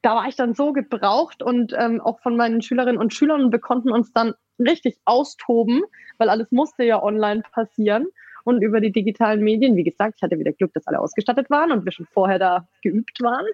Da 0.00 0.16
war 0.16 0.26
ich 0.26 0.34
dann 0.34 0.54
so 0.54 0.72
gebraucht 0.72 1.42
und 1.42 1.74
ähm, 1.78 2.00
auch 2.00 2.18
von 2.20 2.36
meinen 2.36 2.62
Schülerinnen 2.62 3.00
und 3.00 3.14
Schülern 3.14 3.44
und 3.44 3.52
wir 3.52 3.60
konnten 3.60 3.92
uns 3.92 4.12
dann 4.12 4.34
richtig 4.58 4.98
austoben, 5.04 5.82
weil 6.18 6.30
alles 6.30 6.50
musste 6.50 6.82
ja 6.82 7.00
online 7.00 7.42
passieren 7.52 8.08
und 8.44 8.62
über 8.62 8.80
die 8.80 8.90
digitalen 8.90 9.42
Medien. 9.42 9.76
Wie 9.76 9.84
gesagt, 9.84 10.14
ich 10.16 10.22
hatte 10.22 10.38
wieder 10.38 10.52
Glück, 10.52 10.72
dass 10.72 10.86
alle 10.86 10.98
ausgestattet 10.98 11.50
waren 11.50 11.70
und 11.72 11.84
wir 11.84 11.92
schon 11.92 12.06
vorher 12.06 12.38
da 12.38 12.66
geübt 12.82 13.20
waren. 13.20 13.46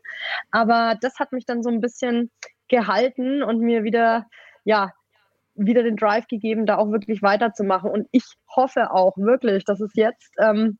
Aber 0.52 0.96
das 1.00 1.18
hat 1.18 1.32
mich 1.32 1.44
dann 1.44 1.62
so 1.62 1.70
ein 1.70 1.80
bisschen 1.80 2.30
gehalten 2.68 3.42
und 3.42 3.60
mir 3.60 3.82
wieder, 3.82 4.26
ja, 4.64 4.92
wieder 5.58 5.82
den 5.82 5.96
Drive 5.96 6.26
gegeben, 6.28 6.66
da 6.66 6.78
auch 6.78 6.90
wirklich 6.90 7.22
weiterzumachen. 7.22 7.90
Und 7.90 8.08
ich 8.12 8.24
hoffe 8.54 8.90
auch 8.92 9.16
wirklich, 9.16 9.64
dass 9.64 9.80
es 9.80 9.90
jetzt 9.94 10.32
ähm, 10.38 10.78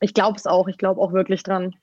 ich 0.00 0.14
glaube 0.14 0.36
es 0.36 0.46
auch, 0.46 0.68
ich 0.68 0.78
glaube 0.78 1.00
auch 1.00 1.12
wirklich 1.12 1.42
dran, 1.42 1.74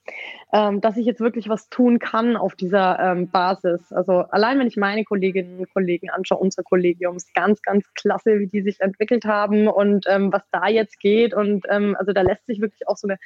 ähm, 0.54 0.80
dass 0.80 0.98
ich 0.98 1.06
jetzt 1.06 1.20
wirklich 1.20 1.50
was 1.50 1.70
tun 1.70 2.00
kann 2.00 2.38
auf 2.38 2.56
dieser 2.56 3.00
ähm, 3.00 3.30
Basis. 3.30 3.92
Also 3.92 4.20
allein 4.30 4.60
wenn 4.60 4.68
ich 4.68 4.78
meine 4.78 5.04
Kolleginnen 5.04 5.60
und 5.60 5.74
Kollegen 5.74 6.10
anschaue, 6.10 6.40
unser 6.40 6.64
Kollegium 6.64 7.18
ist 7.18 7.34
ganz, 7.34 7.62
ganz 7.62 7.86
klasse, 7.94 8.40
wie 8.40 8.48
die 8.48 8.62
sich 8.62 8.80
entwickelt 8.80 9.26
haben 9.26 9.68
und 9.68 10.06
ähm, 10.08 10.32
was 10.32 10.44
da 10.52 10.68
jetzt 10.68 11.00
geht. 11.00 11.34
Und 11.34 11.66
ähm, 11.70 11.96
also 12.00 12.14
da 12.14 12.22
lässt 12.22 12.46
sich 12.46 12.62
wirklich 12.62 12.88
auch 12.88 12.98
so 12.98 13.08
eine, 13.08 13.18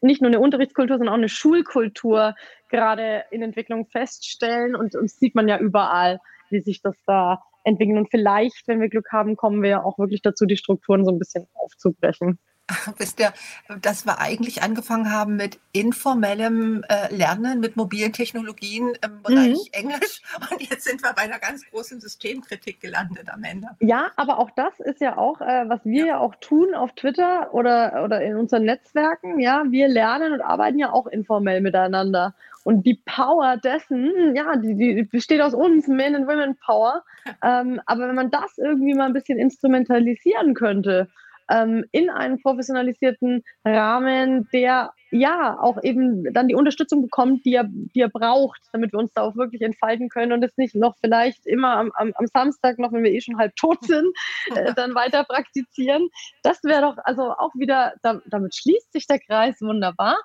nicht 0.00 0.22
nur 0.22 0.30
eine 0.30 0.40
Unterrichtskultur, 0.40 0.98
sondern 0.98 1.14
auch 1.14 1.18
eine 1.18 1.28
Schulkultur 1.28 2.36
gerade 2.68 3.24
in 3.32 3.42
Entwicklung 3.42 3.86
feststellen. 3.86 4.76
Und, 4.76 4.94
und 4.94 5.04
das 5.04 5.18
sieht 5.18 5.34
man 5.34 5.48
ja 5.48 5.58
überall, 5.58 6.20
wie 6.50 6.60
sich 6.60 6.80
das 6.80 6.94
da 7.06 7.42
entwickelt. 7.68 7.98
Und 7.98 8.10
vielleicht, 8.10 8.66
wenn 8.66 8.80
wir 8.80 8.88
Glück 8.88 9.12
haben, 9.12 9.36
kommen 9.36 9.62
wir 9.62 9.70
ja 9.70 9.84
auch 9.84 9.98
wirklich 9.98 10.22
dazu, 10.22 10.46
die 10.46 10.56
Strukturen 10.56 11.04
so 11.04 11.12
ein 11.12 11.18
bisschen 11.18 11.46
aufzubrechen. 11.54 12.38
Wisst 12.98 13.18
ihr, 13.20 13.32
dass 13.80 14.04
wir 14.04 14.18
eigentlich 14.18 14.62
angefangen 14.62 15.10
haben 15.12 15.36
mit 15.36 15.58
informellem 15.72 16.84
äh, 16.88 17.14
Lernen, 17.14 17.60
mit 17.60 17.76
mobilen 17.76 18.12
Technologien 18.12 18.92
im 19.02 19.22
Bereich 19.22 19.56
mhm. 19.56 19.72
Englisch 19.72 20.22
und 20.50 20.60
jetzt 20.68 20.84
sind 20.84 21.02
wir 21.02 21.12
bei 21.14 21.22
einer 21.22 21.38
ganz 21.38 21.64
großen 21.70 22.00
Systemkritik 22.00 22.80
gelandet 22.80 23.30
am 23.30 23.42
Ende. 23.42 23.68
Ja, 23.80 24.10
aber 24.16 24.38
auch 24.38 24.50
das 24.50 24.80
ist 24.80 25.00
ja 25.00 25.16
auch, 25.16 25.40
äh, 25.40 25.68
was 25.68 25.80
wir 25.84 26.00
ja. 26.00 26.06
ja 26.06 26.18
auch 26.18 26.34
tun 26.40 26.74
auf 26.74 26.92
Twitter 26.94 27.54
oder, 27.54 28.04
oder 28.04 28.20
in 28.20 28.36
unseren 28.36 28.64
Netzwerken. 28.64 29.40
Ja, 29.40 29.64
wir 29.68 29.88
lernen 29.88 30.32
und 30.32 30.42
arbeiten 30.42 30.78
ja 30.78 30.92
auch 30.92 31.06
informell 31.06 31.60
miteinander. 31.60 32.34
Und 32.68 32.84
die 32.84 33.00
Power 33.06 33.56
dessen, 33.56 34.36
ja, 34.36 34.54
die, 34.56 34.76
die 34.76 35.02
besteht 35.02 35.40
aus 35.40 35.54
uns, 35.54 35.88
Men 35.88 36.14
and 36.14 36.26
Women 36.28 36.54
Power. 36.58 37.02
Ähm, 37.42 37.80
aber 37.84 38.08
wenn 38.08 38.14
man 38.14 38.30
das 38.30 38.56
irgendwie 38.56 38.94
mal 38.94 39.04
ein 39.04 39.12
bisschen 39.12 39.38
instrumentalisieren 39.38 40.54
könnte, 40.54 41.08
ähm, 41.50 41.84
in 41.92 42.08
einen 42.08 42.40
professionalisierten 42.40 43.42
Rahmen, 43.66 44.48
der 44.52 44.92
ja 45.10 45.58
auch 45.60 45.82
eben 45.82 46.32
dann 46.32 46.48
die 46.48 46.54
Unterstützung 46.54 47.02
bekommt, 47.02 47.44
die 47.44 47.54
er, 47.54 47.64
die 47.68 48.00
er 48.00 48.08
braucht, 48.08 48.60
damit 48.72 48.92
wir 48.92 48.98
uns 48.98 49.12
da 49.12 49.22
auch 49.22 49.36
wirklich 49.36 49.62
entfalten 49.62 50.08
können 50.08 50.32
und 50.32 50.42
es 50.42 50.56
nicht 50.56 50.74
noch 50.74 50.96
vielleicht 51.00 51.46
immer 51.46 51.76
am, 51.76 51.92
am, 51.94 52.12
am 52.14 52.26
Samstag, 52.26 52.78
noch 52.78 52.92
wenn 52.92 53.02
wir 53.02 53.12
eh 53.12 53.20
schon 53.20 53.38
halb 53.38 53.54
tot 53.56 53.82
sind, 53.84 54.08
äh, 54.54 54.74
dann 54.74 54.94
weiter 54.94 55.24
praktizieren. 55.24 56.08
Das 56.42 56.62
wäre 56.64 56.82
doch 56.82 56.96
also 57.04 57.32
auch 57.32 57.54
wieder, 57.54 57.94
da, 58.02 58.20
damit 58.26 58.54
schließt 58.54 58.92
sich 58.92 59.06
der 59.06 59.18
Kreis 59.18 59.60
wunderbar, 59.60 60.16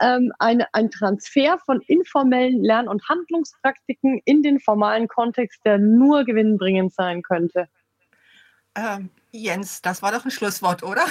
ähm, 0.00 0.32
eine, 0.38 0.66
ein 0.72 0.90
Transfer 0.90 1.58
von 1.64 1.80
informellen 1.82 2.62
Lern- 2.62 2.88
und 2.88 3.08
Handlungspraktiken 3.08 4.20
in 4.24 4.42
den 4.42 4.60
formalen 4.60 5.08
Kontext, 5.08 5.64
der 5.64 5.78
nur 5.78 6.24
gewinnbringend 6.24 6.92
sein 6.92 7.22
könnte. 7.22 7.68
Ähm, 8.76 9.10
Jens, 9.30 9.82
das 9.82 10.00
war 10.00 10.10
doch 10.10 10.24
ein 10.24 10.30
Schlusswort, 10.30 10.82
oder? 10.82 11.02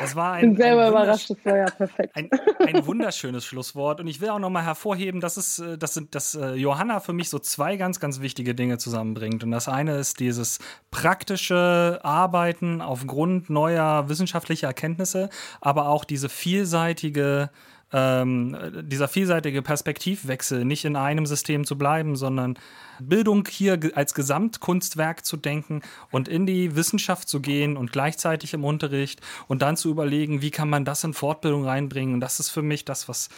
Das 0.00 0.14
war 0.14 0.34
ein, 0.34 0.56
selber 0.56 0.84
ein, 0.84 0.90
überrascht, 0.90 1.30
das 1.30 1.38
war 1.44 1.56
ja 1.56 1.64
perfekt. 1.66 2.14
Ein, 2.14 2.30
ein 2.64 2.86
wunderschönes 2.86 3.44
Schlusswort. 3.44 4.00
Und 4.00 4.06
ich 4.06 4.20
will 4.20 4.28
auch 4.28 4.38
nochmal 4.38 4.64
hervorheben, 4.64 5.20
dass, 5.20 5.36
es, 5.36 5.58
äh, 5.58 5.76
dass, 5.76 6.00
dass 6.10 6.36
äh, 6.36 6.54
Johanna 6.54 7.00
für 7.00 7.12
mich 7.12 7.30
so 7.30 7.40
zwei 7.40 7.76
ganz, 7.76 7.98
ganz 7.98 8.20
wichtige 8.20 8.54
Dinge 8.54 8.78
zusammenbringt. 8.78 9.42
Und 9.42 9.50
das 9.50 9.68
eine 9.68 9.96
ist 9.96 10.20
dieses 10.20 10.60
praktische 10.92 11.98
Arbeiten 12.04 12.80
aufgrund 12.80 13.50
neuer 13.50 14.08
wissenschaftlicher 14.08 14.68
Erkenntnisse, 14.68 15.28
aber 15.60 15.88
auch 15.88 16.04
diese 16.04 16.28
vielseitige 16.28 17.50
ähm, 17.92 18.56
dieser 18.82 19.08
vielseitige 19.08 19.62
Perspektivwechsel, 19.62 20.64
nicht 20.64 20.84
in 20.84 20.96
einem 20.96 21.26
System 21.26 21.64
zu 21.64 21.78
bleiben, 21.78 22.16
sondern 22.16 22.58
Bildung 23.00 23.46
hier 23.48 23.78
als 23.94 24.14
Gesamtkunstwerk 24.14 25.24
zu 25.24 25.36
denken 25.36 25.82
und 26.10 26.28
in 26.28 26.46
die 26.46 26.76
Wissenschaft 26.76 27.28
zu 27.28 27.40
gehen 27.40 27.76
und 27.76 27.92
gleichzeitig 27.92 28.54
im 28.54 28.64
Unterricht 28.64 29.20
und 29.46 29.62
dann 29.62 29.76
zu 29.76 29.90
überlegen, 29.90 30.42
wie 30.42 30.50
kann 30.50 30.68
man 30.68 30.84
das 30.84 31.04
in 31.04 31.14
Fortbildung 31.14 31.64
reinbringen. 31.64 32.14
Und 32.14 32.20
das 32.20 32.40
ist 32.40 32.50
für 32.50 32.62
mich 32.62 32.84
das, 32.84 33.08
was 33.08 33.30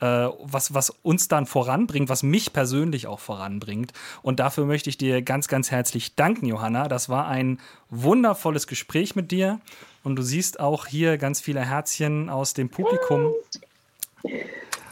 äh, 0.00 0.28
was, 0.40 0.74
was 0.74 0.90
uns 0.90 1.26
dann 1.26 1.44
voranbringt, 1.44 2.08
was 2.08 2.22
mich 2.22 2.52
persönlich 2.52 3.08
auch 3.08 3.18
voranbringt. 3.18 3.92
Und 4.22 4.38
dafür 4.38 4.64
möchte 4.64 4.88
ich 4.90 4.96
dir 4.96 5.22
ganz, 5.22 5.48
ganz 5.48 5.72
herzlich 5.72 6.14
danken, 6.14 6.46
Johanna. 6.46 6.86
Das 6.86 7.08
war 7.08 7.26
ein 7.26 7.58
wundervolles 7.90 8.68
Gespräch 8.68 9.16
mit 9.16 9.32
dir. 9.32 9.60
Und 10.04 10.14
du 10.16 10.22
siehst 10.22 10.60
auch 10.60 10.86
hier 10.86 11.18
ganz 11.18 11.40
viele 11.40 11.64
Herzchen 11.64 12.30
aus 12.30 12.54
dem 12.54 12.68
Publikum. 12.68 13.32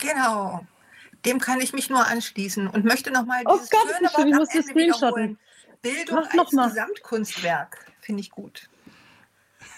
Genau. 0.00 0.66
Dem 1.24 1.40
kann 1.40 1.60
ich 1.60 1.72
mich 1.72 1.90
nur 1.90 2.06
anschließen 2.06 2.68
und 2.68 2.84
möchte 2.84 3.10
nochmal 3.10 3.42
oh 3.46 3.54
dieses 3.54 3.70
Gott, 3.70 3.88
schöne 3.96 4.08
Wort 4.10 4.28
ich 4.28 4.34
muss 4.34 4.48
das 4.48 4.74
wiederholen. 4.74 5.38
Bildung 5.82 6.16
Mach 6.16 6.38
als 6.38 6.52
mal. 6.52 6.68
Gesamtkunstwerk. 6.68 7.86
Finde 8.00 8.20
ich 8.20 8.30
gut. 8.30 8.68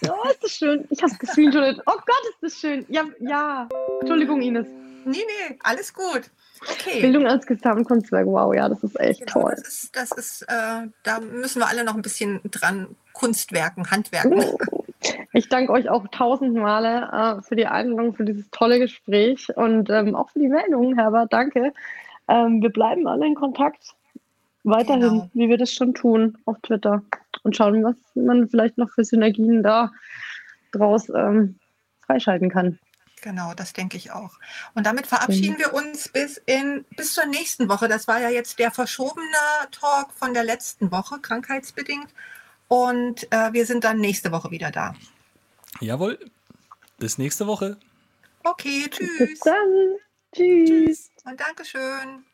Oh, 0.06 0.28
ist 0.30 0.42
das 0.42 0.52
schön. 0.52 0.86
Ich 0.90 1.02
habe 1.02 1.12
es 1.12 1.18
gescreenshottet. 1.18 1.80
Oh 1.86 1.92
Gott, 1.92 2.22
ist 2.30 2.42
das 2.42 2.60
schön. 2.60 2.86
Ja, 2.88 3.04
ja. 3.20 3.68
Entschuldigung, 4.00 4.42
Ines. 4.42 4.66
Nee, 5.04 5.24
nee, 5.26 5.58
alles 5.60 5.92
gut. 5.92 6.30
Okay. 6.62 7.00
Bildung 7.00 7.26
als 7.26 7.46
Gesamtkunstwerk, 7.46 8.26
wow, 8.26 8.54
ja, 8.54 8.68
das 8.68 8.82
ist 8.82 8.98
echt 8.98 9.20
genau, 9.20 9.32
toll. 9.32 9.54
Das 9.56 9.68
ist, 9.68 9.96
das 9.96 10.12
ist 10.12 10.42
äh, 10.42 10.88
da 11.02 11.20
müssen 11.20 11.60
wir 11.60 11.68
alle 11.68 11.84
noch 11.84 11.94
ein 11.94 12.02
bisschen 12.02 12.40
dran 12.44 12.96
Kunstwerken, 13.12 13.90
Handwerken. 13.90 14.40
Oh. 14.40 14.84
Ich 15.32 15.48
danke 15.48 15.72
euch 15.72 15.88
auch 15.88 16.06
tausend 16.08 16.54
Male 16.54 17.38
äh, 17.38 17.42
für 17.42 17.56
die 17.56 17.66
Einladung, 17.66 18.14
für 18.14 18.24
dieses 18.24 18.50
tolle 18.50 18.78
Gespräch 18.78 19.48
und 19.56 19.90
ähm, 19.90 20.14
auch 20.14 20.30
für 20.30 20.40
die 20.40 20.48
Meldungen, 20.48 20.98
Herbert. 20.98 21.32
Danke. 21.32 21.72
Ähm, 22.26 22.60
wir 22.62 22.70
bleiben 22.70 23.06
alle 23.06 23.26
in 23.26 23.34
Kontakt 23.34 23.94
weiterhin, 24.64 25.00
genau. 25.00 25.30
wie 25.34 25.48
wir 25.48 25.58
das 25.58 25.72
schon 25.72 25.94
tun 25.94 26.36
auf 26.44 26.58
Twitter 26.62 27.02
und 27.42 27.56
schauen, 27.56 27.82
was 27.84 27.96
man 28.14 28.48
vielleicht 28.48 28.78
noch 28.78 28.90
für 28.90 29.04
Synergien 29.04 29.62
da 29.62 29.92
draus 30.72 31.08
ähm, 31.08 31.58
freischalten 32.04 32.50
kann. 32.50 32.78
Genau, 33.22 33.52
das 33.54 33.72
denke 33.72 33.96
ich 33.96 34.12
auch. 34.12 34.38
Und 34.74 34.86
damit 34.86 35.06
verabschieden 35.06 35.54
mhm. 35.54 35.58
wir 35.58 35.74
uns 35.74 36.08
bis, 36.08 36.40
in, 36.46 36.84
bis 36.96 37.14
zur 37.14 37.26
nächsten 37.26 37.68
Woche. 37.68 37.88
Das 37.88 38.06
war 38.06 38.20
ja 38.20 38.28
jetzt 38.28 38.58
der 38.58 38.70
verschobene 38.70 39.26
Talk 39.72 40.12
von 40.12 40.34
der 40.34 40.44
letzten 40.44 40.92
Woche, 40.92 41.18
krankheitsbedingt. 41.20 42.08
Und 42.68 43.30
äh, 43.32 43.52
wir 43.52 43.66
sind 43.66 43.84
dann 43.84 43.98
nächste 43.98 44.30
Woche 44.30 44.50
wieder 44.50 44.70
da. 44.70 44.94
Jawohl. 45.80 46.18
Bis 46.98 47.18
nächste 47.18 47.46
Woche. 47.46 47.78
Okay, 48.44 48.86
tschüss. 48.90 49.18
Bis 49.18 49.40
dann. 49.40 49.96
Tschüss. 50.32 50.68
tschüss. 50.68 51.10
Und 51.24 51.40
Dankeschön. 51.40 52.24